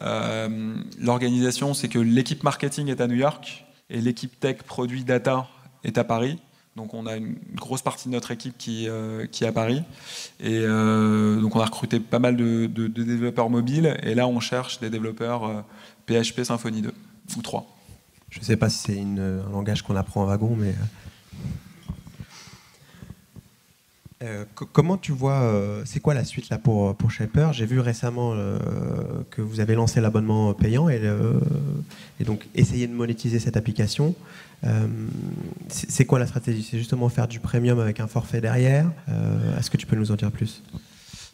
L'organisation, 0.00 1.74
c'est 1.74 1.88
que 1.88 1.98
l'équipe 1.98 2.42
marketing 2.42 2.88
est 2.88 3.00
à 3.00 3.06
New 3.06 3.16
York 3.16 3.64
et 3.90 4.00
l'équipe 4.00 4.38
tech, 4.38 4.58
produit, 4.58 5.04
data 5.04 5.48
est 5.84 5.98
à 5.98 6.04
Paris. 6.04 6.38
Donc 6.76 6.92
on 6.92 7.06
a 7.06 7.16
une 7.16 7.36
grosse 7.54 7.80
partie 7.80 8.08
de 8.08 8.12
notre 8.12 8.30
équipe 8.30 8.56
qui, 8.58 8.86
euh, 8.86 9.26
qui 9.26 9.44
est 9.44 9.46
à 9.46 9.52
Paris. 9.52 9.82
Et 10.40 10.60
euh, 10.62 11.40
donc 11.40 11.56
on 11.56 11.60
a 11.60 11.64
recruté 11.64 12.00
pas 12.00 12.18
mal 12.18 12.36
de, 12.36 12.66
développeurs 12.66 13.48
mobiles. 13.48 13.96
Et 14.02 14.14
là 14.14 14.28
on 14.28 14.40
cherche 14.40 14.78
des 14.80 14.90
développeurs 14.90 15.64
PHP 16.06 16.40
euh, 16.40 16.44
Symfony 16.44 16.82
2 16.82 16.92
ou 17.38 17.42
3. 17.42 17.66
Je 18.28 18.40
ne 18.40 18.44
sais 18.44 18.56
pas 18.56 18.68
si 18.68 18.78
c'est 18.78 19.00
un 19.00 19.50
langage 19.50 19.82
qu'on 19.82 19.96
apprend 19.96 20.22
en 20.22 20.26
wagon, 20.26 20.54
mais 20.54 20.74
Euh, 24.22 24.44
comment 24.72 24.96
tu 24.96 25.12
vois, 25.12 25.42
euh, 25.42 25.82
c'est 25.84 26.00
quoi 26.00 26.14
la 26.14 26.24
suite 26.24 26.48
là 26.48 26.56
pour, 26.56 26.94
pour 26.96 27.10
Shaper? 27.10 27.52
J'ai 27.52 27.66
vu 27.66 27.80
récemment 27.80 28.32
euh, 28.34 28.58
que 29.30 29.42
vous 29.42 29.60
avez 29.60 29.74
lancé 29.74 30.00
l'abonnement 30.00 30.54
payant 30.54 30.88
et, 30.88 31.02
et, 32.18 32.24
donc 32.24 32.46
essayer 32.54 32.86
de 32.86 32.94
monétiser 32.94 33.38
cette 33.38 33.58
application. 33.58 34.14
c'est 35.68 36.06
quoi 36.06 36.18
la 36.18 36.26
stratégie? 36.26 36.66
C'est 36.68 36.78
justement 36.78 37.10
faire 37.10 37.28
du 37.28 37.40
premium 37.40 37.78
avec 37.78 38.00
un 38.00 38.06
forfait 38.06 38.40
derrière? 38.40 38.90
Est-ce 39.58 39.70
que 39.70 39.76
tu 39.76 39.86
peux 39.86 39.96
nous 39.96 40.10
en 40.10 40.16
dire 40.16 40.30
plus? 40.30 40.62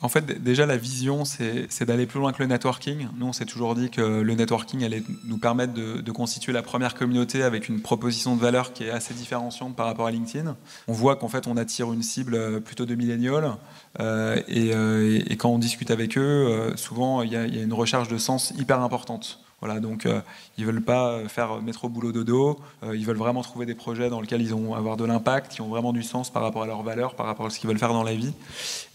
En 0.03 0.09
fait, 0.09 0.43
déjà, 0.43 0.67
la 0.67 0.77
vision, 0.77 1.25
c'est 1.25 1.85
d'aller 1.85 2.07
plus 2.07 2.19
loin 2.19 2.33
que 2.33 2.43
le 2.43 2.49
networking. 2.49 3.09
Nous, 3.17 3.27
on 3.27 3.33
s'est 3.33 3.45
toujours 3.45 3.75
dit 3.75 3.91
que 3.91 4.01
le 4.01 4.35
networking 4.35 4.85
allait 4.85 5.03
nous 5.25 5.39
permettre 5.39 5.73
de, 5.75 6.13
constituer 6.13 6.53
la 6.53 6.63
première 6.63 6.95
communauté 6.95 7.43
avec 7.43 7.69
une 7.69 7.81
proposition 7.81 8.37
de 8.37 8.41
valeur 8.41 8.73
qui 8.73 8.85
est 8.85 8.91
assez 8.91 9.15
différenciante 9.15 9.75
par 9.75 9.87
rapport 9.87 10.07
à 10.07 10.11
LinkedIn. 10.11 10.57
On 10.89 10.93
voit 10.93 11.17
qu'en 11.17 11.29
fait, 11.29 11.47
on 11.47 11.57
attire 11.57 11.93
une 11.93 12.03
cible 12.03 12.61
plutôt 12.61 12.85
de 12.85 12.95
millénials. 12.95 13.57
Euh, 14.01 14.41
euh, 14.51 15.21
et, 15.27 15.37
quand 15.37 15.51
on 15.51 15.59
discute 15.59 15.91
avec 15.91 16.19
eux, 16.19 16.21
euh, 16.21 16.77
souvent, 16.77 17.23
il 17.23 17.33
y, 17.33 17.37
a 17.37 17.45
une 17.45 17.73
recherche 17.73 18.09
de 18.09 18.19
sens 18.19 18.53
hyper 18.59 18.81
importante. 18.81 19.42
Voilà, 19.63 19.79
donc 19.79 20.07
euh, 20.07 20.21
ils 20.59 20.67
veulent 20.67 20.83
pas 20.83 21.21
faire 21.29 21.63
métro 21.63 21.89
boulot 21.89 22.11
dodo, 22.11 22.59
euh, 22.83 22.97
ils 22.97 23.07
veulent 23.07 23.17
vraiment 23.17 23.43
trouver 23.43 23.65
des 23.65 23.77
projets 23.77 24.11
dans 24.11 24.21
lesquels 24.21 24.43
ils 24.43 24.51
vont 24.51 24.75
avoir 24.75 24.97
de 24.97 25.05
l'impact, 25.05 25.53
qui 25.53 25.61
ont 25.61 25.69
vraiment 25.69 25.93
du 25.93 26.03
sens 26.03 26.31
par 26.31 26.43
rapport 26.43 26.65
à 26.65 26.67
leurs 26.67 26.83
valeurs, 26.83 27.15
par 27.15 27.27
rapport 27.27 27.47
à 27.47 27.51
ce 27.51 27.61
qu'ils 27.61 27.69
veulent 27.69 27.79
faire 27.79 27.93
dans 27.93 28.03
la 28.03 28.15
vie. 28.15 28.35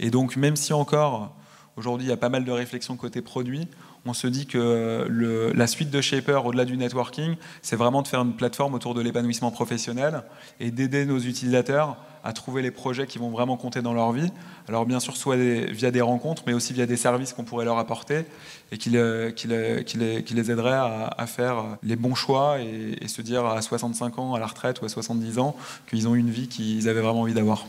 Et 0.02 0.12
donc 0.12 0.36
même 0.36 0.58
si 0.58 0.74
encore 0.74 1.34
aujourd'hui 1.78 2.08
il 2.08 2.10
y 2.10 2.12
a 2.12 2.18
pas 2.18 2.28
mal 2.28 2.44
de 2.44 2.52
réflexions 2.52 2.98
côté 2.98 3.22
produit, 3.22 3.70
on 4.08 4.14
se 4.14 4.28
dit 4.28 4.46
que 4.46 5.08
la 5.56 5.68
suite 5.68 5.90
de 5.90 6.02
Shaper, 6.02 6.46
au-delà 6.46 6.66
du 6.66 6.78
networking, 6.78 7.36
c'est 7.62 7.76
vraiment 7.76 8.02
de 8.02 8.08
faire 8.08 8.22
une 8.22 8.36
plateforme 8.36 8.74
autour 8.74 8.94
de 8.94 9.02
l'épanouissement 9.02 9.52
professionnel 9.52 10.24
et 10.60 10.72
d'aider 10.72 11.06
nos 11.06 11.20
utilisateurs 11.20 11.98
à 12.24 12.34
trouver 12.34 12.62
les 12.62 12.72
projets 12.72 13.08
qui 13.08 13.20
vont 13.20 13.30
vraiment 13.30 13.56
compter 13.56 13.82
dans 13.82 13.94
leur 13.94 14.12
vie. 14.12 14.32
Alors 14.68 14.86
bien 14.86 15.00
sûr, 15.00 15.16
soit 15.16 15.38
via 15.38 15.92
des 15.92 16.02
rencontres, 16.02 16.44
mais 16.46 16.54
aussi 16.54 16.74
via 16.74 16.86
des 16.86 16.98
services 16.98 17.34
qu'on 17.34 17.46
pourrait 17.46 17.66
leur 17.66 17.78
apporter 17.78 18.26
et 18.72 18.78
qui, 18.78 18.98
qui, 19.36 19.48
les, 19.48 20.52
aideraient 20.52 20.74
à, 21.18 21.28
faire 21.28 21.78
les 21.84 21.96
bons 21.96 22.16
choix 22.16 22.60
et, 22.60 23.08
se 23.08 23.22
dire 23.22 23.46
à 23.46 23.62
65 23.62 24.20
ans, 24.20 24.34
à 24.34 24.40
la 24.40 24.48
retraite 24.48 24.82
ou 24.82 24.86
à 24.86 24.90
70 24.90 25.40
ans, 25.40 25.56
qu'ils 25.90 26.08
ont 26.08 26.16
une 26.16 26.30
vie 26.30 26.48
qu'ils 26.48 26.90
avaient 26.90 27.02
vraiment 27.02 27.22
envie 27.22 27.34
d'avoir. 27.34 27.66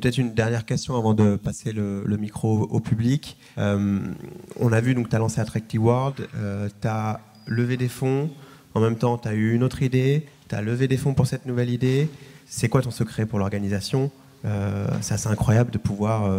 Peut-être 0.00 0.18
une 0.18 0.32
dernière 0.32 0.64
question 0.64 0.96
avant 0.96 1.12
de 1.12 1.34
passer 1.34 1.72
le, 1.72 2.16
micro 2.20 2.68
au 2.70 2.78
public. 2.78 3.36
Euh, 3.58 3.98
on 4.54 4.72
a 4.72 4.80
vu, 4.80 4.94
donc 4.94 5.08
tu 5.08 5.16
as 5.16 5.18
lancé 5.18 5.40
Attractive 5.40 5.82
World, 5.82 6.28
euh, 6.36 6.68
tu 6.80 6.86
as 6.86 7.18
levé 7.48 7.76
des 7.76 7.88
fonds, 7.88 8.30
en 8.74 8.80
même 8.80 8.94
temps 8.94 9.18
tu 9.18 9.26
as 9.26 9.34
eu 9.34 9.54
une 9.56 9.64
autre 9.64 9.82
idée, 9.82 10.24
tu 10.48 10.54
as 10.54 10.62
levé 10.62 10.86
des 10.86 10.96
fonds 10.96 11.14
pour 11.14 11.26
cette 11.26 11.46
nouvelle 11.46 11.68
idée. 11.68 12.08
C'est 12.46 12.68
quoi 12.68 12.80
ton 12.80 12.92
secret 12.92 13.26
pour 13.26 13.40
l'organisation? 13.40 14.12
Euh, 14.44 14.86
C'est 15.00 15.14
assez 15.14 15.28
incroyable 15.28 15.72
de 15.72 15.78
pouvoir 15.78 16.30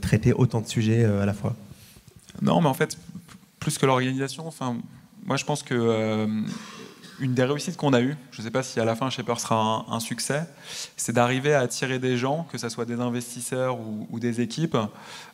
traiter 0.00 0.32
autant 0.32 0.62
de 0.62 0.66
sujets 0.66 1.04
à 1.04 1.26
la 1.26 1.34
fois. 1.34 1.54
Non, 2.40 2.62
mais 2.62 2.68
en 2.68 2.74
fait, 2.74 2.96
plus 3.60 3.76
que 3.76 3.84
l'organisation, 3.84 4.46
enfin, 4.46 4.78
moi 5.26 5.36
je 5.36 5.44
pense 5.44 5.62
que 5.62 6.26
une 7.20 7.34
des 7.34 7.44
réussites 7.44 7.76
qu'on 7.76 7.92
a 7.92 8.00
eues, 8.00 8.16
je 8.30 8.40
ne 8.40 8.44
sais 8.44 8.50
pas 8.50 8.62
si 8.62 8.80
à 8.80 8.84
la 8.84 8.96
fin 8.96 9.10
Shaper 9.10 9.38
sera 9.38 9.86
un, 9.88 10.00
succès, 10.00 10.44
c'est 10.96 11.12
d'arriver 11.12 11.54
à 11.54 11.60
attirer 11.60 11.98
des 11.98 12.16
gens, 12.16 12.46
que 12.50 12.58
ce 12.58 12.68
soit 12.68 12.84
des 12.84 13.00
investisseurs 13.00 13.78
ou, 14.10 14.18
des 14.18 14.40
équipes, 14.40 14.76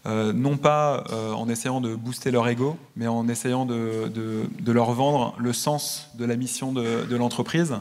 euh, 0.07 0.33
non 0.33 0.57
pas 0.57 1.05
euh, 1.11 1.33
en 1.33 1.49
essayant 1.49 1.81
de 1.81 1.95
booster 1.95 2.31
leur 2.31 2.49
ego, 2.49 2.77
mais 2.97 3.07
en 3.07 3.29
essayant 3.29 3.64
de, 3.64 4.11
leur 4.67 4.93
vendre 4.93 5.35
le 5.38 5.53
sens 5.53 6.11
de 6.14 6.25
la 6.25 6.37
mission 6.37 6.73
de, 6.73 7.17
l'entreprise. 7.17 7.75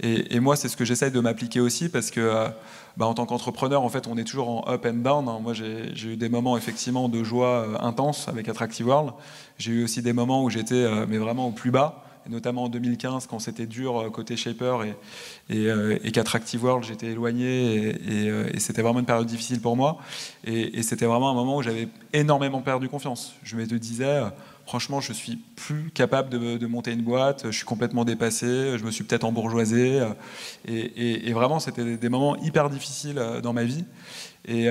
Et, 0.00 0.40
moi, 0.40 0.56
c'est 0.56 0.68
ce 0.68 0.76
que 0.76 0.84
j'essaye 0.84 1.10
de 1.10 1.20
m'appliquer 1.20 1.60
aussi, 1.60 1.88
parce 1.88 2.10
que 2.10 2.20
euh, 2.20 2.48
bah, 2.96 3.06
en 3.06 3.14
tant 3.14 3.26
qu'entrepreneur, 3.26 3.82
en 3.82 3.88
fait, 3.88 4.06
on 4.06 4.16
est 4.16 4.24
toujours 4.24 4.48
en 4.48 4.72
up 4.72 4.86
and 4.86 4.94
down. 4.94 5.28
Hein. 5.28 5.38
Moi, 5.42 5.52
j'ai 5.52 5.92
eu 6.04 6.16
des 6.16 6.28
moments 6.28 6.56
effectivement 6.56 7.08
de 7.08 7.22
joie 7.22 7.66
intense 7.80 8.28
avec 8.28 8.48
Attractive 8.48 8.86
World. 8.86 9.12
J'ai 9.58 9.72
eu 9.72 9.84
aussi 9.84 10.02
des 10.02 10.12
moments 10.12 10.44
où 10.44 10.50
j'étais 10.50 11.06
mais 11.06 11.18
vraiment 11.18 11.48
au 11.48 11.52
plus 11.52 11.70
bas 11.70 12.03
notamment 12.28 12.64
en 12.64 12.68
2015 12.68 13.26
quand 13.26 13.38
c'était 13.38 13.66
dur 13.66 13.98
euh, 13.98 14.10
côté 14.10 14.36
Shaper 14.36 14.84
et, 14.84 14.96
et, 15.50 15.70
euh, 15.70 15.98
et 16.02 16.58
World, 16.58 16.84
j'étais 16.84 17.08
éloigné 17.08 17.94
euh, 18.08 18.48
et, 18.52 18.60
c'était 18.60 18.82
vraiment 18.82 19.00
une 19.00 19.06
période 19.06 19.26
difficile 19.26 19.60
pour 19.60 19.76
moi. 19.76 19.98
Et, 20.44 20.82
c'était 20.82 21.06
vraiment 21.06 21.30
un 21.30 21.34
moment 21.34 21.56
où 21.56 21.62
j'avais 21.62 21.88
énormément 22.12 22.60
perdu 22.60 22.88
confiance. 22.88 23.34
Je 23.42 23.56
me 23.56 23.64
disais, 23.66 24.22
franchement, 24.66 25.00
je 25.00 25.12
suis 25.12 25.36
plus 25.56 25.90
capable 25.90 26.30
de, 26.30 26.66
monter 26.66 26.92
une 26.92 27.02
boîte, 27.02 27.46
je 27.46 27.56
suis 27.56 27.64
complètement 27.64 28.04
dépassé, 28.04 28.78
je 28.78 28.84
me 28.84 28.90
suis 28.90 29.04
peut-être 29.04 29.24
embourgeoisé. 29.24 30.02
Et, 30.66 31.32
vraiment, 31.32 31.58
c'était 31.58 31.96
des 31.96 32.08
moments 32.08 32.36
hyper 32.36 32.70
difficiles 32.70 33.20
dans 33.42 33.52
ma 33.52 33.64
vie. 33.64 33.84
Et, 34.46 34.68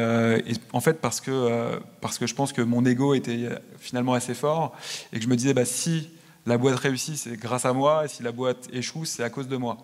en 0.71 0.81
fait, 0.81 1.01
parce 1.01 1.19
que, 1.19 1.79
parce 2.01 2.17
que 2.17 2.27
je 2.27 2.35
pense 2.35 2.53
que 2.53 2.61
mon 2.61 2.85
ego 2.85 3.13
était 3.13 3.49
finalement 3.79 4.13
assez 4.13 4.33
fort 4.33 4.75
et 5.11 5.17
que 5.17 5.23
je 5.23 5.29
me 5.29 5.35
disais, 5.35 5.53
bah, 5.53 5.65
si 5.65 6.09
la 6.45 6.57
boîte 6.57 6.75
réussit, 6.75 7.15
c'est 7.15 7.37
grâce 7.37 7.65
à 7.65 7.71
moi, 7.71 8.03
et 8.03 8.07
si 8.09 8.21
la 8.21 8.33
boîte 8.33 8.67
échoue, 8.73 9.05
c'est 9.05 9.23
à 9.23 9.29
cause 9.29 9.47
de 9.47 9.55
moi. 9.55 9.77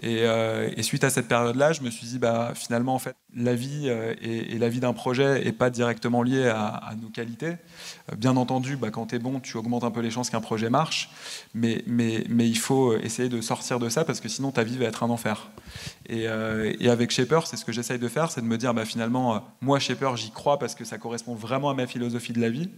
Et, 0.00 0.22
euh, 0.22 0.82
suite 0.82 1.04
à 1.04 1.10
cette 1.10 1.28
période-là, 1.28 1.72
je 1.72 1.82
me 1.82 1.90
suis 1.90 2.06
dit, 2.06 2.18
bah, 2.18 2.52
finalement, 2.56 2.94
en 2.94 2.98
fait, 2.98 3.14
la 3.36 3.54
vie 3.54 3.84
euh, 3.86 4.14
et, 4.20 4.58
la 4.58 4.68
vie 4.68 4.80
d'un 4.80 4.94
projet 4.94 5.44
n'est 5.44 5.52
pas 5.52 5.70
directement 5.70 6.22
liée 6.22 6.48
à, 6.48 6.92
nos 7.00 7.08
qualités. 7.08 7.56
Euh, 8.10 8.16
bien 8.16 8.36
entendu, 8.36 8.76
bah, 8.76 8.90
quand 8.90 9.06
tu 9.06 9.14
es 9.14 9.18
bon, 9.20 9.38
tu 9.38 9.56
augmentes 9.56 9.84
un 9.84 9.92
peu 9.92 10.00
les 10.00 10.10
chances 10.10 10.28
qu'un 10.28 10.40
projet 10.40 10.70
marche, 10.70 11.10
mais, 11.54 11.84
il 11.86 12.58
faut 12.58 12.96
essayer 12.96 13.28
de 13.28 13.40
sortir 13.40 13.78
de 13.78 13.88
ça 13.88 14.04
parce 14.04 14.20
que 14.20 14.28
sinon 14.28 14.50
ta 14.50 14.64
vie 14.64 14.78
va 14.78 14.86
être 14.86 15.04
un 15.04 15.10
enfer. 15.10 15.50
Et, 16.08 16.26
avec 16.26 17.12
Shaper, 17.12 17.46
c'est 17.46 17.56
ce 17.56 17.64
que 17.64 17.72
j'essaye 17.72 18.00
de 18.00 18.08
faire, 18.08 18.30
c'est 18.30 18.40
de 18.40 18.46
me 18.46 18.58
dire, 18.58 18.74
bah, 18.74 18.84
finalement, 18.84 19.44
moi, 19.60 19.78
Shaper, 19.78 20.16
j'y 20.16 20.32
crois 20.32 20.58
parce 20.58 20.74
que 20.74 20.84
ça 20.84 20.98
correspond 20.98 21.36
vraiment 21.36 21.70
à 21.70 21.74
ma 21.74 21.86
philosophie 21.86 22.32
de 22.32 22.40
la 22.40 22.50
vie. 22.50 22.70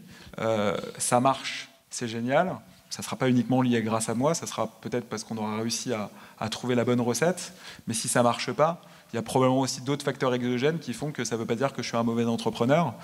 ça 0.98 1.20
marche, 1.20 1.70
c'est 1.88 2.09
génial 2.09 2.59
ça 2.95 3.03
ne 3.03 3.07
sera 3.07 3.16
pas 3.16 3.28
uniquement 3.28 3.61
lié 3.61 3.82
grâce 3.82 4.09
à 4.09 4.14
moi, 4.14 4.34
ça 4.34 4.47
sera 4.47 4.68
peut-être 4.68 5.09
parce 5.09 5.24
qu'on 5.24 5.36
aura 5.36 5.57
réussi 5.57 5.92
à, 5.92 6.49
trouver 6.49 6.76
la 6.76 6.84
bonne 6.84 7.01
recette, 7.01 7.53
mais 7.88 7.95
si 7.95 8.07
ça 8.07 8.20
ne 8.20 8.22
marche 8.22 8.53
pas, 8.53 8.82
il 9.12 9.16
y 9.16 9.18
a 9.18 9.22
probablement 9.22 9.62
aussi 9.62 9.80
d'autres 9.80 10.05
facteurs 10.05 10.32
exogènes 10.32 10.78
qui 10.78 10.92
font 10.92 11.11
que 11.11 11.24
ça 11.24 11.34
ne 11.34 11.40
veut 11.40 11.47
pas 11.47 11.57
dire 11.57 11.72
que 11.72 11.82
je 11.82 11.88
suis 11.88 11.97
un 11.97 12.05
mauvais 12.05 12.24
entrepreneur. 12.24 12.95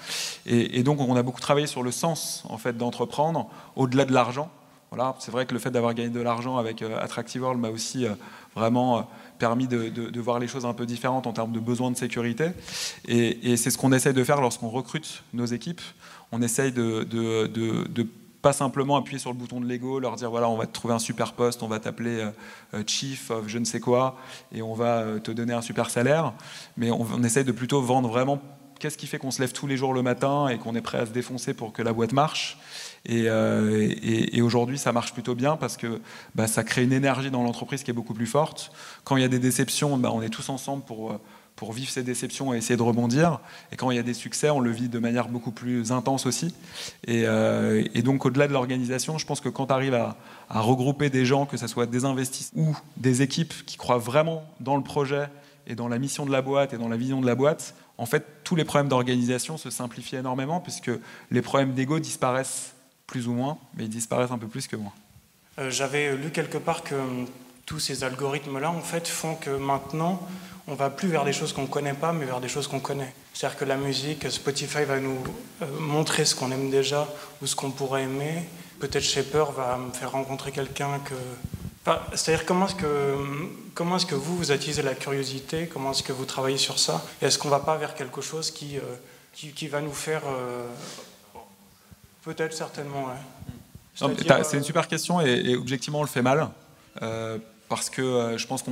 Et, 0.47 0.85
donc 0.85 1.01
on 1.01 1.17
a 1.17 1.25
beaucoup 1.25 1.41
travaillé 1.41 1.67
sur 1.67 1.83
le 1.83 1.91
sens 1.91 2.45
en 2.49 2.57
fait 2.57 2.79
d'entreprendre, 2.79 3.51
au-delà 3.75 4.05
de 4.05 4.13
l'argent, 4.13 4.49
Voilà, 4.91 5.17
c'est 5.19 5.33
vrai 5.33 5.45
que 5.45 5.55
le 5.55 5.59
fait 5.59 5.73
d'avoir 5.73 5.93
gagné 5.95 6.11
de 6.11 6.21
l'argent 6.21 6.57
avec 6.57 6.83
Attractive 6.83 7.43
World 7.43 7.61
m'a 7.61 7.71
aussi 7.71 8.07
vraiment 8.55 9.09
permis 9.41 9.67
de, 9.67 10.21
voir 10.21 10.39
les 10.39 10.47
choses 10.47 10.67
un 10.67 10.73
peu 10.73 10.87
différentes 10.87 11.27
en 11.27 11.33
termes 11.33 11.51
de 11.51 11.59
besoins 11.59 11.91
de 11.91 11.97
sécurité. 11.97 12.51
Et, 13.09 13.57
c'est 13.57 13.71
ce 13.71 13.79
qu'on 13.79 13.93
essaye 13.93 14.15
de 14.15 14.23
faire 14.23 14.41
lorsqu'on 14.41 14.69
recrute 14.69 15.25
nos 15.33 15.47
équipes. 15.47 15.83
On 16.31 16.43
essaye 16.43 16.71
de 16.71 17.03
pas 18.43 18.53
simplement 18.53 18.97
appuyer 18.97 19.19
sur 19.19 19.31
le 19.31 19.37
bouton 19.37 19.61
de 19.61 19.67
Lego, 19.67 20.01
leur 20.01 20.17
dire 20.17 20.31
voilà, 20.31 20.49
on 20.49 20.57
va 20.57 20.67
te 20.67 20.73
trouver 20.73 20.95
un 20.95 20.99
super 20.99 21.33
poste, 21.33 21.63
on 21.63 21.69
va 21.69 21.79
t'appeler 21.79 22.21
euh, 22.21 22.31
euh, 22.75 22.83
chief 22.87 23.31
of 23.31 23.49
je 23.49 23.59
ne 23.59 23.65
sais 23.65 23.81
quoi, 23.81 24.17
et 24.53 24.63
on 24.63 24.75
va 24.75 24.99
euh, 24.99 25.19
te 25.19 25.31
donner 25.31 25.53
un 25.53 25.63
super 25.63 25.91
salaire. 25.91 26.33
Mais 26.77 26.91
on, 26.91 27.03
on 27.03 27.23
essaye 27.23 27.45
de 27.45 27.53
plutôt 27.53 27.83
vendre 27.83 28.09
vraiment 28.09 28.41
qu'est-ce 28.79 28.97
qui 28.97 29.07
fait 29.07 29.19
qu'on 29.19 29.31
se 29.31 29.43
lève 29.43 29.53
tous 29.53 29.67
les 29.67 29.77
jours 29.77 29.93
le 29.93 30.03
matin 30.03 30.49
et 30.49 30.57
qu'on 30.57 30.75
est 30.75 30.81
prêt 30.81 30.99
à 30.99 31.07
se 31.07 31.11
défoncer 31.11 31.53
pour 31.53 31.73
que 31.73 31.83
la 31.83 31.93
boîte 31.93 32.13
marche. 32.13 32.59
Et, 33.05 33.25
et, 33.25 34.43
aujourd'hui, 34.43 34.77
ça 34.79 34.93
marche 34.93 35.15
plutôt 35.15 35.35
bien 35.35 35.57
parce 35.57 35.79
que 35.79 36.01
bah, 36.35 36.47
ça 36.47 36.65
crée 36.65 36.85
une 36.85 36.93
énergie 36.93 37.31
dans 37.31 37.43
l'entreprise 37.43 37.83
qui 37.83 37.91
est 37.91 37.95
beaucoup 37.95 38.13
plus 38.13 38.27
forte. 38.27 38.73
Quand 39.05 39.17
il 39.17 39.23
y 39.23 39.25
a 39.25 39.29
des 39.29 39.39
déceptions, 39.39 39.97
bah, 39.97 40.11
on 40.13 40.21
est 40.21 40.29
tous 40.29 40.49
ensemble 40.51 40.83
pour 40.85 41.19
pour 41.61 41.75
vivre 41.75 41.91
ces 41.91 42.03
déceptions 42.03 42.55
et 42.55 42.57
essayer 42.57 42.79
de 42.79 42.83
rebondir. 42.83 43.39
Et 43.71 43.77
quand 43.77 43.91
il 43.91 43.97
y 43.99 43.99
a 43.99 44.03
des 44.03 44.15
succès, 44.15 44.49
on 44.49 44.61
le 44.61 44.71
vit 44.71 44.89
de 44.89 44.99
manière 44.99 45.29
beaucoup 45.29 45.51
plus 45.51 45.93
intense 45.93 46.25
aussi. 46.25 46.55
Et, 47.07 47.25
euh, 47.27 47.85
donc, 47.97 48.25
au-delà 48.25 48.49
de 48.49 48.55
l'organisation, 48.55 49.19
je 49.19 49.27
pense 49.27 49.43
que 49.43 49.51
quand 49.51 49.67
tu 49.67 49.73
arrives 49.75 49.93
à, 49.93 50.17
regrouper 50.49 51.11
des 51.11 51.27
gens, 51.27 51.45
que 51.45 51.59
ce 51.59 51.67
soit 51.67 51.85
des 51.85 52.07
investisseurs 52.07 52.59
ou 52.59 52.75
des 52.97 53.21
équipes 53.21 53.53
qui 53.67 53.77
croient 53.77 53.99
vraiment 53.99 54.43
dans 54.61 54.75
le 54.75 54.83
projet 54.83 55.29
et 55.67 55.75
dans 55.75 55.87
la 55.87 55.99
mission 55.99 56.25
de 56.25 56.33
la 56.33 56.41
boîte 56.41 56.73
et 56.73 56.79
dans 56.79 56.89
la 56.89 56.97
vision 56.97 57.21
de 57.21 57.27
la 57.27 57.35
boîte, 57.35 57.75
en 57.99 58.07
fait, 58.07 58.25
tous 58.43 58.57
les 58.57 58.65
problèmes 58.65 58.89
d'organisation 58.89 59.59
se 59.59 59.69
simplifient 59.69 60.17
énormément 60.17 60.61
puisque 60.61 60.91
les 61.31 61.43
problèmes 61.43 61.75
d'ego 61.75 61.99
disparaissent 61.99 62.73
plus 63.07 63.29
ou 63.29 63.35
moins, 63.35 63.59
mais 63.77 63.85
ils 63.85 63.91
disparaissent 63.91 64.31
un 64.31 64.39
peu 64.39 64.49
plus 64.49 64.67
que 64.67 64.77
moins. 64.77 64.95
Euh, 65.59 65.71
j'avais 65.71 66.17
lu 66.17 66.31
quelque 66.31 66.57
part 66.57 66.83
que 66.83 66.95
hum, 66.95 67.27
tous 67.71 67.79
ces 67.79 68.03
algorithmes-là, 68.03 68.69
en 68.69 68.81
fait, 68.81 69.07
font 69.07 69.37
que 69.37 69.51
maintenant, 69.51 70.21
on 70.67 70.75
va 70.75 70.91
plus 70.91 71.07
vers 71.07 71.25
des 71.25 71.33
choses 71.33 71.53
qu'on 71.53 71.63
ne 71.63 71.67
connaît 71.69 71.95
pas, 71.95 72.13
mais 72.13 72.25
vers 72.25 72.41
des 72.41 72.49
choses 72.49 72.67
qu'on 72.67 72.81
connaît. 72.81 73.15
C'est-à-dire 73.33 73.57
que 73.57 73.65
la 73.65 73.77
musique, 73.77 74.29
Spotify 74.29 74.83
va 74.83 74.99
nous 74.99 75.23
euh, 75.63 75.67
montrer 75.79 76.25
ce 76.25 76.35
qu'on 76.35 76.51
aime 76.51 76.69
déjà 76.69 77.07
ou 77.41 77.47
ce 77.47 77.55
qu'on 77.55 77.71
pourrait 77.71 78.03
aimer. 78.03 78.43
Peut-être 78.81 79.05
Shaper 79.05 79.53
va 79.53 79.79
me 79.79 79.93
faire 79.93 80.11
rencontrer 80.11 80.51
quelqu'un 80.51 80.99
que... 80.99 81.15
c'est-à-dire 82.17 82.45
comment 82.45 82.67
est-ce 82.67 82.75
que, 82.75 83.15
comment 83.73 83.99
est-ce 83.99 84.07
que 84.07 84.17
vous, 84.17 84.37
vous 84.37 84.51
utilisez 84.51 84.83
la 84.83 84.97
curiosité? 84.97 85.69
Comment 85.73 85.93
est-ce 85.93 86.03
que 86.03 86.13
vous 86.13 86.25
travaillez 86.25 86.59
sur 86.59 86.81
ça? 86.81 87.05
Est-ce 87.23 87.39
qu'on 87.39 87.51
ne 87.51 87.55
va 87.55 87.61
pas 87.61 87.77
vers 87.77 87.95
quelque 87.95 88.21
chose 88.21 88.51
qui, 88.51 88.79
euh, 88.79 88.81
qui, 89.33 89.69
va 89.69 89.81
nous 89.81 89.93
faire... 89.93 90.23
Euh, 90.27 90.67
peut-être, 92.25 92.53
certainement, 92.53 93.11
C'est 93.95 94.57
une 94.57 94.65
super 94.65 94.89
question 94.89 95.21
et, 95.21 95.55
objectivement, 95.55 96.01
on 96.01 96.03
le 96.03 96.09
fait 96.09 96.23
mal. 96.23 96.49
Parce 97.71 97.89
que 97.89 98.35
je 98.37 98.47
pense 98.47 98.65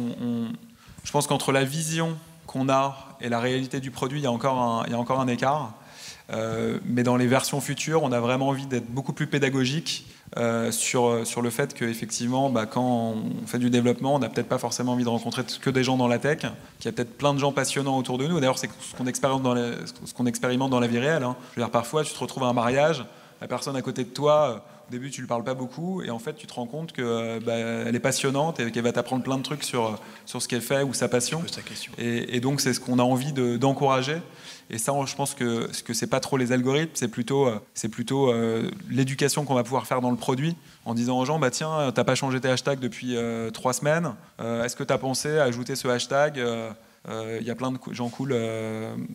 je 1.05 1.12
pense 1.12 1.26
qu'entre 1.26 1.53
la 1.53 1.64
vision 1.64 2.18
qu'on 2.46 2.68
a 2.68 3.16
et 3.20 3.28
la 3.28 3.40
réalité 3.40 3.80
du 3.80 3.90
produit, 3.90 4.20
il 4.20 4.24
y 4.24 4.26
a 4.26 4.32
encore 4.32 4.59
un, 4.59 4.84
il 4.86 4.92
y 4.92 4.94
a 4.94 4.99
encore 4.99 5.20
un 5.20 5.28
écart. 5.28 5.72
Euh, 6.30 6.78
mais 6.84 7.03
dans 7.03 7.16
les 7.16 7.26
versions 7.26 7.61
futures, 7.61 8.03
on 8.03 8.12
a 8.12 8.20
vraiment 8.20 8.49
envie 8.49 8.66
d'être 8.66 8.90
beaucoup 8.90 9.14
plus 9.14 9.26
pédagogique 9.26 10.07
euh, 10.36 10.70
sur, 10.70 11.26
sur 11.26 11.40
le 11.40 11.49
fait 11.49 11.72
qu'effectivement, 11.72 12.51
bah, 12.51 12.66
quand 12.66 12.82
on 12.82 13.46
fait 13.46 13.59
du 13.59 13.70
développement, 13.70 14.16
on 14.16 14.18
n'a 14.18 14.28
peut-être 14.28 14.49
pas 14.49 14.59
forcément 14.59 14.92
envie 14.92 15.05
de 15.05 15.09
rencontrer 15.09 15.42
que 15.61 15.70
des 15.70 15.84
gens 15.84 15.96
dans 15.96 16.09
la 16.09 16.18
tech, 16.18 16.40
qu'il 16.40 16.84
y 16.84 16.88
a 16.88 16.92
peut-être 16.92 17.16
plein 17.16 17.32
de 17.32 17.38
gens 17.38 17.53
passionnants 17.53 17.96
autour 17.96 18.18
de 18.18 18.26
nous. 18.26 18.40
D'ailleurs, 18.40 18.59
c'est 18.59 18.68
ce 18.80 18.94
qu'on 18.94 19.07
expérimente, 20.26 20.70
dans 20.70 20.80
la 20.80 20.86
vie 20.86 20.99
réelle. 20.99 21.22
Hein. 21.22 21.36
Parfois, 21.72 22.05
tu 22.05 22.12
te 22.12 22.18
retrouves 22.18 22.44
à 22.44 22.49
un 22.49 22.53
mariage, 22.53 23.07
la 23.40 23.49
personne 23.49 23.76
à 23.76 23.82
côté 23.82 24.05
de 24.05 24.11
toi 24.11 24.66
au 24.89 24.91
début, 24.91 25.11
tu 25.11 25.20
ne 25.20 25.24
lui 25.24 25.28
parles 25.28 25.45
pas 25.45 25.55
beaucoup, 25.55 26.03
et 26.03 26.11
en 26.11 26.18
fait, 26.18 26.34
tu 26.34 26.47
te 26.47 26.55
rends 26.55 26.66
compte 26.66 26.93
qu'elle 26.93 27.05
euh, 27.05 27.41
bah, 27.41 27.59
est 27.93 27.99
passionnante 28.01 28.59
et 28.59 28.70
qu'elle 28.70 28.84
va 28.84 28.93
t'apprendre 28.93 29.22
plein 29.22 29.36
de 29.36 29.43
trucs 29.43 29.62
sur, 29.62 30.01
sur 30.24 30.41
ce 30.41 30.49
qu'elle 30.49 30.62
fait 30.62 30.82
ou 30.82 30.95
sa 30.95 31.09
passion. 31.09 31.43
Et, 31.99 32.41
donc, 32.41 32.61
c'est 32.61 32.72
ce 32.72 32.80
qu'on 32.80 32.99
a 32.99 33.03
envie 33.03 33.32
d'encourager. 33.32 34.16
et 34.70 34.78
ça, 34.78 34.93
je 35.05 35.14
pense 35.14 35.34
que 35.34 35.68
ce 35.72 35.82
que 35.82 35.93
c'est 35.93 36.07
pas 36.07 36.20
trop 36.20 36.39
les 36.39 36.53
algorithmes, 36.53 36.93
c'est 36.95 37.09
plutôt, 37.09 37.47
euh, 37.47 37.59
c'est 37.74 37.91
plutôt 37.91 38.30
euh, 38.30 38.70
l'éducation 38.89 39.45
qu'on 39.45 39.55
va 39.55 39.62
pouvoir 39.62 39.86
faire 39.86 40.01
dans 40.01 40.11
le 40.11 40.16
produit, 40.16 40.57
en 40.86 40.95
disant 40.95 41.18
aux 41.18 41.24
gens, 41.26 41.39
bah 41.39 41.51
tiens, 41.51 41.93
t'as 41.95 42.05
pas 42.05 42.14
changé 42.14 42.41
tes 42.41 42.49
hashtags 42.49 42.80
depuis 42.80 43.16
trois 43.53 43.74
semaines. 43.74 44.14
Est-ce 44.39 44.74
que 44.74 44.84
tu 44.84 44.93
as 44.93 44.99
pensé 44.99 45.36
à 45.39 45.45
ajouter 45.45 45.76
ce 45.76 45.86
hashtag 45.89 46.43
il 47.07 47.47
y 47.47 47.51
a 47.51 47.55
plein 47.55 47.72
de 47.72 47.78
gens 47.93 48.09
cool 48.09 48.34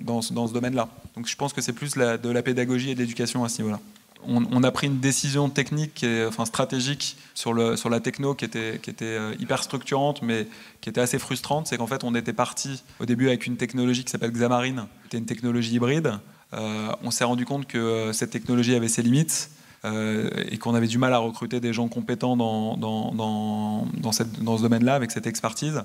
dans, 0.01 0.19
dans, 0.32 0.47
ce 0.47 0.53
domaine-là. 0.53 0.88
Donc 1.15 1.28
je 1.28 1.36
pense 1.36 1.51
que 1.53 1.61
c'est 1.61 1.74
plus 1.74 1.95
de 1.95 2.30
la 2.30 2.43
pédagogie 2.43 2.91
et 2.91 2.95
de 2.95 2.99
l'éducation 2.99 3.43
à 3.43 3.49
ce 3.49 3.61
niveau-là 3.61 3.80
on, 4.28 4.63
a 4.63 4.71
pris 4.71 4.88
une 4.88 4.99
décision 4.99 5.49
technique, 5.49 6.03
et, 6.03 6.26
enfin 6.26 6.45
stratégique 6.45 7.17
sur, 7.34 7.53
la 7.53 7.99
techno 7.99 8.34
qui 8.34 8.45
était, 8.45 8.80
euh, 9.01 9.34
hyper 9.39 9.63
structurante, 9.63 10.21
mais 10.21 10.47
qui 10.82 10.89
était 10.89 11.01
assez 11.01 11.19
frustrante. 11.19 11.67
C'est 11.67 11.78
qu'en 11.78 11.88
fait, 11.88 12.03
on 12.03 12.15
était 12.15 12.34
parti 12.34 12.84
au 12.99 13.05
début 13.05 13.28
avec 13.28 13.45
une 13.45 13.57
technologie 13.57 14.03
qui 14.03 14.11
s'appelle 14.11 14.32
Xamarin, 14.32 14.88
qui 15.01 15.07
était 15.07 15.17
une 15.17 15.26
technologie 15.26 15.76
hybride. 15.76 16.19
Euh, 16.53 16.91
on 17.03 17.11
s'est 17.11 17.24
rendu 17.24 17.45
compte 17.45 17.67
que 17.67 17.78
euh, 17.78 18.13
cette 18.13 18.32
technologie 18.32 18.76
avait 18.76 18.88
ses 18.88 19.01
limites. 19.01 19.49
et 19.86 20.57
qu'on 20.59 20.76
avait 20.76 20.88
du 20.88 20.97
mal 20.97 21.13
à 21.13 21.17
recruter 21.17 21.59
des 21.59 21.74
gens 21.74 21.89
compétents 21.89 22.38
dans, 22.38 24.13
ce 24.13 24.61
domaine-là, 24.61 24.95
avec 24.95 25.11
cette 25.11 25.28
expertise. 25.28 25.84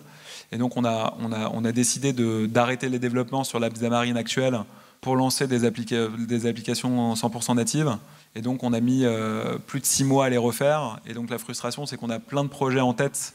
Et 0.52 0.56
donc 0.56 0.76
on 0.76 0.84
a 0.84 1.72
décidé 1.72 2.12
d'arrêter 2.46 2.88
les 2.88 3.00
développements 3.00 3.42
sur 3.42 3.58
l'app 3.58 3.74
Xamarin 3.74 4.14
actuelle 4.14 4.60
pour 5.00 5.16
lancer 5.16 5.46
des, 5.46 5.64
applications 5.64 7.14
100% 7.14 7.54
natives. 7.54 7.96
Et 8.34 8.42
donc, 8.42 8.62
on 8.62 8.72
a 8.72 8.80
mis 8.80 9.04
euh, 9.04 9.58
plus 9.58 9.80
de 9.80 9.86
six 9.86 10.04
mois 10.04 10.26
à 10.26 10.28
les 10.28 10.36
refaire. 10.36 11.00
Et 11.06 11.14
donc, 11.14 11.30
la 11.30 11.38
frustration, 11.38 11.86
c'est 11.86 11.96
qu'on 11.96 12.10
a 12.10 12.18
plein 12.18 12.44
de 12.44 12.48
projets 12.48 12.80
en 12.80 12.92
tête, 12.92 13.34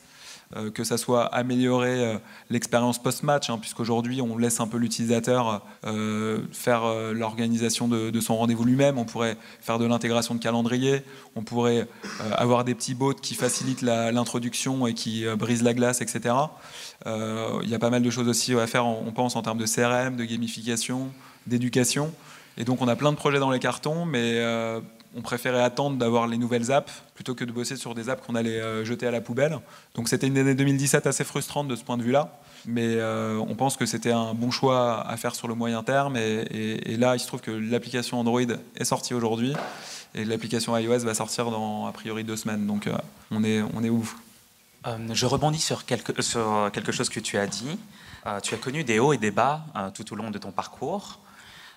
euh, 0.56 0.70
que 0.70 0.84
ça 0.84 0.98
soit 0.98 1.26
améliorer 1.34 2.06
euh, 2.06 2.18
l'expérience 2.50 3.02
post-match, 3.02 3.50
hein, 3.50 3.58
puisqu'aujourd'hui, 3.60 4.22
on 4.22 4.38
laisse 4.38 4.60
un 4.60 4.68
peu 4.68 4.78
l'utilisateur 4.78 5.66
faire 6.52 6.84
l'organisation 7.14 7.88
de, 7.88 8.20
son 8.20 8.38
rendez-vous 8.38 8.66
lui-même. 8.66 8.98
On 8.98 9.06
pourrait 9.06 9.38
faire 9.62 9.80
de 9.80 9.86
l'intégration 9.86 10.36
de 10.36 10.40
calendrier. 10.40 11.04
On 11.36 11.44
pourrait 11.44 11.88
avoir 12.32 12.66
des 12.66 12.76
petits 12.76 12.94
bots 12.94 13.14
qui 13.14 13.36
facilitent 13.36 13.82
l'introduction 13.82 14.86
et 14.86 14.94
qui 14.94 15.26
brisent 15.38 15.64
la 15.64 15.74
glace, 15.74 16.02
etc. 16.02 16.36
Il 17.06 17.70
y 17.70 17.76
a 17.76 17.80
pas 17.80 17.90
mal 17.90 18.04
de 18.04 18.10
choses 18.10 18.28
aussi 18.28 18.54
à 18.54 18.68
faire, 18.68 18.86
on 18.86 19.12
pense, 19.12 19.36
en 19.36 19.42
termes 19.42 19.58
de 19.58 19.66
CRM, 19.66 20.16
de 20.16 20.24
gamification, 20.24 21.12
d'éducation. 21.48 22.14
Et 22.58 22.66
donc 22.66 22.82
on 22.82 22.88
a 22.88 22.96
plein 22.96 23.12
de 23.12 23.18
projets 23.18 23.40
dans 23.40 23.52
les 23.52 23.60
cartons, 23.60 24.06
mais 24.06 24.36
euh, 24.38 24.80
on 25.16 25.22
préférait 25.22 25.64
attendre 25.64 25.98
d'avoir 25.98 26.28
les 26.28 26.38
nouvelles 26.38 26.72
apps 26.72 27.04
plutôt 27.16 27.36
que 27.36 27.46
de 27.46 27.52
bosser 27.52 27.76
sur 27.76 27.96
des 27.96 28.10
apps 28.10 28.26
qu'on 28.26 28.36
allait 28.36 28.62
euh, 28.62 28.86
jeter 28.86 29.08
à 29.08 29.12
la 29.12 29.22
poubelle. 29.22 29.60
Donc 29.96 30.08
c'était 30.08 30.28
une 30.28 30.38
année 30.38 30.56
2017 30.56 31.08
assez 31.08 31.24
frustrante 31.24 31.68
de 31.68 31.76
ce 31.76 31.84
point 31.84 31.98
de 31.98 32.04
vue-là, 32.04 32.40
mais 32.66 32.96
euh, 32.98 33.38
on 33.48 33.56
pense 33.56 33.76
que 33.76 33.86
c'était 33.86 34.12
un 34.12 34.34
bon 34.34 34.52
choix 34.52 35.08
à 35.08 35.18
faire 35.18 35.34
sur 35.34 35.48
le 35.48 35.56
moyen 35.56 35.82
terme. 35.84 36.16
Et, 36.16 36.98
là, 36.98 37.16
il 37.16 37.20
se 37.20 37.28
trouve 37.28 37.42
que 37.42 37.52
l'application 37.52 38.20
Android 38.20 38.42
est 38.42 38.86
sortie 38.86 39.14
aujourd'hui 39.14 39.54
et 40.16 40.26
l'application 40.26 40.78
iOS 40.78 41.00
va 41.00 41.16
sortir 41.16 41.50
dans 41.50 41.88
a 41.88 41.92
priori 41.92 42.24
deux 42.24 42.38
semaines. 42.38 42.68
Donc 42.68 42.88
on 43.32 43.44
est, 43.44 43.64
on 43.74 43.84
est 43.84 43.90
ouf. 43.90 44.16
je 45.12 45.26
rebondis 45.26 45.60
sur 45.60 45.86
quelque, 45.86 46.22
sur 46.22 46.70
quelque 46.72 46.92
chose 46.92 47.10
que 47.10 47.20
tu 47.20 47.40
as 47.40 47.48
dit. 47.48 47.80
tu 48.44 48.54
as 48.54 48.58
connu 48.58 48.84
des 48.84 49.00
hauts 49.00 49.14
et 49.14 49.18
des 49.18 49.32
bas 49.32 49.66
tout 49.96 50.14
au 50.14 50.16
long 50.16 50.30
de 50.30 50.38
ton 50.38 50.52
parcours. 50.52 51.20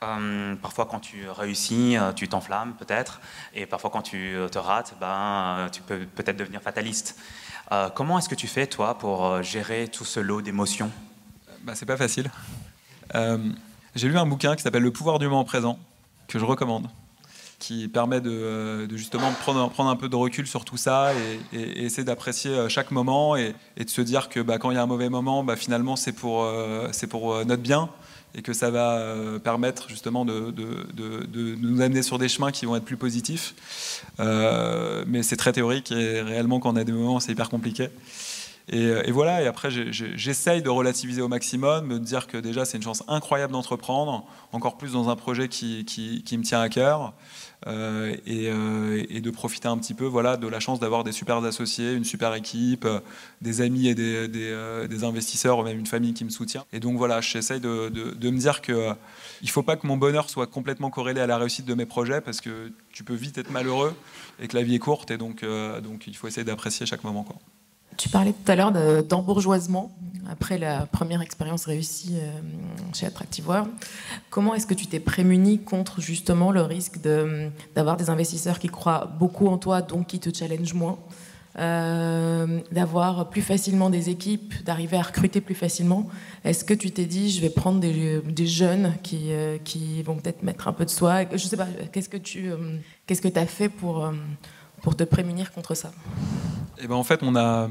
Euh, 0.02 0.54
parfois, 0.56 0.86
quand 0.86 1.00
tu 1.00 1.28
réussis, 1.28 1.96
euh, 1.96 2.12
tu 2.12 2.28
t'enflammes 2.28 2.74
peut-être, 2.74 3.20
et 3.54 3.64
parfois, 3.66 3.90
quand 3.90 4.02
tu 4.02 4.34
euh, 4.34 4.48
te 4.48 4.58
rates, 4.58 4.94
ben, 5.00 5.68
tu 5.72 5.80
peux 5.82 6.00
peut-être 6.00 6.36
devenir 6.36 6.60
fataliste. 6.60 7.18
comment 7.94 8.18
est-ce 8.18 8.28
que 8.28 8.34
tu 8.34 8.46
fais, 8.46 8.66
toi, 8.66 8.98
pour 8.98 9.42
gérer 9.42 9.88
tout 9.88 10.04
ce 10.04 10.20
lot 10.20 10.42
d'émotions? 10.42 10.90
Bah, 11.62 11.72
C'est 11.74 11.86
pas 11.86 11.96
facile. 11.96 12.30
J'ai 13.94 14.08
lu 14.08 14.18
un 14.18 14.26
bouquin 14.26 14.54
qui 14.54 14.62
s'appelle 14.62 14.82
Le 14.82 14.92
pouvoir 14.92 15.18
du 15.18 15.26
moment 15.26 15.44
présent, 15.44 15.78
que 16.28 16.38
je 16.38 16.44
recommande, 16.44 16.88
qui 17.58 17.88
permet 17.88 18.20
de, 18.20 18.86
justement 18.94 19.32
prendre, 19.32 19.70
prendre, 19.70 19.88
un 19.88 19.96
peu 19.96 20.10
de 20.10 20.16
recul 20.16 20.46
sur 20.46 20.64
tout 20.64 20.76
ça 20.76 21.12
et, 21.52 21.84
essayer 21.84 22.04
d'apprécier 22.04 22.68
chaque 22.68 22.90
moment 22.90 23.34
et, 23.36 23.54
de 23.78 23.88
se 23.88 24.02
dire 24.02 24.28
que 24.28 24.40
bah, 24.40 24.58
quand 24.58 24.70
il 24.70 24.74
y 24.74 24.78
a 24.78 24.82
un 24.82 24.86
mauvais 24.86 25.08
moment, 25.08 25.42
bah, 25.42 25.56
finalement, 25.56 25.96
c'est 25.96 26.12
pour, 26.12 26.44
notre 27.46 27.62
bien 27.62 27.88
et 28.36 28.42
que 28.42 28.52
ça 28.52 28.70
va 28.70 28.98
euh, 28.98 29.38
permettre 29.38 29.88
justement 29.88 30.24
de, 30.24 30.52
nous 31.60 31.80
amener 31.80 32.02
sur 32.02 32.18
des 32.18 32.28
chemins 32.28 32.52
qui 32.52 32.66
vont 32.66 32.76
être 32.76 32.84
plus 32.84 32.98
positifs. 32.98 33.54
Euh, 34.20 35.04
mais 35.06 35.22
c'est 35.22 35.36
très 35.36 35.52
théorique 35.52 35.90
et 35.90 36.20
réellement 36.20 36.60
quand 36.60 36.72
on 36.72 36.76
a 36.76 36.84
des 36.84 36.92
moments 36.92 37.18
c'est 37.18 37.32
hyper 37.32 37.48
compliqué. 37.48 37.88
Et, 38.68 39.12
voilà, 39.12 39.42
et 39.42 39.46
après, 39.46 39.70
j'essaye 39.70 40.60
de 40.60 40.68
relativiser 40.68 41.22
au 41.22 41.28
maximum, 41.28 41.86
me 41.86 41.98
dire 42.00 42.26
que 42.26 42.36
déjà, 42.36 42.64
c'est 42.64 42.76
une 42.76 42.82
chance 42.82 43.04
incroyable 43.06 43.52
d'entreprendre, 43.52 44.26
encore 44.52 44.76
plus 44.76 44.92
dans 44.92 45.08
un 45.08 45.14
projet 45.14 45.48
qui, 45.48 45.84
me 46.32 46.42
tient 46.42 46.60
à 46.60 46.68
cœur. 46.68 47.14
Euh, 47.66 48.14
euh, 48.28 49.04
et, 49.08 49.20
de 49.20 49.30
profiter 49.30 49.66
un 49.66 49.78
petit 49.78 49.94
peu 49.94 50.04
voilà, 50.04 50.36
de 50.36 50.46
la 50.46 50.60
chance 50.60 50.78
d'avoir 50.78 51.04
des 51.04 51.12
super 51.12 51.42
associés, 51.42 51.94
une 51.94 52.04
super 52.04 52.34
équipe, 52.34 52.84
euh, 52.84 53.00
des 53.40 53.62
amis 53.62 53.88
et 53.88 53.94
des, 53.94 54.28
des, 54.28 55.04
investisseurs, 55.04 55.64
même 55.64 55.78
une 55.78 55.86
famille 55.86 56.12
qui 56.12 56.24
me 56.24 56.30
soutient. 56.30 56.64
Et 56.72 56.80
donc 56.80 56.98
voilà, 56.98 57.20
j'essaye 57.22 57.60
de, 57.60 57.88
me 57.88 58.38
dire 58.38 58.60
qu'il 58.60 58.74
ne 58.74 59.48
faut 59.48 59.62
pas 59.62 59.76
que 59.76 59.86
mon 59.86 59.96
bonheur 59.96 60.28
soit 60.28 60.46
complètement 60.46 60.90
corrélé 60.90 61.20
à 61.20 61.26
la 61.26 61.38
réussite 61.38 61.64
de 61.64 61.74
mes 61.74 61.86
projets 61.86 62.20
parce 62.20 62.40
que 62.40 62.72
tu 62.92 63.04
peux 63.04 63.14
vite 63.14 63.38
être 63.38 63.50
malheureux 63.50 63.94
et 64.38 64.48
que 64.48 64.54
la 64.54 64.62
vie 64.62 64.74
est 64.74 64.80
courte 64.80 65.10
et 65.10 65.16
donc, 65.16 65.44
il 66.06 66.16
faut 66.16 66.28
essayer 66.28 66.44
d'apprécier 66.44 66.84
chaque 66.86 67.04
moment. 67.04 67.26
Tu 67.96 68.08
parlais 68.08 68.32
tout 68.32 68.52
à 68.52 68.56
l'heure 68.56 68.72
d'embourgeoisement 69.04 69.90
après 70.30 70.58
la 70.58 70.86
première 70.86 71.22
expérience 71.22 71.66
réussie 71.66 72.14
euh, 72.16 72.30
chez 72.92 73.06
Attractive 73.06 73.48
World. 73.48 73.70
Comment 74.28 74.54
est-ce 74.54 74.66
que 74.66 74.74
tu 74.74 74.86
t'es 74.86 75.00
prémuni 75.00 75.60
contre 75.60 76.00
justement 76.00 76.50
le 76.50 76.62
risque 76.62 76.98
d'avoir 77.74 77.96
des 77.96 78.10
investisseurs 78.10 78.58
qui 78.58 78.68
croient 78.68 79.10
beaucoup 79.18 79.46
en 79.46 79.56
toi, 79.56 79.82
donc 79.82 80.08
qui 80.08 80.18
te 80.18 80.36
challenge 80.36 80.74
moins 80.74 80.98
euh, 81.58 82.60
d'avoir 82.72 83.30
plus 83.30 83.40
facilement 83.40 83.88
des 83.88 84.10
équipes, 84.10 84.52
d'arriver 84.64 84.96
à 84.96 85.02
recruter 85.02 85.40
plus 85.40 85.54
facilement? 85.54 86.06
Est-ce 86.44 86.64
que 86.64 86.74
tu 86.74 86.90
t'es 86.90 87.06
dit, 87.06 87.30
je 87.30 87.40
vais 87.40 87.50
prendre 87.50 87.80
des, 87.80 88.46
jeunes 88.46 88.94
qui, 89.02 89.28
euh, 89.30 89.58
qui 89.64 90.02
vont 90.02 90.16
peut-être 90.16 90.42
mettre 90.42 90.68
un 90.68 90.72
peu 90.72 90.84
de 90.84 90.90
soi? 90.90 91.22
Je 91.32 91.38
sais 91.38 91.56
pas, 91.56 91.68
qu'est-ce 91.92 92.08
que 92.08 92.18
tu 92.18 92.50
qu'est-ce 93.06 93.22
que 93.22 93.38
as 93.38 93.46
fait 93.46 93.68
pour, 93.68 94.12
pour 94.82 94.96
te 94.96 95.04
prémunir 95.04 95.52
contre 95.52 95.74
ça? 95.74 95.92
Eh 96.78 96.86
ben 96.86 96.94
en 96.94 97.04
fait, 97.04 97.20
on 97.22 97.36
a. 97.36 97.68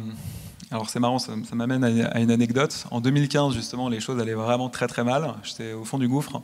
Alors 0.72 0.90
c'est 0.90 1.00
marrant, 1.00 1.20
ça, 1.20 1.34
m'amène 1.54 1.84
à, 1.84 2.20
une 2.20 2.32
anecdote. 2.32 2.86
En 2.90 3.00
2015, 3.00 3.54
justement, 3.54 3.88
les 3.88 4.00
choses 4.00 4.20
allaient 4.20 4.34
vraiment 4.34 4.70
très 4.70 4.88
très 4.88 5.04
mal. 5.04 5.36
J'étais 5.44 5.74
au 5.74 5.86
fond 5.86 6.00
du 6.00 6.08
gouffre. 6.08 6.42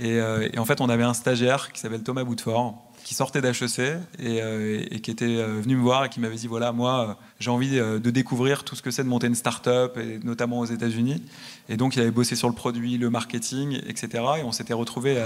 Euh, 0.00 0.48
et, 0.52 0.58
en 0.58 0.64
fait, 0.64 0.80
on 0.80 0.88
avait 0.88 1.02
un 1.02 1.14
stagiaire 1.14 1.70
qui 1.72 1.80
s'appelle 1.80 2.02
Thomas 2.02 2.24
Boutefort, 2.24 2.82
qui 3.04 3.14
sortait 3.14 3.42
d'HEC 3.42 3.78
euh, 4.20 4.84
et, 4.90 5.00
qui 5.00 5.10
était 5.10 5.36
euh, 5.36 5.60
venu 5.60 5.76
me 5.76 5.82
voir 5.82 6.06
et 6.06 6.08
qui 6.08 6.20
m'avait 6.20 6.36
dit 6.36 6.46
voilà, 6.46 6.72
moi, 6.72 7.18
j'ai 7.38 7.50
envie 7.50 7.76
de 7.76 8.10
découvrir 8.10 8.64
tout 8.64 8.76
ce 8.76 8.82
que 8.82 8.90
c'est 8.90 9.04
de 9.04 9.08
monter 9.08 9.26
une 9.26 9.34
start-up, 9.34 9.98
notamment 10.24 10.60
aux 10.60 10.66
États-Unis. 10.66 11.22
Et 11.68 11.76
donc, 11.76 11.96
il 11.96 12.00
avait 12.00 12.10
bossé 12.10 12.36
sur 12.36 12.48
le 12.48 12.54
produit, 12.54 12.96
le 12.96 13.10
marketing, 13.10 13.80
etc. 13.86 14.24
Et 14.38 14.42
on 14.42 14.52
s'était 14.52 14.74
retrouvés 14.74 15.22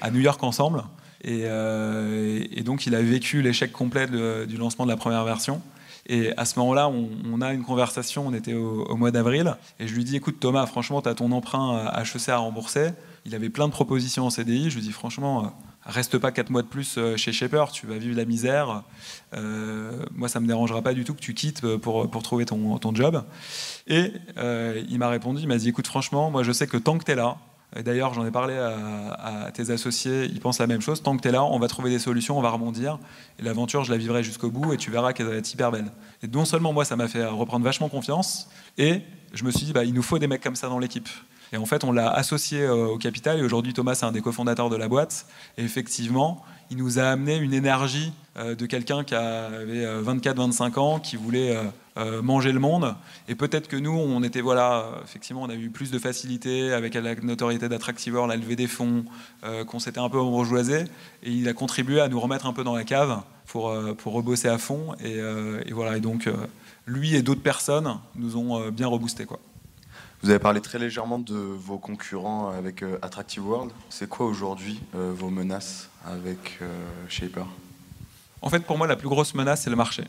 à, 0.00 0.10
New 0.10 0.20
York 0.20 0.42
ensemble. 0.42 0.84
Et, 1.22 1.42
donc, 2.64 2.86
il 2.86 2.94
a 2.94 3.02
vécu 3.02 3.42
l'échec 3.42 3.72
complet 3.72 4.06
du 4.46 4.56
lancement 4.56 4.86
de 4.86 4.90
la 4.90 4.96
première 4.96 5.24
version. 5.24 5.60
Et 6.06 6.36
à 6.36 6.44
ce 6.44 6.58
moment-là, 6.58 6.88
on, 6.88 7.40
a 7.40 7.52
une 7.52 7.62
conversation, 7.62 8.26
on 8.26 8.34
était 8.34 8.52
au, 8.52 8.96
mois 8.96 9.10
d'avril, 9.10 9.56
et 9.80 9.88
je 9.88 9.94
lui 9.94 10.04
dis, 10.04 10.16
écoute 10.16 10.38
Thomas, 10.38 10.66
franchement, 10.66 11.00
tu 11.00 11.08
as 11.08 11.14
ton 11.14 11.32
emprunt 11.32 11.90
HEC 11.96 12.28
à 12.28 12.36
rembourser. 12.36 12.90
Il 13.26 13.34
avait 13.34 13.48
plein 13.48 13.66
de 13.68 13.72
propositions 13.72 14.26
en 14.26 14.30
CDI. 14.30 14.68
Je 14.68 14.76
lui 14.76 14.82
dis, 14.82 14.92
franchement, 14.92 15.44
euh, 15.44 15.48
reste 15.86 16.18
pas 16.18 16.30
quatre 16.30 16.50
mois 16.50 16.60
de 16.60 16.66
plus 16.66 16.96
euh, 16.98 17.16
chez 17.16 17.32
Shaper, 17.32 17.72
tu 17.72 17.86
vas 17.86 17.96
vivre 17.96 18.16
la 18.16 18.26
misère. 18.26 18.82
Euh, 19.34 20.04
moi, 20.12 20.28
ça 20.28 20.40
me 20.40 20.46
dérangera 20.46 20.82
pas 20.82 20.92
du 20.92 21.04
tout 21.04 21.14
que 21.14 21.20
tu 21.20 21.32
quittes 21.32 21.76
pour, 21.78 22.10
pour 22.10 22.22
trouver 22.22 22.44
ton, 22.44 22.76
ton 22.78 22.94
job. 22.94 23.24
Et 23.86 24.12
il 24.36 24.98
m'a 24.98 25.08
répondu, 25.08 25.40
il 25.40 25.48
m'a 25.48 25.56
dit, 25.56 25.70
écoute, 25.70 25.86
franchement, 25.86 26.30
moi, 26.30 26.42
je 26.42 26.52
sais 26.52 26.66
que 26.66 26.76
tant 26.76 26.98
que 26.98 27.04
tu 27.04 27.12
es 27.12 27.14
là, 27.14 27.38
D'ailleurs, 27.82 28.14
j'en 28.14 28.24
ai 28.24 28.30
parlé 28.30 28.56
à, 28.56 29.50
tes 29.52 29.70
associés, 29.70 30.26
ils 30.26 30.40
pensent 30.40 30.60
la 30.60 30.66
même 30.66 30.80
chose. 30.80 31.02
Tant 31.02 31.16
que 31.16 31.22
tu 31.22 31.28
es 31.28 31.32
là, 31.32 31.42
on 31.42 31.58
va 31.58 31.66
trouver 31.66 31.90
des 31.90 31.98
solutions, 31.98 32.38
on 32.38 32.42
va 32.42 32.50
rebondir. 32.50 32.98
Et 33.38 33.42
l'aventure, 33.42 33.82
je 33.82 33.90
la 33.90 33.98
vivrai 33.98 34.22
jusqu'au 34.22 34.50
bout 34.50 34.72
et 34.72 34.76
tu 34.76 34.90
verras 34.90 35.12
qu'elle 35.12 35.26
va 35.26 35.34
être 35.34 35.52
hyper 35.52 35.72
belle. 35.72 35.90
Et 36.22 36.28
non 36.28 36.44
seulement 36.44 36.72
moi, 36.72 36.84
ça 36.84 36.94
m'a 36.94 37.08
fait 37.08 37.24
reprendre 37.24 37.64
vachement 37.64 37.88
confiance, 37.88 38.48
et 38.78 39.02
je 39.32 39.44
me 39.44 39.50
suis 39.50 39.66
dit, 39.66 39.72
bah, 39.72 39.84
il 39.84 39.92
nous 39.92 40.02
faut 40.02 40.18
des 40.18 40.28
mecs 40.28 40.42
comme 40.42 40.56
ça 40.56 40.68
dans 40.68 40.78
l'équipe. 40.78 41.08
Et 41.52 41.56
en 41.56 41.66
fait, 41.66 41.84
on 41.84 41.92
l'a 41.92 42.10
associé 42.10 42.62
euh, 42.62 42.86
au 42.86 42.98
capital. 42.98 43.38
Et 43.38 43.42
aujourd'hui, 43.42 43.72
Thomas, 43.72 43.94
c'est 43.94 44.06
un 44.06 44.12
des 44.12 44.20
cofondateurs 44.20 44.70
de 44.70 44.76
la 44.76 44.88
boîte. 44.88 45.26
Et 45.56 45.62
effectivement, 45.62 46.42
il 46.70 46.76
nous 46.76 46.98
a 46.98 47.04
amené 47.04 47.36
une 47.36 47.54
énergie 47.54 48.12
euh, 48.36 48.56
de 48.56 48.66
quelqu'un 48.66 49.04
qui 49.04 49.14
avait 49.14 49.84
24-25 50.02 50.62
euh, 50.62 50.80
ans, 50.80 50.98
qui 50.98 51.14
voulait 51.14 51.56
euh, 51.96 52.22
manger 52.22 52.52
le 52.52 52.60
monde. 52.60 52.94
Et 53.28 53.34
peut-être 53.34 53.68
que 53.68 53.76
nous, 53.76 53.92
on 53.92 54.22
était, 54.22 54.40
voilà, 54.40 55.00
effectivement, 55.04 55.42
on 55.42 55.50
a 55.50 55.54
eu 55.54 55.70
plus 55.70 55.90
de 55.90 55.98
facilité 55.98 56.72
avec 56.72 56.94
la 56.94 57.14
notoriété 57.14 57.68
d'Attractiveur, 57.68 58.26
la 58.26 58.36
levée 58.36 58.56
des 58.56 58.66
fonds, 58.66 59.04
qu'on 59.66 59.78
s'était 59.78 60.00
un 60.00 60.08
peu 60.08 60.20
rejoisé. 60.20 60.84
Et 61.22 61.30
il 61.30 61.48
a 61.48 61.52
contribué 61.52 62.00
à 62.00 62.08
nous 62.08 62.20
remettre 62.20 62.46
un 62.46 62.52
peu 62.52 62.64
dans 62.64 62.74
la 62.74 62.84
cave 62.84 63.22
pour, 63.46 63.74
pour 63.98 64.12
rebosser 64.12 64.48
à 64.48 64.58
fond. 64.58 64.94
Et, 65.02 65.18
et 65.18 65.72
voilà, 65.72 65.96
et 65.96 66.00
donc, 66.00 66.28
lui 66.86 67.14
et 67.14 67.22
d'autres 67.22 67.42
personnes 67.42 67.98
nous 68.16 68.36
ont 68.36 68.70
bien 68.70 68.88
reboosté, 68.88 69.24
quoi. 69.24 69.38
Vous 70.22 70.30
avez 70.30 70.38
parlé 70.38 70.62
très 70.62 70.78
légèrement 70.78 71.18
de 71.18 71.34
vos 71.34 71.76
concurrents 71.76 72.48
avec 72.48 72.82
Attractive 73.02 73.46
World. 73.46 73.70
C'est 73.90 74.08
quoi 74.08 74.24
aujourd'hui 74.24 74.80
vos 74.92 75.28
menaces 75.28 75.90
avec 76.06 76.60
Shaper? 77.08 77.44
En 78.40 78.48
fait, 78.48 78.60
pour 78.60 78.78
moi, 78.78 78.86
la 78.86 78.96
plus 78.96 79.08
grosse 79.08 79.34
menace, 79.34 79.62
c'est 79.62 79.70
le 79.70 79.76
marché. 79.76 80.04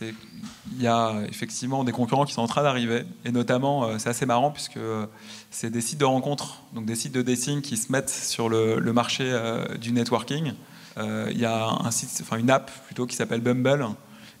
Il 0.00 0.82
y 0.82 0.86
a 0.86 1.22
effectivement 1.28 1.84
des 1.84 1.92
concurrents 1.92 2.24
qui 2.24 2.32
sont 2.32 2.42
en 2.42 2.46
train 2.46 2.62
d'arriver, 2.62 3.04
et 3.24 3.32
notamment, 3.32 3.84
euh, 3.84 3.98
c'est 3.98 4.08
assez 4.08 4.26
marrant 4.26 4.50
puisque 4.50 4.76
euh, 4.76 5.06
c'est 5.50 5.70
des 5.70 5.80
sites 5.80 5.98
de 5.98 6.04
rencontres, 6.04 6.62
donc 6.72 6.86
des 6.86 6.94
sites 6.94 7.12
de 7.12 7.22
dating 7.22 7.60
qui 7.60 7.76
se 7.76 7.92
mettent 7.92 8.10
sur 8.10 8.48
le, 8.48 8.80
marché 8.92 9.24
euh, 9.26 9.76
du 9.76 9.92
networking. 9.92 10.52
Il 10.96 11.38
y 11.38 11.44
a 11.44 11.66
un 11.66 11.90
site, 11.90 12.10
enfin 12.22 12.36
une 12.36 12.50
app 12.50 12.70
plutôt 12.86 13.04
qui 13.06 13.16
s'appelle 13.16 13.40
Bumble, 13.40 13.88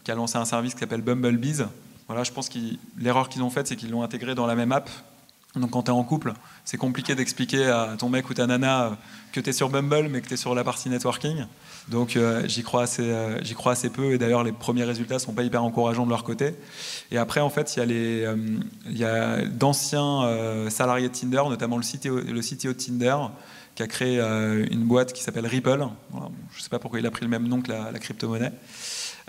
qui 0.04 0.12
a 0.12 0.14
lancé 0.14 0.38
un 0.38 0.44
service 0.44 0.74
qui 0.74 0.80
s'appelle 0.80 1.02
Bumblebees. 1.02 1.66
Voilà, 2.06 2.22
je 2.22 2.30
pense 2.30 2.48
que 2.48 2.58
l'erreur 2.96 3.28
qu'ils 3.28 3.42
ont 3.42 3.50
faite, 3.50 3.66
c'est 3.66 3.74
qu'ils 3.74 3.90
l'ont 3.90 4.04
intégré 4.04 4.36
dans 4.36 4.46
la 4.46 4.54
même 4.54 4.70
app. 4.70 4.88
Donc 5.56 5.70
quand 5.70 5.84
tu 5.84 5.90
es 5.90 5.94
en 5.94 6.04
couple, 6.04 6.32
c'est 6.64 6.76
compliqué 6.76 7.16
d'expliquer 7.16 7.66
à 7.66 7.96
ton 7.98 8.08
mec 8.08 8.30
ou 8.30 8.34
ta 8.34 8.46
nana 8.46 8.96
que 9.32 9.40
tu 9.40 9.50
es 9.50 9.52
sur 9.52 9.68
Bumble, 9.68 10.08
mais 10.08 10.20
que 10.20 10.28
tu 10.28 10.34
es 10.34 10.36
sur 10.36 10.54
la 10.54 10.62
partie 10.62 10.88
networking. 10.88 11.44
Donc 11.88 12.16
euh, 12.16 12.46
j'y 12.46 12.62
crois, 12.62 12.84
assez, 12.84 13.02
euh, 13.02 13.42
j'y 13.42 13.54
crois 13.54 13.72
assez 13.72 13.90
peu 13.90 14.12
et 14.12 14.18
d'ailleurs 14.18 14.42
les 14.42 14.52
premiers 14.52 14.84
résultats 14.84 15.18
sont 15.18 15.34
pas 15.34 15.42
hyper 15.42 15.62
encourageants 15.62 16.06
de 16.06 16.10
leur 16.10 16.24
côté. 16.24 16.54
Et 17.10 17.18
après 17.18 17.40
en 17.40 17.50
fait 17.50 17.76
il 17.76 17.92
y 18.90 19.04
a, 19.04 19.08
euh, 19.08 19.46
d'anciens 19.48 20.68
salariés 20.70 21.08
de 21.08 21.14
Tinder, 21.14 21.42
notamment 21.48 21.76
le 21.76 21.82
CTO, 21.82 22.20
de 22.20 22.72
Tinder, 22.72 23.16
qui 23.74 23.82
a 23.82 23.86
créé 23.86 24.18
une 24.18 24.84
boîte 24.84 25.12
qui 25.12 25.22
s'appelle 25.22 25.46
Ripple. 25.46 25.86
je 26.12 26.58
ne 26.58 26.62
sais 26.62 26.70
pas 26.70 26.78
pourquoi 26.78 27.00
il 27.00 27.06
a 27.06 27.10
pris 27.10 27.24
le 27.24 27.30
même 27.30 27.46
nom 27.48 27.60
que 27.60 27.70
la, 27.70 27.98
crypto-monnaie. 27.98 28.52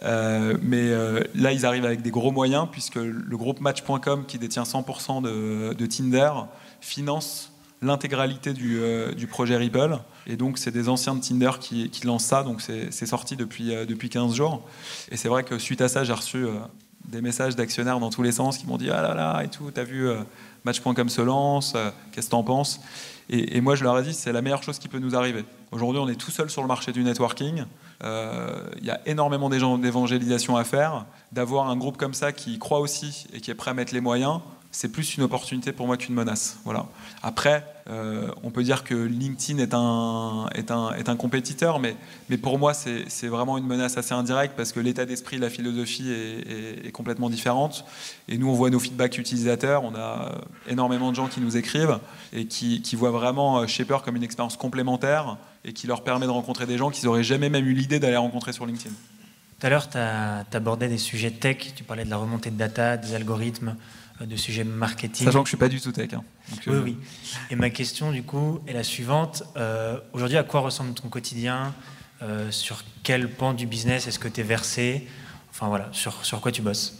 mais 0.02 0.92
là, 1.34 1.52
ils 1.52 1.66
arrivent 1.66 1.86
avec 1.86 2.04
des 2.04 2.12
gros 2.12 2.32
moyens, 2.32 2.68
puisque 2.72 2.96
le 2.96 3.38
groupe 3.38 3.60
Match.com, 3.60 4.26
qui 4.28 4.38
détient 4.38 4.64
100% 4.64 5.24
de, 5.24 5.74
de, 5.74 5.86
Tinder, 5.88 6.32
finance 6.80 7.52
l'intégralité 7.86 8.54
du, 8.54 8.80
du, 9.16 9.28
projet 9.28 9.56
Ripple. 9.58 9.98
Et 10.28 10.38
donc, 10.38 10.58
c'est 10.58 10.72
des 10.72 10.90
anciens 10.90 11.16
de 11.16 11.22
Tinder 11.22 11.52
qui, 11.60 11.90
lancent 12.04 12.26
ça. 12.26 12.44
Donc, 12.44 12.62
c'est 12.62 13.06
sorti 13.06 13.36
depuis, 13.36 13.74
euh, 13.74 13.86
depuis 13.86 14.10
15 14.10 14.34
jours. 14.34 14.64
Et 15.12 15.18
c'est 15.18 15.30
vrai 15.30 15.44
que 15.44 15.60
suite 15.60 15.82
à 15.82 15.88
ça, 15.88 16.04
j'ai 16.04 16.14
reçu 16.14 16.38
euh, 16.38 16.54
des 17.06 17.22
messages 17.22 17.56
d'actionnaires 17.56 18.00
dans 18.00 18.10
tous 18.10 18.24
les 18.24 18.32
sens 18.32 18.58
qui 18.58 18.66
m'ont 18.66 18.78
dit 18.78 18.90
Ah 18.90 19.02
là 19.02 19.14
là, 19.14 19.44
et 19.44 19.50
tout, 19.50 19.70
t'as 19.72 19.84
vu 19.84 20.08
euh, 20.08 20.18
Match.com 20.64 21.10
se 21.10 21.22
lance, 21.22 21.76
qu'est-ce 22.12 22.28
que 22.28 22.32
t'en 22.32 22.44
penses? 22.44 22.82
Et, 23.30 23.60
moi, 23.62 23.76
je 23.76 23.84
leur 23.84 23.98
ai 24.00 24.04
dit 24.04 24.14
C'est 24.14 24.32
la 24.32 24.42
meilleure 24.42 24.64
chose 24.64 24.80
qui 24.80 24.88
peut 24.88 25.00
nous 25.00 25.16
arriver. 25.16 25.46
Aujourd'hui, 25.72 26.02
on 26.02 26.08
est 26.08 26.16
tout 26.16 26.32
seul 26.32 26.50
sur 26.50 26.62
le 26.62 26.68
marché 26.68 26.92
du 26.92 27.04
networking. 27.04 27.66
Il 28.04 28.86
y 28.86 28.90
a 28.90 29.02
énormément 29.06 29.50
d'évangélisation 29.50 30.58
à 30.58 30.64
faire. 30.64 31.06
D'avoir 31.32 31.70
un 31.70 31.76
groupe 31.76 31.98
comme 31.98 32.14
ça 32.14 32.32
qui 32.32 32.58
croit 32.60 32.80
aussi 32.80 33.28
et 33.34 33.42
qui 33.42 33.52
est 33.52 33.56
prêt 33.56 33.72
à 33.72 33.74
mettre 33.74 33.94
les 33.94 34.02
moyens, 34.02 34.42
c'est 34.72 34.90
plus 34.90 35.18
une 35.18 35.24
opportunité 35.24 35.72
pour 35.72 35.88
moi 35.88 35.98
qu'une 35.98 36.16
menace. 36.16 36.60
Voilà. 36.66 36.86
Après, 37.24 37.75
euh, 37.88 38.32
on 38.42 38.50
peut 38.50 38.64
dire 38.64 38.84
que 38.84 38.96
LinkedIn 38.96 39.60
est 39.60 39.76
un, 39.76 40.48
est 40.56 40.72
un, 40.72 40.92
est 40.94 41.08
un 41.08 41.16
compétiteur, 41.16 41.80
mais, 41.80 41.96
mais 42.30 42.38
pour 42.38 42.58
moi, 42.58 42.74
c'est 42.74 43.28
vraiment 43.28 43.60
une 43.60 43.68
menace 43.68 43.98
assez 43.98 44.14
indirecte 44.14 44.56
parce 44.58 44.72
que 44.72 44.80
l'état 44.80 45.06
d'esprit, 45.06 45.38
la 45.38 45.52
philosophie 45.52 46.12
est, 46.12 46.92
complètement 46.92 47.30
différente. 47.30 47.86
Et 48.28 48.38
nous, 48.38 48.48
on 48.48 48.54
voit 48.54 48.70
nos 48.70 48.80
feedbacks 48.80 49.18
utilisateurs, 49.18 49.84
on 49.84 49.94
a 49.96 50.32
énormément 50.68 51.12
de 51.12 51.16
gens 51.16 51.28
qui 51.28 51.42
nous 51.42 51.58
écrivent 51.58 52.00
et 52.34 52.46
qui, 52.46 52.82
qui 52.82 52.96
voient 52.96 53.12
vraiment 53.12 53.60
euh, 53.60 53.68
Shaper 53.68 54.02
comme 54.04 54.16
une 54.16 54.24
expérience 54.24 54.58
complémentaire 54.58 55.38
et 55.64 55.74
qui 55.74 55.86
leur 55.86 56.04
permet 56.04 56.26
de 56.26 56.32
rencontrer 56.32 56.66
des 56.66 56.78
gens 56.78 56.90
qu'ils 56.90 57.06
n'auraient 57.06 57.24
jamais 57.24 57.50
même 57.50 57.66
eu 57.68 57.74
l'idée 57.74 58.00
d'aller 58.00 58.18
rencontrer 58.18 58.54
sur 58.54 58.66
LinkedIn. 58.66 58.96
Tout 59.60 59.68
à 59.68 59.70
l'heure, 59.70 59.90
tu 59.90 59.98
abordais 60.58 60.88
des 60.88 60.98
sujets 60.98 61.32
tech, 61.32 61.74
tu 61.76 61.84
parlais 61.84 62.06
de 62.06 62.10
la 62.10 62.18
remontée 62.18 62.50
de 62.50 62.58
data, 62.58 62.98
des 62.98 63.14
algorithmes. 63.14 63.76
Euh, 64.22 64.26
de 64.26 64.36
sujets 64.36 64.64
marketing. 64.64 65.26
Sachant 65.26 65.42
que 65.42 65.48
je 65.48 65.52
suis 65.52 65.58
pas 65.58 65.68
du 65.68 65.82
tout 65.82 65.92
tech. 65.92 66.14
Hein. 66.14 66.24
oui, 66.68 66.74
euh, 66.74 66.82
oui. 66.84 66.98
Et 67.52 67.56
ma 67.56 67.70
question, 67.70 68.12
du 68.12 68.24
coup, 68.24 68.60
est 68.68 68.74
la 68.74 68.84
suivante. 68.84 69.44
Euh, 69.58 70.00
aujourd'hui, 70.14 70.38
à 70.38 70.44
quoi 70.44 70.62
ressemble 70.62 70.94
ton 70.94 71.10
quotidien 71.10 71.74
Sur 72.50 72.84
quel 73.04 73.30
pan 73.30 73.54
du 73.54 73.68
business 73.68 74.08
est-ce 74.08 74.20
que 74.20 74.28
tu 74.28 74.42
es 74.42 74.44
versé? 74.44 75.08
Enfin 75.52 75.68
voilà, 75.68 75.90
sur, 75.92 76.26
sur 76.26 76.42
quoi 76.42 76.52
tu 76.52 76.62
bosses? 76.62 76.96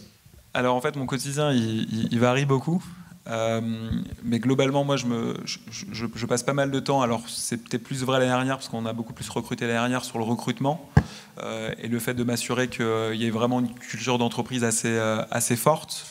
Alors 0.54 0.76
en 0.76 0.80
fait, 0.80 0.96
mon 0.96 1.06
quotidien, 1.06 1.52
il, 1.52 2.18
varie 2.18 2.44
beaucoup. 2.46 2.82
mais 3.26 4.38
globalement, 4.38 4.84
moi, 4.84 4.96
je, 4.96 5.06
me, 5.06 5.36
je, 5.46 6.26
passe 6.26 6.42
pas 6.42 6.52
mal 6.52 6.70
de 6.70 6.80
temps. 6.80 7.00
Alors, 7.02 7.28
c'était 7.28 7.78
plus 7.78 8.04
vrai 8.04 8.18
l'année 8.18 8.30
dernière, 8.30 8.56
parce 8.56 8.68
qu'on 8.68 8.86
a 8.86 8.92
beaucoup 8.92 9.14
plus 9.14 9.28
recruté 9.30 9.64
l'année 9.64 9.78
dernière 9.78 10.04
sur 10.04 10.18
le 10.18 10.24
recrutement. 10.24 10.90
et 11.42 11.88
le 11.88 11.98
fait 11.98 12.14
de 12.14 12.24
m'assurer 12.24 12.68
qu'il 12.68 13.14
y 13.14 13.26
ait 13.26 13.30
vraiment 13.30 13.60
une 13.60 13.74
culture 13.74 14.18
d'entreprise 14.18 14.64
assez, 14.64 14.98
assez 15.30 15.56
forte. 15.56 16.06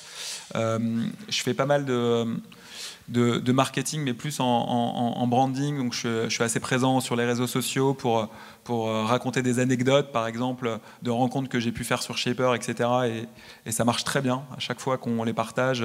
Je 0.54 1.42
fais 1.42 1.54
pas 1.54 1.66
mal 1.66 1.86
de 1.86 3.52
marketing, 3.52 4.02
mais 4.04 4.14
plus 4.14 4.40
en, 4.40 5.28
branding. 5.28 5.78
Donc 5.78 5.94
je, 5.94 6.30
suis 6.30 6.44
assez 6.44 6.60
présent 6.60 7.00
sur 7.00 7.16
les 7.16 7.26
réseaux 7.26 7.48
sociaux 7.48 7.94
pour, 7.94 8.30
euh, 8.70 9.04
raconter 9.04 9.42
des 9.42 9.60
anecdotes, 9.60 10.12
par 10.12 10.28
exemple, 10.28 10.80
de 11.04 11.12
rencontres 11.12 11.50
que 11.50 11.60
j'ai 11.60 11.72
pu 11.72 11.84
faire 11.84 12.02
sur 12.02 12.18
Shaper, 12.18 12.56
etc. 12.56 13.28
Et, 13.66 13.72
ça 13.72 13.86
marche 13.86 14.04
très 14.04 14.22
bien. 14.22 14.44
À 14.56 14.60
chaque 14.60 14.80
fois 14.80 14.98
qu'on 14.98 15.24
les 15.24 15.34
partage, 15.34 15.84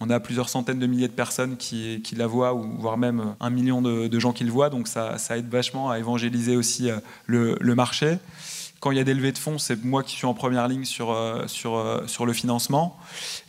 on 0.00 0.10
a 0.10 0.20
plusieurs 0.20 0.48
centaines 0.48 0.78
de 0.78 0.86
milliers 0.86 1.08
de 1.08 1.12
personnes 1.12 1.56
qui, 1.56 2.02
la 2.16 2.26
voient, 2.26 2.54
ou 2.54 2.78
voire 2.78 2.98
même 2.98 3.34
un 3.40 3.50
million 3.50 3.82
de, 3.82 4.18
gens 4.18 4.32
qui 4.32 4.44
le 4.44 4.50
voient. 4.50 4.70
Donc 4.70 4.88
ça, 4.88 5.16
aide 5.30 5.48
vachement 5.48 5.90
à 5.90 5.98
évangéliser 5.98 6.56
aussi 6.56 6.90
euh, 6.90 6.98
le 7.26 7.74
marché. 7.74 8.18
Quand 8.86 8.92
il 8.92 8.98
y 8.98 9.00
a 9.00 9.04
des 9.04 9.14
levées 9.14 9.32
de 9.32 9.38
fonds, 9.38 9.58
c'est 9.58 9.84
moi 9.84 10.04
qui 10.04 10.14
suis 10.14 10.26
en 10.26 10.34
première 10.34 10.68
ligne 10.68 10.84
sur, 10.84 11.10
euh, 11.10 11.48
sur, 11.48 11.74
euh, 11.74 12.06
sur 12.06 12.24
le 12.24 12.32
financement. 12.32 12.96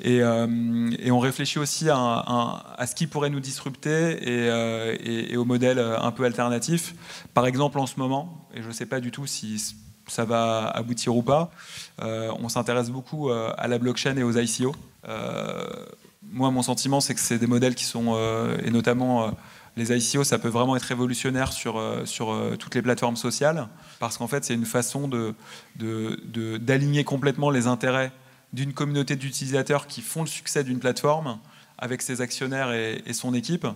Et, 0.04 0.24
euh, 0.24 0.90
et 0.98 1.12
on 1.12 1.20
réfléchit 1.20 1.60
aussi 1.60 1.92
à, 1.92 2.84
ce 2.88 2.96
qui 2.96 3.06
pourrait 3.06 3.30
nous 3.30 3.40
disrupter 3.40 4.18
et, 4.20 5.32
et, 5.32 5.38
aux 5.38 5.46
modèles 5.46 5.78
un 5.78 6.10
peu 6.10 6.24
alternatifs. 6.24 6.96
Par 7.36 7.46
exemple, 7.46 7.78
en 7.78 7.86
ce 7.86 8.00
moment, 8.00 8.48
et 8.56 8.64
je 8.64 8.68
ne 8.68 8.74
sais 8.74 8.88
pas 8.88 9.00
du 9.00 9.12
tout 9.12 9.28
si 9.28 9.64
ça 10.08 10.26
va 10.26 10.70
aboutir 10.70 11.16
ou 11.16 11.22
pas, 11.22 11.52
on 12.02 12.50
s'intéresse 12.50 12.90
beaucoup 12.90 13.30
à 13.30 13.68
la 13.68 13.78
blockchain 13.78 14.18
et 14.18 14.24
aux 14.24 14.36
ICO. 14.36 14.76
moi, 16.24 16.50
mon 16.50 16.64
sentiment, 16.64 17.00
c'est 17.00 17.14
que 17.14 17.22
c'est 17.22 17.38
des 17.38 17.46
modèles 17.46 17.76
qui 17.76 17.86
sont, 17.86 18.18
et 18.66 18.72
notamment 18.72 19.38
les 19.78 19.96
ICO, 19.96 20.24
ça 20.24 20.40
peut 20.40 20.50
vraiment 20.50 20.76
être 20.76 20.84
révolutionnaire 20.84 21.54
sur, 21.54 21.78
euh, 21.78 22.04
sur 22.06 22.32
euh, 22.32 22.56
toutes 22.58 22.74
les 22.76 22.82
plateformes 22.82 23.16
sociales, 23.16 23.70
parce 24.00 24.18
qu'en 24.18 24.28
fait, 24.28 24.44
c'est 24.44 24.56
une 24.56 24.66
façon 24.66 25.08
d'aligner 25.78 27.04
de, 27.04 27.08
complètement 27.08 27.52
les 27.52 27.68
intérêts 27.68 28.12
d'une 28.54 28.74
communauté 28.74 29.16
d'utilisateurs 29.16 29.88
qui 29.88 30.02
font 30.02 30.22
le 30.22 30.28
succès 30.28 30.64
d'une 30.64 30.80
plateforme 30.80 31.38
avec 31.78 32.02
ses 32.02 32.22
actionnaires 32.22 32.72
et, 32.74 33.14
son 33.14 33.36
équipe, 33.36 33.68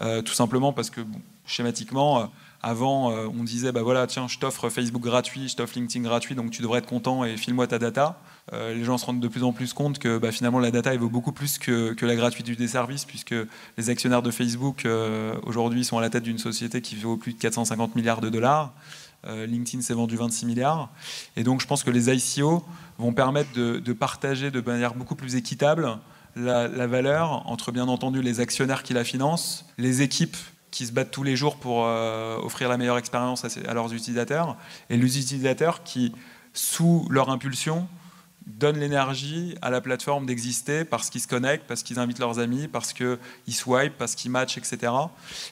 euh, 0.00 0.22
tout 0.22 0.34
simplement 0.34 0.72
parce 0.72 0.88
que 0.88 1.00
schématiquement, 1.46 2.30
avant, 2.62 3.10
on 3.10 3.42
disait, 3.42 3.72
bah 3.72 3.82
voilà, 3.82 4.06
tiens, 4.06 4.28
je 4.28 4.38
t'offre 4.38 4.68
Facebook 4.68 5.02
gratuit, 5.02 5.48
je 5.48 5.56
t'offre 5.56 5.74
LinkedIn 5.74 6.04
gratuit, 6.04 6.36
donc 6.36 6.52
tu 6.52 6.62
devrais 6.62 6.78
être 6.78 6.86
content 6.86 7.24
et 7.24 7.36
file-moi 7.36 7.66
ta 7.66 7.80
data. 7.80 8.20
Euh, 8.52 8.74
les 8.74 8.84
gens 8.84 8.98
se 8.98 9.06
rendent 9.06 9.20
de 9.20 9.28
plus 9.28 9.44
en 9.44 9.52
plus 9.52 9.72
compte 9.72 9.98
que 9.98 10.18
bah, 10.18 10.32
finalement 10.32 10.58
la 10.58 10.70
data 10.70 10.96
vaut 10.96 11.08
beaucoup 11.08 11.32
plus 11.32 11.58
que, 11.58 11.94
la 12.04 12.16
gratuité 12.16 12.56
des 12.56 12.68
services, 12.68 13.04
puisque 13.04 13.34
les 13.78 13.90
actionnaires 13.90 14.22
de 14.22 14.30
Facebook 14.30 14.84
euh, 14.84 15.34
aujourd'hui 15.44 15.84
sont 15.84 15.98
à 15.98 16.00
la 16.00 16.10
tête 16.10 16.24
d'une 16.24 16.38
société 16.38 16.80
qui 16.80 16.96
vaut 16.96 17.16
plus 17.16 17.34
de 17.34 17.38
450 17.38 17.94
milliards 17.94 18.20
de 18.20 18.28
dollars. 18.28 18.72
Euh, 19.26 19.46
LinkedIn 19.46 19.82
s'est 19.82 19.94
vendu 19.94 20.16
26 20.16 20.46
milliards. 20.46 20.88
Et 21.36 21.44
donc 21.44 21.60
je 21.60 21.66
pense 21.66 21.84
que 21.84 21.90
les 21.90 22.10
ICO 22.10 22.64
vont 22.98 23.12
permettre 23.12 23.52
de, 23.52 23.92
partager 23.92 24.50
de 24.50 24.60
manière 24.60 24.94
beaucoup 24.94 25.14
plus 25.14 25.36
équitable 25.36 25.98
la, 26.36 26.86
valeur 26.86 27.48
entre 27.48 27.72
bien 27.72 27.88
entendu 27.88 28.22
les 28.22 28.40
actionnaires 28.40 28.82
qui 28.82 28.94
la 28.94 29.04
financent, 29.04 29.66
les 29.78 30.02
équipes 30.02 30.36
qui 30.70 30.86
se 30.86 30.92
battent 30.92 31.10
tous 31.10 31.22
les 31.22 31.36
jours 31.36 31.56
pour 31.56 31.78
offrir 31.80 32.68
la 32.68 32.78
meilleure 32.78 32.98
expérience 32.98 33.44
à, 33.44 33.74
leurs 33.74 33.92
utilisateurs, 33.92 34.56
et 34.88 34.96
les 34.96 35.18
utilisateurs 35.18 35.82
qui, 35.82 36.12
sous 36.52 37.06
leur 37.10 37.30
impulsion, 37.30 37.88
donnent 38.58 38.78
l'énergie 38.78 39.54
à 39.62 39.70
la 39.70 39.80
plateforme 39.80 40.26
d'exister 40.26 40.84
parce 40.84 41.10
qu'ils 41.10 41.20
se 41.20 41.28
connectent, 41.28 41.66
parce 41.66 41.82
qu'ils 41.82 41.98
invitent 41.98 42.18
leurs 42.18 42.38
amis, 42.38 42.68
parce 42.68 42.92
qu'ils 42.92 43.18
swipe, 43.48 43.94
parce 43.98 44.14
qu'ils 44.14 44.30
matchent, 44.30 44.58
etc. 44.58 44.92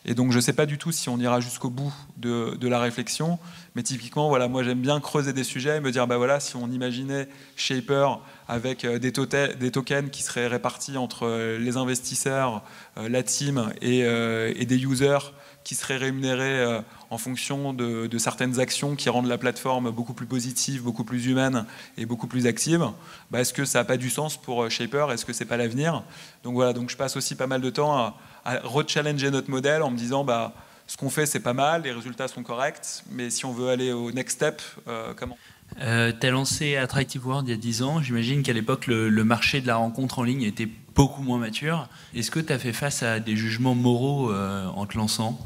Et 0.04 0.14
donc 0.14 0.32
je 0.32 0.36
ne 0.36 0.40
sais 0.40 0.52
pas 0.52 0.66
du 0.66 0.78
tout 0.78 0.92
si 0.92 1.08
on 1.08 1.18
ira 1.18 1.40
jusqu'au 1.40 1.70
bout 1.70 1.92
de, 2.16 2.68
la 2.68 2.80
réflexion, 2.80 3.38
mais 3.74 3.82
typiquement, 3.82 4.28
voilà, 4.28 4.48
moi 4.48 4.62
j'aime 4.62 4.80
bien 4.80 5.00
creuser 5.00 5.32
des 5.32 5.44
sujets 5.44 5.78
et 5.78 5.80
me 5.80 5.90
dire, 5.90 6.06
bah 6.06 6.18
voilà, 6.18 6.38
si 6.40 6.56
on 6.56 6.70
imaginait 6.70 7.28
Shaper 7.56 8.20
avec 8.48 8.84
euh, 8.84 8.98
des, 8.98 9.12
tokens 9.12 10.10
qui 10.10 10.22
seraient 10.22 10.46
répartis 10.46 10.96
entre 10.96 11.26
euh, 11.26 11.58
les 11.58 11.76
investisseurs, 11.76 12.62
euh, 12.96 13.08
la 13.08 13.22
team 13.22 13.72
et 13.80 14.64
des 14.66 14.82
users 14.84 15.32
qui 15.68 15.74
seraient 15.74 15.98
rémunérés 15.98 16.60
euh, 16.60 16.80
en 17.10 17.18
fonction 17.18 17.74
de, 17.74 18.08
certaines 18.16 18.58
actions 18.58 18.96
qui 18.96 19.10
rendent 19.10 19.26
la 19.26 19.36
plateforme 19.36 19.90
beaucoup 19.90 20.14
plus 20.14 20.24
positive, 20.24 20.82
beaucoup 20.82 21.04
plus 21.04 21.26
humaine 21.26 21.66
et 21.98 22.06
beaucoup 22.06 22.26
plus 22.26 22.46
active, 22.46 22.88
bah, 23.30 23.40
est-ce 23.40 23.52
que 23.52 23.66
ça 23.66 23.80
n'a 23.80 23.84
pas 23.84 23.98
du 23.98 24.08
sens 24.08 24.38
pour 24.38 24.62
euh, 24.62 24.70
Shaper? 24.70 25.12
Est-ce 25.12 25.26
que 25.26 25.34
c'est 25.34 25.44
pas 25.44 25.58
l'avenir? 25.58 26.04
Donc 26.42 26.54
voilà, 26.54 26.72
donc 26.72 26.88
je 26.88 26.96
passe 26.96 27.18
aussi 27.18 27.34
pas 27.34 27.46
mal 27.46 27.60
de 27.60 27.68
temps 27.68 27.94
à, 27.94 28.16
à 28.46 28.60
rechallenger 28.60 29.30
notre 29.30 29.50
modèle 29.50 29.82
en 29.82 29.90
me 29.90 29.98
disant 29.98 30.24
bah, 30.24 30.54
ce 30.86 30.96
qu'on 30.96 31.10
fait 31.10 31.26
c'est 31.26 31.40
pas 31.40 31.52
mal, 31.52 31.82
les 31.82 31.92
résultats 31.92 32.28
sont 32.28 32.42
corrects, 32.42 33.04
mais 33.10 33.28
si 33.28 33.44
on 33.44 33.52
veut 33.52 33.68
aller 33.68 33.92
au 33.92 34.10
next 34.10 34.36
step, 34.36 34.62
euh, 34.88 35.12
comment? 35.14 35.36
Euh, 35.82 36.14
tu 36.18 36.26
as 36.26 36.30
lancé 36.30 36.76
Attractive 36.76 37.26
World 37.26 37.46
il 37.46 37.50
y 37.50 37.54
a 37.54 37.58
10 37.58 37.82
ans. 37.82 38.00
J'imagine 38.00 38.42
qu'à 38.42 38.54
l'époque, 38.54 38.86
le, 38.86 39.10
le, 39.10 39.24
marché 39.24 39.60
de 39.60 39.66
la 39.66 39.76
rencontre 39.76 40.18
en 40.18 40.22
ligne 40.22 40.44
était 40.44 40.68
beaucoup 40.94 41.22
moins 41.22 41.36
mature. 41.36 41.90
Est-ce 42.14 42.30
que 42.30 42.40
tu 42.40 42.54
as 42.54 42.58
fait 42.58 42.72
face 42.72 43.02
à 43.02 43.20
des 43.20 43.36
jugements 43.36 43.74
moraux 43.74 44.32
en 44.32 44.86
te 44.86 44.96
lançant? 44.96 45.38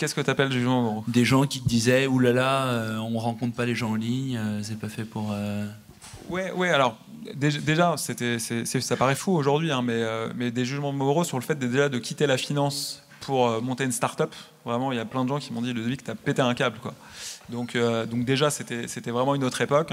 Qu'est-ce 0.00 0.14
que 0.14 0.22
tu 0.22 0.30
appelles 0.30 0.50
jugement 0.50 0.82
gros? 0.82 1.04
Des 1.08 1.26
gens 1.26 1.44
qui 1.44 1.60
te 1.60 1.68
disaient 1.68 2.06
oulala, 2.06 2.32
là 2.32 2.40
là, 2.40 2.66
euh, 2.68 2.96
on 3.00 3.18
rencontre 3.18 3.54
pas 3.54 3.66
les 3.66 3.74
gens 3.74 3.90
en 3.90 3.94
ligne, 3.96 4.38
euh, 4.38 4.62
c'est 4.62 4.78
pas 4.78 4.88
fait 4.88 5.04
pour. 5.04 5.30
Euh, 5.30 5.66
ouais, 6.30 6.50
ouais, 6.52 6.70
alors 6.70 6.96
déjà, 7.34 7.96
c'était, 7.98 8.38
ça 8.38 8.96
paraît 8.96 9.14
fou 9.14 9.32
aujourd'hui, 9.32 9.70
hein, 9.70 9.82
mais, 9.82 10.02
mais 10.34 10.50
des 10.50 10.64
jugements 10.64 10.92
moraux 10.92 11.24
sur 11.24 11.38
le 11.38 11.42
fait 11.42 11.54
déjà 11.54 11.90
de 11.90 11.98
quitter 11.98 12.26
la 12.26 12.38
finance 12.38 13.02
pour 13.20 13.60
monter 13.60 13.84
une 13.84 13.92
start-up. 13.92 14.34
Vraiment, 14.64 14.90
il 14.90 14.96
y 14.96 15.00
a 15.00 15.04
plein 15.04 15.22
de 15.24 15.28
gens 15.28 15.38
qui 15.38 15.52
m'ont 15.52 15.60
dit 15.60 15.74
le 15.74 15.94
que 15.94 16.02
tu 16.02 16.10
as 16.10 16.14
pété 16.14 16.40
un 16.40 16.54
câble. 16.54 16.78
Quoi. 16.78 16.94
Donc, 17.50 17.76
donc 17.76 18.24
déjà, 18.24 18.48
c'était, 18.48 18.88
c'était 18.88 19.10
vraiment 19.10 19.34
une 19.34 19.44
autre 19.44 19.60
époque. 19.60 19.92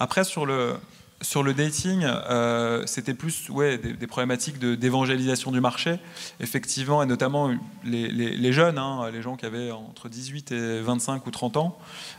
Après, 0.00 0.24
sur 0.24 0.46
le, 0.46 0.76
sur 1.22 1.42
le 1.42 1.54
dating, 1.54 2.04
euh, 2.04 2.82
c'était 2.86 3.14
plus 3.14 3.48
ouais, 3.48 3.78
des, 3.78 4.06
problématiques 4.06 4.58
d'évangélisation 4.58 5.50
du 5.50 5.60
marché, 5.60 5.98
effectivement, 6.40 7.02
et 7.02 7.06
notamment 7.06 7.50
les, 7.84 8.52
jeunes, 8.52 8.78
hein, 8.78 9.10
les 9.12 9.22
gens 9.22 9.36
qui 9.36 9.46
avaient 9.46 9.70
entre 9.70 10.08
18 10.08 10.52
et 10.52 10.80
25 10.80 11.26
ou 11.26 11.30
30 11.30 11.56
ans. 11.56 11.78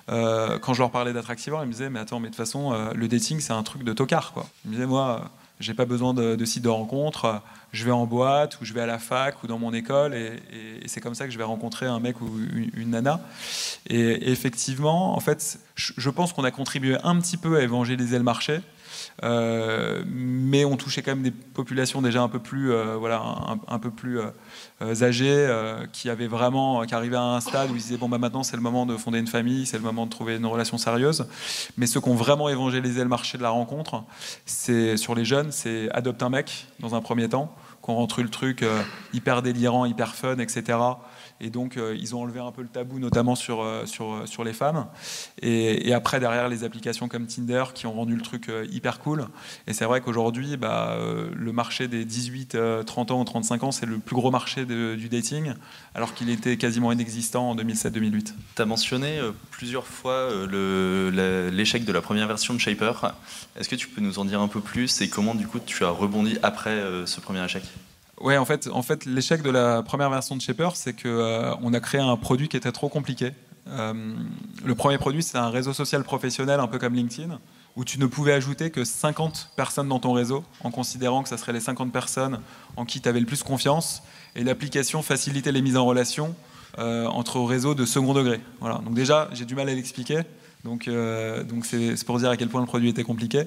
Euh, 0.09 0.59
quand 0.59 0.73
je 0.73 0.81
leur 0.81 0.91
parlais 0.91 1.13
d'attractiveur, 1.13 1.63
ils 1.63 1.67
me 1.67 1.71
disaient 1.71 1.89
Mais 1.89 1.99
attends, 1.99 2.19
mais 2.19 2.29
de 2.29 2.33
toute 2.33 2.37
façon, 2.37 2.73
euh, 2.73 2.91
le 2.93 3.07
dating, 3.07 3.39
c'est 3.39 3.53
un 3.53 3.63
truc 3.63 3.83
de 3.83 3.93
tocard. 3.93 4.33
Quoi. 4.33 4.47
Ils 4.65 4.69
me 4.69 4.73
disaient 4.75 4.87
Moi, 4.87 5.29
j'ai 5.59 5.73
pas 5.73 5.85
besoin 5.85 6.13
de, 6.13 6.35
de, 6.35 6.45
site 6.45 6.63
de 6.63 6.69
rencontre, 6.69 7.41
je 7.71 7.85
vais 7.85 7.91
en 7.91 8.05
boîte, 8.05 8.59
ou 8.59 8.65
je 8.65 8.73
vais 8.73 8.81
à 8.81 8.85
la 8.85 8.99
fac, 8.99 9.43
ou 9.43 9.47
dans 9.47 9.59
mon 9.59 9.73
école, 9.73 10.13
et, 10.13 10.41
c'est 10.87 11.01
comme 11.01 11.15
ça 11.15 11.25
que 11.25 11.31
je 11.31 11.37
vais 11.37 11.43
rencontrer 11.43 11.85
un 11.85 11.99
mec 11.99 12.19
ou 12.21 12.29
une, 12.75 12.89
nana. 12.89 13.21
Et, 13.87 14.31
effectivement, 14.31 15.15
en 15.15 15.19
fait, 15.19 15.59
je 15.75 16.09
pense 16.09 16.33
qu'on 16.33 16.43
a 16.43 16.51
contribué 16.51 16.97
un 17.03 17.19
petit 17.19 17.37
peu 17.37 17.57
à 17.57 17.61
évangéliser 17.61 18.17
le 18.17 18.23
marché. 18.23 18.61
Euh, 19.23 20.03
mais 20.07 20.65
on 20.65 20.75
touchait 20.75 21.01
quand 21.01 21.11
même 21.11 21.23
des 21.23 21.31
populations 21.31 22.01
déjà 22.01 22.21
un 22.21 22.27
peu 22.27 22.39
plus, 22.39 22.71
euh, 22.71 22.97
voilà, 22.97 23.21
un, 23.67 23.79
peu 23.79 23.89
plus 23.89 24.19
euh, 24.19 25.03
âgées, 25.03 25.47
qui 25.93 26.09
avaient 26.09 26.27
vraiment, 26.27 26.85
qui 26.85 26.93
arrivaient 26.93 27.15
à 27.15 27.21
un 27.21 27.39
stade 27.39 27.71
où 27.71 27.75
ils 27.75 27.81
disaient 27.81 27.97
bon 27.97 28.09
bah 28.09 28.17
maintenant 28.17 28.43
c'est 28.43 28.57
le 28.57 28.61
moment 28.61 28.85
de 28.85 28.97
fonder 28.97 29.19
une 29.19 29.27
famille, 29.27 29.65
c'est 29.65 29.77
le 29.77 29.83
moment 29.83 30.05
de 30.05 30.11
trouver 30.11 30.35
une 30.35 30.45
relation 30.45 30.77
sérieuse. 30.77 31.27
Mais 31.77 31.87
ceux 31.87 32.01
qui 32.01 32.09
ont 32.09 32.15
vraiment 32.15 32.49
évangélisé 32.49 33.01
le 33.01 33.09
marché 33.09 33.37
de 33.37 33.43
la 33.43 33.49
rencontre, 33.49 34.03
c'est 34.45 34.97
sur 34.97 35.15
les 35.15 35.25
jeunes, 35.25 35.51
c'est 35.51 35.89
adopte 35.91 36.21
un 36.23 36.29
mec 36.29 36.67
dans 36.79 36.95
un 36.95 37.01
premier 37.01 37.29
temps, 37.29 37.55
qu'on 37.81 37.95
rentre 37.95 38.21
le 38.21 38.29
truc 38.29 38.65
hyper 39.13 39.41
délirant, 39.41 39.85
hyper 39.85 40.15
fun, 40.15 40.37
etc. 40.39 40.77
Et 41.41 41.49
donc, 41.49 41.75
euh, 41.75 41.95
ils 41.99 42.15
ont 42.15 42.21
enlevé 42.21 42.39
un 42.39 42.51
peu 42.51 42.61
le 42.61 42.67
tabou, 42.67 42.97
notamment 42.97 43.35
sur, 43.35 43.61
euh, 43.61 43.85
sur, 43.85 44.13
euh, 44.13 44.25
sur 44.25 44.43
les 44.43 44.53
femmes. 44.53 44.87
Et, 45.41 45.93
après, 45.93 46.19
derrière, 46.19 46.47
les 46.47 46.63
applications 46.63 47.07
comme 47.07 47.27
Tinder 47.27 47.65
qui 47.73 47.87
ont 47.87 47.93
rendu 47.93 48.15
le 48.15 48.21
truc 48.21 48.51
hyper 48.71 48.99
cool. 48.99 49.27
Et 49.67 49.73
c'est 49.73 49.85
vrai 49.85 50.01
qu'aujourd'hui, 50.01 50.57
bah, 50.57 50.97
le 51.33 51.51
marché 51.51 51.87
des 51.87 52.03
18, 52.03 52.57
30 52.85 53.11
ans 53.11 53.21
ou 53.21 53.23
35 53.23 53.63
ans, 53.63 53.71
c'est 53.71 53.85
le 53.85 53.99
plus 53.99 54.15
gros 54.15 54.31
marché 54.31 54.65
du 54.65 55.09
dating, 55.09 55.53
alors 55.93 56.13
qu'il 56.13 56.29
était 56.29 56.57
quasiment 56.57 56.91
inexistant 56.91 57.51
en 57.51 57.55
2007-2008. 57.55 58.33
Tu 58.55 58.61
as 58.61 58.65
mentionné 58.65 59.19
plusieurs 59.51 59.87
fois 59.87 60.29
l'échec 60.51 61.85
de 61.85 61.91
la 61.91 62.01
première 62.01 62.27
version 62.27 62.53
de 62.53 62.59
Shaper. 62.59 63.15
Est-ce 63.57 63.69
que 63.69 63.75
tu 63.75 63.87
peux 63.87 64.01
nous 64.01 64.19
en 64.19 64.25
dire 64.25 64.41
un 64.41 64.49
peu 64.49 64.59
plus 64.59 65.01
et 65.01 65.09
comment, 65.09 65.35
du 65.35 65.47
coup, 65.47 65.59
tu 65.59 65.85
as 65.85 65.89
rebondi 65.89 66.37
après 66.43 66.81
ce 67.05 67.21
premier 67.21 67.43
échec? 67.45 67.63
Ouais, 68.21 68.37
en 68.37 68.45
fait, 68.45 69.05
l'échec 69.05 69.41
de 69.41 69.49
la 69.49 69.83
première 69.83 70.09
version 70.09 70.35
de 70.35 70.41
Shaper, 70.41 70.75
c'est 70.75 70.93
qu'on 70.93 71.09
euh, 71.09 71.73
a 71.73 71.79
créé 71.79 71.99
un 71.99 72.15
produit 72.15 72.47
qui 72.47 72.55
était 72.55 72.71
trop 72.71 72.87
compliqué. 72.87 73.31
Euh, 73.67 73.93
le 74.63 74.75
premier 74.75 74.97
produit, 74.97 75.21
c'est 75.21 75.37
un 75.37 75.49
réseau 75.49 75.73
social 75.73 76.03
professionnel, 76.03 76.59
un 76.59 76.67
peu 76.67 76.79
comme 76.79 76.95
LinkedIn, 76.95 77.39
où 77.75 77.83
tu 77.83 77.99
ne 77.99 78.05
pouvais 78.05 78.31
ajouter 78.31 78.71
que 78.71 78.85
50 78.85 79.51
personnes 79.57 79.89
dans 79.89 79.99
ton 79.99 80.13
réseau, 80.13 80.45
en 80.63 80.71
considérant 80.71 81.23
que 81.23 81.29
ça 81.29 81.37
serait 81.37 81.51
les 81.51 81.59
50 81.59 81.91
personnes 81.91 82.39
en 82.77 82.85
qui 82.85 83.01
tu 83.01 83.09
avais 83.09 83.19
le 83.19 83.25
plus 83.25 83.43
confiance. 83.43 84.01
Et 84.35 84.43
l'application 84.43 85.01
facilitait 85.01 85.51
les 85.51 85.61
mises 85.61 85.75
en 85.75 85.85
relation 85.85 86.35
euh, 86.77 87.07
entre 87.07 87.41
réseaux 87.41 87.75
de 87.75 87.85
second 87.85 88.13
degré. 88.13 88.39
Voilà. 88.61 88.75
Donc 88.85 88.93
déjà, 88.93 89.29
j'ai 89.33 89.45
du 89.45 89.55
mal 89.55 89.67
à 89.67 89.73
l'expliquer. 89.73 90.21
Donc, 90.63 90.89
donc 91.47 91.63
c'est 91.63 92.03
pour 92.05 92.17
dire 92.17 92.31
à 92.31 92.37
quel 92.37 92.49
point 92.49 92.59
le 92.59 92.65
produit 92.65 92.89
était 92.89 93.03
compliqué. 93.03 93.43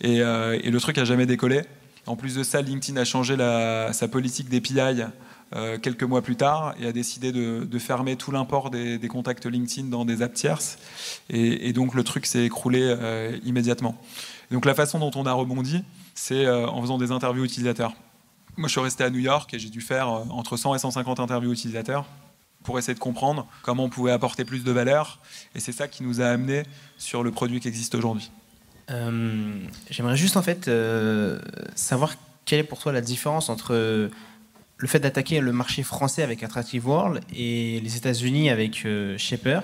Et, 0.00 0.16
et 0.16 0.70
le 0.70 0.80
truc 0.80 0.96
a 0.96 1.04
jamais 1.04 1.26
décollé. 1.26 1.64
En 2.06 2.16
plus 2.16 2.36
de 2.36 2.42
ça, 2.42 2.62
LinkedIn 2.62 3.00
a 3.00 3.04
changé 3.04 3.36
sa 3.36 4.08
politique 4.08 4.48
d'API 4.48 5.02
euh, 5.54 5.78
quelques 5.78 6.02
mois 6.02 6.22
plus 6.22 6.36
tard 6.36 6.74
et 6.80 6.86
a 6.86 6.92
décidé 6.92 7.30
de, 7.32 7.78
fermer 7.78 8.16
tout 8.16 8.30
l'import 8.30 8.70
des, 8.70 9.08
contacts 9.08 9.46
LinkedIn 9.46 9.88
dans 9.88 10.04
des 10.04 10.22
apps 10.22 10.34
tierces. 10.34 10.78
Et, 11.30 11.72
donc 11.72 11.94
le 11.94 12.04
truc 12.04 12.26
s'est 12.26 12.44
écroulé 12.44 12.80
euh, 12.82 13.36
immédiatement. 13.44 13.96
donc 14.50 14.64
la 14.64 14.74
façon 14.74 14.98
dont 14.98 15.10
on 15.14 15.26
a 15.26 15.32
rebondi, 15.32 15.82
c'est 16.14 16.48
en 16.48 16.80
faisant 16.80 16.98
des 16.98 17.10
interviews 17.12 17.44
utilisateurs. 17.44 17.94
Moi, 18.56 18.68
je 18.68 18.72
suis 18.72 18.80
resté 18.80 19.04
à 19.04 19.10
New 19.10 19.18
York 19.18 19.52
et 19.52 19.58
j'ai 19.58 19.68
dû 19.68 19.82
faire 19.82 20.08
entre 20.08 20.56
100 20.56 20.76
et 20.76 20.78
150 20.78 21.20
interviews 21.20 21.52
utilisateurs 21.52 22.06
pour 22.62 22.78
essayer 22.78 22.94
de 22.94 22.98
comprendre 22.98 23.46
comment 23.62 23.84
on 23.84 23.88
pouvait 23.90 24.12
apporter 24.12 24.44
plus 24.44 24.64
de 24.64 24.72
valeur. 24.72 25.20
Et 25.54 25.60
c'est 25.60 25.72
ça 25.72 25.88
qui 25.88 26.02
nous 26.02 26.20
a 26.20 26.26
amené 26.26 26.62
sur 26.96 27.22
le 27.22 27.30
produit 27.30 27.60
qui 27.60 27.68
existe 27.68 27.94
aujourd'hui. 27.94 28.30
Euh, 28.90 29.58
j'aimerais 29.90 30.16
juste 30.16 30.36
en 30.36 30.42
fait 30.42 30.68
euh, 30.68 31.40
savoir 31.74 32.14
quelle 32.44 32.60
est 32.60 32.64
pour 32.64 32.78
toi 32.78 32.92
la 32.92 33.00
différence 33.00 33.48
entre 33.48 34.10
le 34.78 34.88
fait 34.88 35.00
d'attaquer 35.00 35.40
le 35.40 35.52
marché 35.52 35.82
français 35.82 36.22
avec 36.22 36.42
Attractive 36.42 36.86
World 36.86 37.20
et 37.34 37.80
les 37.80 37.96
États-Unis 37.96 38.50
avec 38.50 38.84
euh, 38.84 39.16
Shaper. 39.18 39.62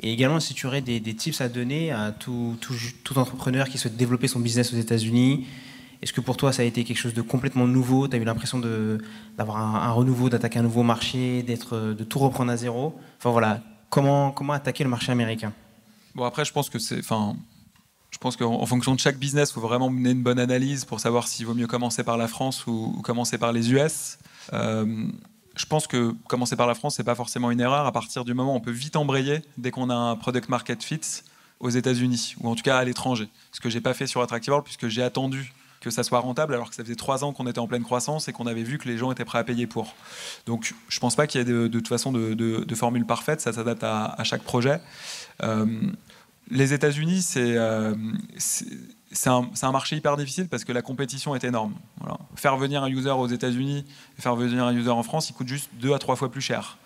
Et 0.00 0.12
également, 0.12 0.38
si 0.38 0.54
tu 0.54 0.66
aurais 0.66 0.80
des, 0.80 1.00
tips 1.00 1.40
à 1.40 1.48
donner 1.48 1.90
à 1.90 2.12
tout, 2.12 2.56
tout, 2.60 2.74
tout, 3.02 3.18
entrepreneur 3.18 3.68
qui 3.68 3.78
souhaite 3.78 3.96
développer 3.96 4.28
son 4.28 4.38
business 4.38 4.72
aux 4.72 4.76
États-Unis, 4.76 5.46
est-ce 6.02 6.12
que 6.12 6.20
pour 6.20 6.36
toi, 6.36 6.52
ça 6.52 6.62
a 6.62 6.64
été 6.64 6.84
quelque 6.84 6.98
chose 6.98 7.14
de 7.14 7.22
complètement 7.22 7.66
nouveau? 7.66 8.06
Tu 8.06 8.14
as 8.14 8.20
eu 8.20 8.24
l'impression 8.24 8.60
d'avoir 9.36 9.56
un, 9.56 9.90
renouveau, 9.90 10.28
d'attaquer 10.28 10.60
un 10.60 10.62
nouveau 10.62 10.84
marché, 10.84 11.42
d'être, 11.42 11.94
de 11.94 12.04
tout 12.04 12.20
reprendre 12.20 12.52
à 12.52 12.56
zéro? 12.56 12.96
Enfin 13.18 13.30
voilà, 13.30 13.60
comment, 13.90 14.30
comment 14.30 14.52
attaquer 14.52 14.84
le 14.84 14.90
marché 14.90 15.10
américain? 15.10 15.52
Bon, 16.14 16.22
après, 16.22 16.44
je 16.44 16.52
pense 16.52 16.70
que 16.70 16.78
c'est. 16.78 17.02
Je 18.10 18.18
pense 18.18 18.36
qu'en 18.36 18.64
fonction 18.66 18.94
de 18.94 19.00
chaque 19.00 19.18
business, 19.18 19.50
il 19.50 19.54
faut 19.54 19.60
vraiment 19.60 19.90
mener 19.90 20.10
une 20.10 20.22
bonne 20.22 20.38
analyse 20.38 20.84
pour 20.84 21.00
savoir 21.00 21.28
s'il 21.28 21.46
vaut 21.46 21.54
mieux 21.54 21.66
commencer 21.66 22.02
par 22.02 22.16
la 22.16 22.26
France 22.26 22.66
ou, 22.66 23.00
commencer 23.02 23.38
par 23.38 23.52
les 23.52 23.72
US. 23.72 24.18
Euh, 24.54 25.06
je 25.56 25.66
pense 25.66 25.86
que 25.86 26.14
commencer 26.28 26.56
par 26.56 26.66
la 26.66 26.74
France, 26.74 26.96
c'est 26.96 27.04
pas 27.04 27.14
forcément 27.14 27.50
une 27.50 27.60
erreur. 27.60 27.86
À 27.86 27.92
partir 27.92 28.24
du 28.24 28.32
moment 28.32 28.54
où 28.54 28.56
on 28.56 28.60
peut 28.60 28.70
vite 28.70 28.96
embrayer 28.96 29.42
dès 29.58 29.70
qu'on 29.70 29.90
a 29.90 29.94
un 29.94 30.16
product 30.16 30.48
market 30.48 30.82
fit 30.82 31.00
aux 31.60 31.70
États-Unis 31.70 32.34
ou 32.40 32.48
en 32.48 32.54
tout 32.54 32.62
cas 32.62 32.78
à 32.78 32.84
l'étranger. 32.84 33.28
Ce 33.52 33.60
que 33.60 33.68
j'ai 33.68 33.80
pas 33.80 33.94
fait 33.94 34.06
sur 34.06 34.22
Attractive 34.22 34.52
World 34.52 34.64
puisque 34.64 34.88
j'ai 34.88 35.02
attendu 35.02 35.52
que 35.80 35.90
ça 35.90 36.02
soit 36.02 36.18
rentable, 36.18 36.54
alors 36.54 36.70
que 36.70 36.74
ça 36.74 36.82
faisait 36.82 36.96
trois 36.96 37.24
ans 37.24 37.32
qu'on 37.32 37.46
était 37.46 37.58
en 37.58 37.68
pleine 37.68 37.84
croissance 37.84 38.28
et 38.28 38.32
qu'on 38.32 38.46
avait 38.46 38.62
vu 38.62 38.78
que 38.78 38.88
les 38.88 38.98
gens 38.98 39.12
étaient 39.12 39.24
prêts 39.24 39.38
à 39.38 39.44
payer 39.44 39.66
pour. 39.66 39.94
Donc 40.46 40.74
je 40.88 41.00
pense 41.00 41.14
pas 41.14 41.26
qu'il 41.26 41.40
y 41.40 41.42
ait 41.42 41.44
de, 41.44 41.68
toute 41.68 41.88
façon 41.88 42.10
de, 42.10 42.34
de, 42.34 42.74
formule 42.74 43.04
parfaite, 43.06 43.40
ça 43.40 43.52
s'adapte 43.52 43.84
à, 43.84 44.16
chaque 44.24 44.42
projet. 44.42 44.80
Euh, 45.42 45.66
les 46.50 46.72
États-Unis, 46.72 47.26
euh, 47.36 47.94
c'est 48.38 49.30
un, 49.30 49.72
marché 49.72 49.96
hyper 49.96 50.16
difficile 50.16 50.48
parce 50.48 50.64
que 50.64 50.72
la 50.72 50.82
compétition 50.82 51.34
est 51.34 51.44
énorme. 51.44 51.74
Faire 52.36 52.56
venir 52.56 52.82
un 52.82 52.88
user 52.88 53.10
aux 53.10 53.26
États-Unis 53.26 53.84
et 54.18 54.22
faire 54.22 54.36
venir 54.36 54.64
un 54.64 54.74
user 54.74 54.90
en 54.90 55.02
France, 55.02 55.30
il 55.30 55.34
coûte 55.34 55.48
juste 55.48 55.70
deux 55.80 55.92
à 55.92 55.98
trois 55.98 56.16
fois 56.16 56.30
plus 56.30 56.40
cher. 56.40 56.78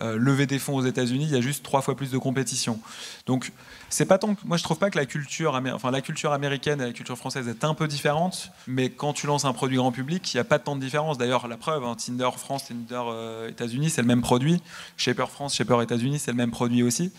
Euh, 0.00 0.16
lever 0.18 0.46
des 0.46 0.58
fonds 0.58 0.76
aux 0.76 0.84
États-Unis, 0.84 1.24
il 1.24 1.30
y 1.32 1.36
a 1.36 1.40
juste 1.40 1.62
trois 1.62 1.80
fois 1.80 1.96
plus 1.96 2.10
de 2.10 2.18
compétition. 2.18 2.80
Donc 3.26 3.52
c'est 3.90 4.06
pas 4.06 4.18
tant 4.18 4.34
moi 4.44 4.56
je 4.56 4.62
trouve 4.62 4.78
pas 4.78 4.90
que 4.90 4.98
la 4.98 5.06
culture, 5.06 5.60
enfin 5.74 5.90
la 5.90 6.00
culture 6.00 6.32
américaine 6.32 6.80
et 6.80 6.86
la 6.86 6.92
culture 6.92 7.18
française 7.18 7.48
est 7.48 7.64
un 7.64 7.74
peu 7.74 7.88
différente, 7.88 8.52
mais 8.66 8.88
quand 8.88 9.12
tu 9.12 9.26
lances 9.26 9.44
un 9.44 9.52
produit 9.52 9.76
grand 9.76 9.92
public, 9.92 10.32
il 10.32 10.36
n'y 10.36 10.40
a 10.40 10.44
pas 10.44 10.58
tant 10.58 10.76
de 10.76 10.80
différence. 10.80 11.18
D'ailleurs, 11.18 11.48
la 11.48 11.56
preuve, 11.56 11.84
hein, 11.84 11.94
Tinder 11.94 12.30
France, 12.36 12.66
Tinder 12.68 13.02
euh, 13.08 13.48
États-Unis, 13.48 13.90
c'est 13.90 14.00
le 14.00 14.06
même 14.06 14.22
produit. 14.22 14.62
Shaper 14.96 15.28
France, 15.30 15.54
Shaper 15.54 15.82
États-Unis, 15.82 16.18
c'est 16.18 16.30
le 16.30 16.36
même 16.36 16.50
produit 16.50 16.82
aussi, 16.82 17.12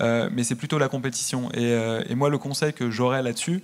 euh, 0.00 0.28
mais 0.32 0.44
c'est 0.44 0.54
plutôt 0.54 0.78
la 0.78 0.88
compétition. 0.88 1.50
Et, 1.52 1.72
euh, 1.72 2.02
et, 2.08 2.14
moi, 2.14 2.28
le 2.28 2.38
conseil 2.38 2.72
que 2.72 2.90
j'aurais 2.90 3.22
là-dessus 3.22 3.62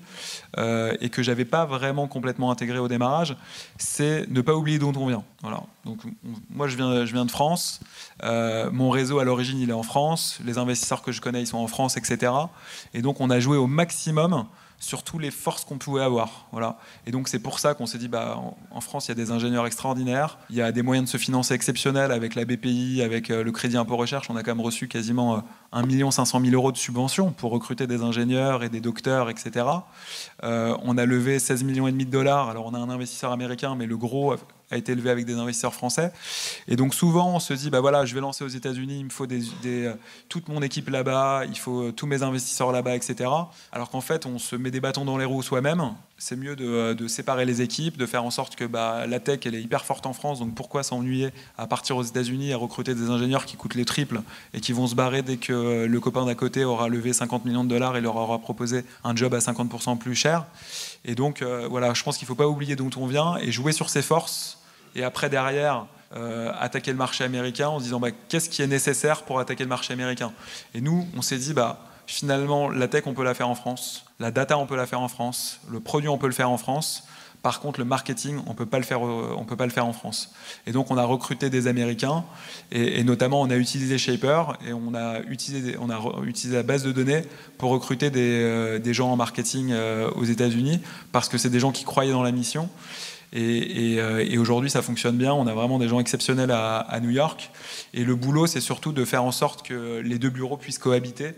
et 1.00 1.08
que 1.08 1.22
j'avais 1.22 1.44
pas 1.44 1.64
vraiment 1.64 2.06
complètement 2.06 2.50
intégré 2.50 2.78
au 2.78 2.88
démarrage, 2.88 3.36
c'est 3.78 4.26
ne 4.30 4.40
pas 4.42 4.54
oublier 4.54 4.78
d'où 4.78 4.92
on 4.94 5.06
vient. 5.06 5.24
Voilà. 5.40 5.62
Donc 5.84 6.00
moi, 6.50 6.68
je 6.68 6.76
viens, 6.76 7.04
je 7.06 7.12
viens 7.12 7.24
de 7.24 7.30
France. 7.30 7.80
mon 8.22 8.90
réseau 8.90 9.18
à 9.18 9.24
l'origine, 9.24 9.58
il 9.58 9.70
est 9.70 9.74
en 9.74 9.82
France. 9.82 10.38
Les 10.44 10.58
investisseurs 10.58 11.02
que 11.02 11.10
je 11.10 11.20
connais, 11.20 11.42
ils 11.42 11.46
sont 11.46 11.58
en 11.58 11.66
France, 11.66 11.96
etc. 11.96 12.30
Et 12.94 13.02
donc 13.02 13.20
on 13.20 13.30
a 13.30 13.40
joué 13.40 13.56
au 13.56 13.66
maximum 13.66 14.46
sur 14.82 15.04
toutes 15.04 15.22
les 15.22 15.30
forces 15.30 15.64
qu'on 15.64 15.78
pouvait 15.78 16.02
avoir. 16.02 16.46
Voilà. 16.50 16.76
Et 17.06 17.12
donc 17.12 17.28
c'est 17.28 17.38
pour 17.38 17.60
ça 17.60 17.74
qu'on 17.74 17.86
s'est 17.86 17.98
dit, 17.98 18.08
bah, 18.08 18.36
en, 18.72 18.80
France, 18.80 19.06
il 19.06 19.10
y 19.10 19.12
a 19.12 19.14
des 19.14 19.30
ingénieurs 19.30 19.64
extraordinaires, 19.64 20.38
il 20.50 20.56
y 20.56 20.62
a 20.62 20.72
des 20.72 20.82
moyens 20.82 21.06
de 21.06 21.10
se 21.10 21.18
financer 21.18 21.54
exceptionnels 21.54 22.10
avec 22.10 22.34
la 22.34 22.44
BPI, 22.44 23.00
avec 23.00 23.30
euh, 23.30 23.44
le 23.44 23.52
crédit 23.52 23.76
impôt 23.76 23.96
recherche. 23.96 24.28
On 24.28 24.34
a 24.34 24.42
quand 24.42 24.50
même 24.50 24.64
reçu 24.64 24.88
quasiment 24.88 25.36
euh, 25.36 25.40
1 25.72 26.10
500 26.10 26.40
000 26.40 26.52
euros 26.52 26.72
de 26.72 26.76
subventions 26.76 27.30
pour 27.30 27.52
recruter 27.52 27.86
des 27.86 28.02
ingénieurs 28.02 28.64
et 28.64 28.68
des 28.68 28.80
docteurs, 28.80 29.30
etc. 29.30 29.66
Euh, 30.42 30.76
on 30.82 30.98
a 30.98 31.06
levé 31.06 31.38
16 31.38 31.62
millions 31.62 31.86
et 31.86 31.92
demi 31.92 32.04
de 32.04 32.10
dollars. 32.10 32.48
Alors 32.48 32.66
on 32.66 32.74
a 32.74 32.78
un 32.78 32.90
investisseur 32.90 33.30
américain, 33.30 33.76
mais 33.76 33.86
le 33.86 33.96
gros 33.96 34.34
a 34.72 34.76
été 34.76 34.92
élevé 34.92 35.10
avec 35.10 35.26
des 35.26 35.34
investisseurs 35.34 35.74
français. 35.74 36.12
Et 36.68 36.76
donc 36.76 36.94
souvent, 36.94 37.34
on 37.34 37.40
se 37.40 37.52
dit, 37.54 37.70
bah 37.70 37.80
voilà, 37.80 38.04
je 38.04 38.14
vais 38.14 38.20
lancer 38.20 38.44
aux 38.44 38.48
États-Unis, 38.48 38.98
il 39.00 39.04
me 39.04 39.10
faut 39.10 39.26
des, 39.26 39.44
euh, 39.64 39.94
toute 40.28 40.48
mon 40.48 40.62
équipe 40.62 40.88
là-bas, 40.88 41.44
il 41.46 41.58
faut 41.58 41.82
euh, 41.82 41.92
tous 41.92 42.06
mes 42.06 42.22
investisseurs 42.22 42.72
là-bas, 42.72 42.96
etc. 42.96 43.30
Alors 43.72 43.90
qu'en 43.90 44.00
fait, 44.00 44.26
on 44.26 44.38
se 44.38 44.56
met 44.56 44.70
des 44.70 44.80
bâtons 44.80 45.04
dans 45.04 45.18
les 45.18 45.24
roues 45.24 45.42
soi-même. 45.42 45.92
C'est 46.18 46.36
mieux 46.36 46.54
de, 46.54 46.92
de, 46.92 47.08
séparer 47.08 47.44
les 47.44 47.62
équipes, 47.62 47.96
de 47.96 48.06
faire 48.06 48.24
en 48.24 48.30
sorte 48.30 48.54
que 48.54 48.64
bah, 48.64 49.06
la 49.08 49.18
tech, 49.18 49.40
elle 49.44 49.56
est 49.56 49.62
hyper 49.62 49.84
forte 49.84 50.06
en 50.06 50.12
France, 50.12 50.38
donc 50.38 50.54
pourquoi 50.54 50.84
s'ennuyer 50.84 51.30
à 51.58 51.66
partir 51.66 51.96
aux 51.96 52.02
États-Unis 52.02 52.52
à 52.52 52.56
recruter 52.56 52.94
des 52.94 53.10
ingénieurs 53.10 53.44
qui 53.44 53.56
coûtent 53.56 53.74
les 53.74 53.84
triples 53.84 54.22
et 54.54 54.60
qui 54.60 54.72
vont 54.72 54.86
se 54.86 54.94
barrer 54.94 55.22
dès 55.22 55.36
que 55.36 55.84
le 55.84 56.00
copain 56.00 56.24
d'à 56.24 56.36
côté 56.36 56.64
aura 56.64 56.88
levé 56.88 57.12
50 57.12 57.44
millions 57.44 57.64
de 57.64 57.68
dollars 57.68 57.96
et 57.96 58.00
leur 58.00 58.14
aura 58.14 58.38
proposé 58.38 58.84
un 59.02 59.16
job 59.16 59.34
à 59.34 59.38
50% 59.38 59.98
plus 59.98 60.14
cher? 60.14 60.46
Et 61.04 61.14
donc, 61.14 61.42
euh, 61.42 61.66
voilà, 61.68 61.92
je 61.94 62.02
pense 62.02 62.16
qu'il 62.16 62.26
ne 62.26 62.28
faut 62.28 62.34
pas 62.36 62.46
oublier 62.46 62.76
d'où 62.76 62.88
on 62.96 63.06
vient 63.06 63.36
et 63.38 63.50
jouer 63.50 63.72
sur 63.72 63.90
ses 63.90 64.02
forces 64.02 64.58
et 64.94 65.04
après 65.04 65.30
derrière 65.30 65.86
euh, 66.14 66.52
attaquer 66.60 66.90
le 66.90 66.98
marché 66.98 67.24
américain 67.24 67.68
en 67.68 67.78
se 67.78 67.84
disant 67.84 67.98
bah, 67.98 68.10
qu'est-ce 68.28 68.50
qui 68.50 68.60
est 68.60 68.66
nécessaire 68.66 69.22
pour 69.22 69.40
attaquer 69.40 69.64
le 69.64 69.68
marché 69.70 69.94
américain? 69.94 70.32
Et 70.74 70.82
nous, 70.82 71.08
on 71.16 71.22
s'est 71.22 71.38
dit 71.38 71.54
bah, 71.54 71.86
finalement 72.06 72.68
la 72.68 72.86
tech 72.86 73.04
on 73.06 73.14
peut 73.14 73.24
la 73.24 73.32
faire 73.32 73.48
en 73.48 73.54
France, 73.54 74.04
la 74.20 74.30
data 74.30 74.58
on 74.58 74.66
peut 74.66 74.76
la 74.76 74.86
faire 74.86 75.00
en 75.00 75.08
France, 75.08 75.60
le 75.70 75.80
produit 75.80 76.10
on 76.10 76.18
peut 76.18 76.26
le 76.26 76.34
faire 76.34 76.50
en 76.50 76.58
France. 76.58 77.04
Par 77.42 77.58
contre, 77.58 77.80
le 77.80 77.84
marketing, 77.84 78.38
on 78.46 78.54
peut 78.54 78.62
euh, 78.62 78.66
peut 78.66 79.56
pas 79.56 79.66
le 79.66 79.72
faire 79.72 79.86
en 79.86 79.92
France. 79.92 80.32
Et 80.68 80.70
donc, 80.70 80.92
on 80.92 80.96
a 80.96 81.02
recruté 81.02 81.50
des 81.50 81.66
Américains, 81.66 82.24
et, 82.70 83.02
notamment, 83.02 83.40
on 83.40 83.50
a 83.50 83.56
utilisé 83.56 83.98
Shaper 83.98 84.56
et 84.64 84.72
on 84.72 84.94
a 84.94 85.18
utilisé, 85.22 85.76
on 85.80 85.90
a 85.90 86.00
utilisé 86.24 86.54
la 86.54 86.62
base 86.62 86.84
de 86.84 86.92
données 86.92 87.22
pour 87.58 87.70
recruter 87.70 88.10
des, 88.10 88.42
euh, 88.42 88.78
des 88.78 88.94
gens 88.94 89.10
en 89.10 89.16
marketing 89.16 89.74
aux 90.14 90.24
États-Unis, 90.24 90.80
parce 91.10 91.28
que 91.28 91.36
c'est 91.36 91.50
des 91.50 91.58
gens 91.58 91.72
qui 91.72 91.82
croyaient 91.82 92.12
dans 92.12 92.22
la 92.22 92.30
mission. 92.30 92.68
Euh, 93.34 94.24
et, 94.28 94.38
aujourd'hui, 94.38 94.70
ça 94.70 94.82
fonctionne 94.82 95.16
bien. 95.16 95.32
On 95.32 95.46
a 95.46 95.54
vraiment 95.54 95.78
des 95.78 95.88
gens 95.88 96.00
exceptionnels 96.00 96.50
à, 96.50 96.98
New 97.00 97.10
York. 97.10 97.50
Et 97.94 98.04
le 98.04 98.14
boulot, 98.14 98.46
c'est 98.46 98.60
surtout 98.60 98.92
de 98.92 99.04
faire 99.04 99.24
en 99.24 99.32
sorte 99.32 99.66
que 99.66 100.00
les 100.00 100.18
deux 100.18 100.30
bureaux 100.30 100.56
puissent 100.56 100.78
cohabiter 100.78 101.34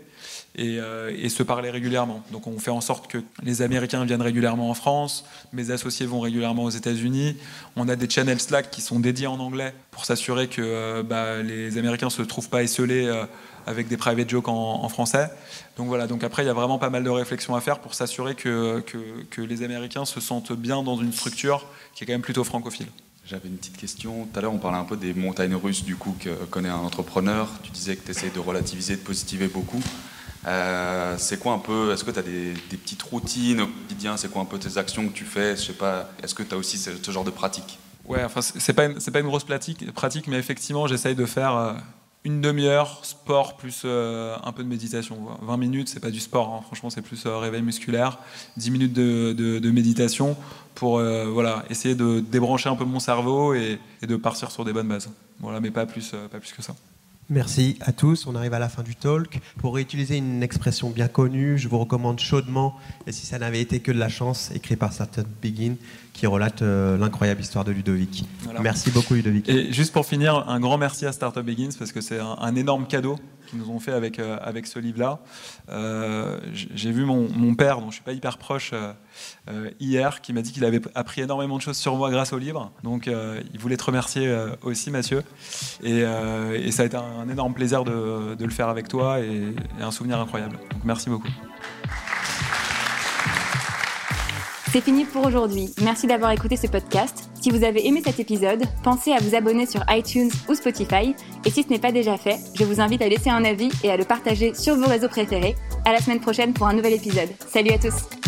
euh, 0.59 1.15
et, 1.17 1.29
se 1.29 1.43
parler 1.43 1.69
régulièrement. 1.69 2.23
Donc 2.31 2.47
on 2.47 2.59
fait 2.59 2.71
en 2.71 2.81
sorte 2.81 3.07
que 3.07 3.19
les 3.43 3.61
Américains 3.61 4.03
viennent 4.05 4.21
régulièrement 4.21 4.69
en 4.69 4.73
France, 4.73 5.25
mes 5.53 5.71
associés 5.71 6.05
vont 6.05 6.19
régulièrement 6.19 6.63
aux 6.63 6.69
États-Unis. 6.69 7.37
On 7.75 7.87
a 7.87 7.95
des 7.95 8.09
channels 8.09 8.39
Slack 8.39 8.71
qui 8.71 8.81
sont 8.81 8.99
dédiés 8.99 9.27
en 9.27 9.39
anglais 9.39 9.73
pour 9.91 10.05
s'assurer 10.05 10.47
que 10.47 10.61
euh, 10.61 11.03
bah, 11.03 11.41
les 11.41 11.77
Américains 11.77 12.07
ne 12.07 12.11
se 12.11 12.21
trouvent 12.21 12.49
pas 12.49 12.63
esselés 12.63 13.11
avec 13.65 13.87
des 13.87 13.97
private 13.97 14.29
jokes 14.29 14.47
en, 14.47 14.87
français. 14.89 15.29
Donc 15.77 15.87
voilà, 15.87 16.07
donc 16.07 16.23
après 16.23 16.43
il 16.43 16.45
y 16.47 16.49
a 16.49 16.53
vraiment 16.53 16.77
pas 16.77 16.89
mal 16.89 17.03
de 17.03 17.09
réflexions 17.09 17.55
à 17.55 17.61
faire 17.61 17.79
pour 17.79 17.93
s'assurer 17.93 18.35
que, 18.35 18.81
que, 18.81 19.41
les 19.41 19.63
Américains 19.63 20.05
se 20.05 20.19
sentent 20.19 20.53
bien 20.53 20.83
dans 20.83 20.97
une 20.97 21.11
structure 21.11 21.65
qui 21.93 22.03
est 22.03 22.07
quand 22.07 22.13
même 22.13 22.21
plutôt 22.21 22.43
francophile. 22.43 22.87
J'avais 23.25 23.49
une 23.49 23.57
petite 23.57 23.77
question. 23.77 24.27
Tout 24.31 24.39
à 24.39 24.41
l'heure, 24.43 24.53
on 24.53 24.59
parlait 24.59 24.77
un 24.77 24.83
peu 24.83 24.97
des 24.97 25.13
montagnes 25.15 25.55
russes 25.55 25.83
du 25.83 25.95
coup 25.95 26.15
que 26.19 26.29
connaît 26.45 26.69
un 26.69 26.75
entrepreneur. 26.75 27.49
Tu 27.63 27.71
disais 27.71 27.95
que 27.95 28.05
tu 28.05 28.11
essayes 28.11 28.29
de 28.29 28.39
relativiser, 28.39 28.95
de 28.95 29.01
positiver 29.01 29.47
beaucoup. 29.47 29.81
Euh, 30.47 31.15
c'est 31.17 31.39
quoi 31.39 31.53
un 31.53 31.59
peu, 31.59 31.91
est-ce 31.91 32.03
que 32.03 32.11
tu 32.11 32.19
as 32.19 32.21
des, 32.21 32.53
petites 32.69 33.01
routines 33.01 33.61
au 33.61 33.67
quotidien? 33.67 34.15
C'est 34.17 34.31
quoi 34.31 34.41
un 34.41 34.45
peu 34.45 34.59
tes 34.59 34.77
actions 34.77 35.07
que 35.07 35.13
tu 35.13 35.25
fais? 35.25 35.55
Je 35.55 35.61
sais 35.61 35.73
pas, 35.73 36.09
est-ce 36.21 36.35
que 36.35 36.43
tu 36.43 36.53
as 36.53 36.57
aussi 36.57 36.77
ce, 36.77 37.11
genre 37.11 37.23
de 37.23 37.31
pratique? 37.31 37.79
Ouais, 38.05 38.23
enfin, 38.23 38.41
c'est 38.41 38.73
pas, 38.73 38.85
une, 38.85 38.99
pas 38.99 39.19
une 39.19 39.25
grosse 39.25 39.43
pratique, 39.43 39.91
pratique 39.91 40.27
mais 40.27 40.37
effectivement, 40.37 40.85
j'essaye 40.85 41.15
de 41.15 41.25
faire 41.25 41.55
euh, 41.55 41.73
une 42.25 42.41
demi-heure 42.41 43.05
sport 43.05 43.55
plus 43.55 43.83
euh, 43.85 44.35
un 44.43 44.51
peu 44.51 44.63
de 44.63 44.67
méditation. 44.67 45.17
20 45.43 45.57
minutes, 45.57 45.89
c'est 45.89 45.99
pas 45.99 46.09
du 46.09 46.19
sport, 46.19 46.53
hein. 46.53 46.61
franchement, 46.65 46.89
c'est 46.89 47.03
plus 47.03 47.25
euh, 47.27 47.37
réveil 47.37 47.61
musculaire. 47.61 48.17
10 48.57 48.71
minutes 48.71 48.93
de, 48.93 49.71
méditation 49.71 50.35
pour 50.73 50.97
euh, 50.97 51.25
voilà, 51.25 51.63
essayer 51.69 51.93
de 51.93 52.19
débrancher 52.19 52.67
un 52.67 52.75
peu 52.75 52.83
mon 52.83 52.99
cerveau 52.99 53.53
et, 53.53 53.79
de 54.01 54.15
partir 54.15 54.49
sur 54.49 54.65
des 54.65 54.73
bonnes 54.73 54.87
bases. 54.87 55.09
Voilà, 55.39 55.59
mais 55.59 55.69
pas 55.69 55.85
plus, 55.85 56.13
pas 56.31 56.39
plus 56.39 56.51
que 56.51 56.63
ça. 56.63 56.75
Merci 57.29 57.77
à 57.81 57.91
tous. 57.91 58.27
On 58.27 58.35
arrive 58.35 58.53
à 58.53 58.59
la 58.59 58.69
fin 58.69 58.83
du 58.83 58.95
talk. 58.95 59.39
Pour 59.57 59.75
réutiliser 59.75 60.17
une 60.17 60.43
expression 60.43 60.89
bien 60.89 61.07
connue, 61.07 61.57
je 61.57 61.67
vous 61.67 61.79
recommande 61.79 62.19
chaudement, 62.19 62.75
et 63.07 63.11
si 63.11 63.25
ça 63.25 63.39
n'avait 63.39 63.61
été 63.61 63.79
que 63.79 63.91
de 63.91 63.97
la 63.97 64.09
chance, 64.09 64.51
écrit 64.53 64.75
par 64.75 64.93
Startup 64.93 65.27
Begin, 65.41 65.75
qui 66.15 66.27
relate 66.27 66.61
euh, 66.61 66.97
l'incroyable 66.97 67.41
histoire 67.41 67.65
de 67.65 67.73
Ludovic. 67.73 68.23
Merci 68.61 68.89
beaucoup 68.89 69.15
Ludovic. 69.15 69.49
Et 69.49 69.73
juste 69.73 69.91
pour 69.91 70.05
finir, 70.05 70.47
un 70.47 70.61
grand 70.61 70.77
merci 70.77 71.05
à 71.05 71.11
Startup 71.11 71.45
Begins 71.45 71.75
parce 71.77 71.91
que 71.91 71.99
c'est 71.99 72.19
un, 72.19 72.55
énorme 72.55 72.87
cadeau 72.87 73.19
qu'ils 73.47 73.59
nous 73.59 73.69
ont 73.69 73.79
fait 73.81 73.91
avec, 73.91 74.17
euh, 74.17 74.37
avec 74.41 74.65
ce 74.65 74.79
livre-là. 74.79 75.19
Euh, 75.69 76.39
j'ai 76.53 76.91
vu 76.91 77.03
mon, 77.03 77.27
mon, 77.29 77.53
père, 77.53 77.81
dont 77.81 77.89
je 77.89 77.95
suis 77.95 78.03
pas 78.03 78.13
hyper 78.13 78.37
proche, 78.37 78.73
hier, 79.79 80.21
qui 80.21 80.31
m'a 80.31 80.41
dit 80.41 80.53
qu'il 80.53 80.63
avait 80.63 80.81
appris 80.95 81.21
énormément 81.21 81.57
de 81.57 81.61
choses 81.61 81.77
sur 81.77 81.95
moi 81.97 82.09
grâce 82.09 82.31
au 82.31 82.37
livre. 82.37 82.71
Donc 82.83 83.07
il 83.53 83.59
voulait 83.59 83.77
te 83.77 83.83
remercier 83.83 84.33
aussi 84.61 84.91
Mathieu. 84.91 85.21
Et, 85.83 85.99
et, 85.99 86.71
ça 86.71 86.83
a 86.83 86.85
été 86.85 86.95
un, 86.95 87.27
énorme 87.29 87.53
plaisir 87.53 87.83
de, 87.83 88.35
de, 88.35 88.45
le 88.45 88.51
faire 88.51 88.69
avec 88.69 88.87
toi 88.87 89.19
et, 89.19 89.53
et 89.79 89.83
un 89.83 89.91
souvenir 89.91 90.19
incroyable. 90.19 90.57
Donc 90.71 90.85
merci 90.85 91.09
beaucoup. 91.09 91.29
C'est 94.75 94.81
fini 94.81 95.05
pour 95.05 95.25
aujourd'hui. 95.25 95.69
Merci 95.83 96.05
d'avoir 96.05 96.31
écouté 96.31 96.57
ce 96.57 96.67
podcast. 96.67 97.29
Si 97.39 97.49
vous 97.49 97.63
avez 97.63 97.87
aimé 97.87 98.01
cet 98.03 98.19
épisode, 98.19 98.61
pensez 98.83 99.13
à 99.13 99.19
vous 99.19 99.33
abonner 99.33 99.65
sur 99.65 99.81
iTunes 99.87 100.29
ou 100.49 100.53
Spotify. 100.53 101.15
Et 101.45 101.49
si 101.49 101.63
ce 101.63 101.69
n'est 101.69 101.79
pas 101.79 101.93
déjà 101.93 102.17
fait, 102.17 102.39
je 102.55 102.65
vous 102.65 102.81
invite 102.81 103.01
à 103.01 103.07
laisser 103.07 103.29
un 103.29 103.45
avis 103.45 103.69
et 103.85 103.89
à 103.89 103.95
le 103.95 104.03
partager 104.03 104.53
sur 104.53 104.75
vos 104.75 104.89
réseaux 104.89 105.07
préférés. 105.07 105.55
À 105.85 105.93
la 105.93 105.99
semaine 105.99 106.19
prochaine 106.19 106.51
pour 106.51 106.67
un 106.67 106.73
nouvel 106.73 106.91
épisode. 106.91 107.29
Salut 107.47 107.71
à 107.71 107.77
tous! 107.77 108.24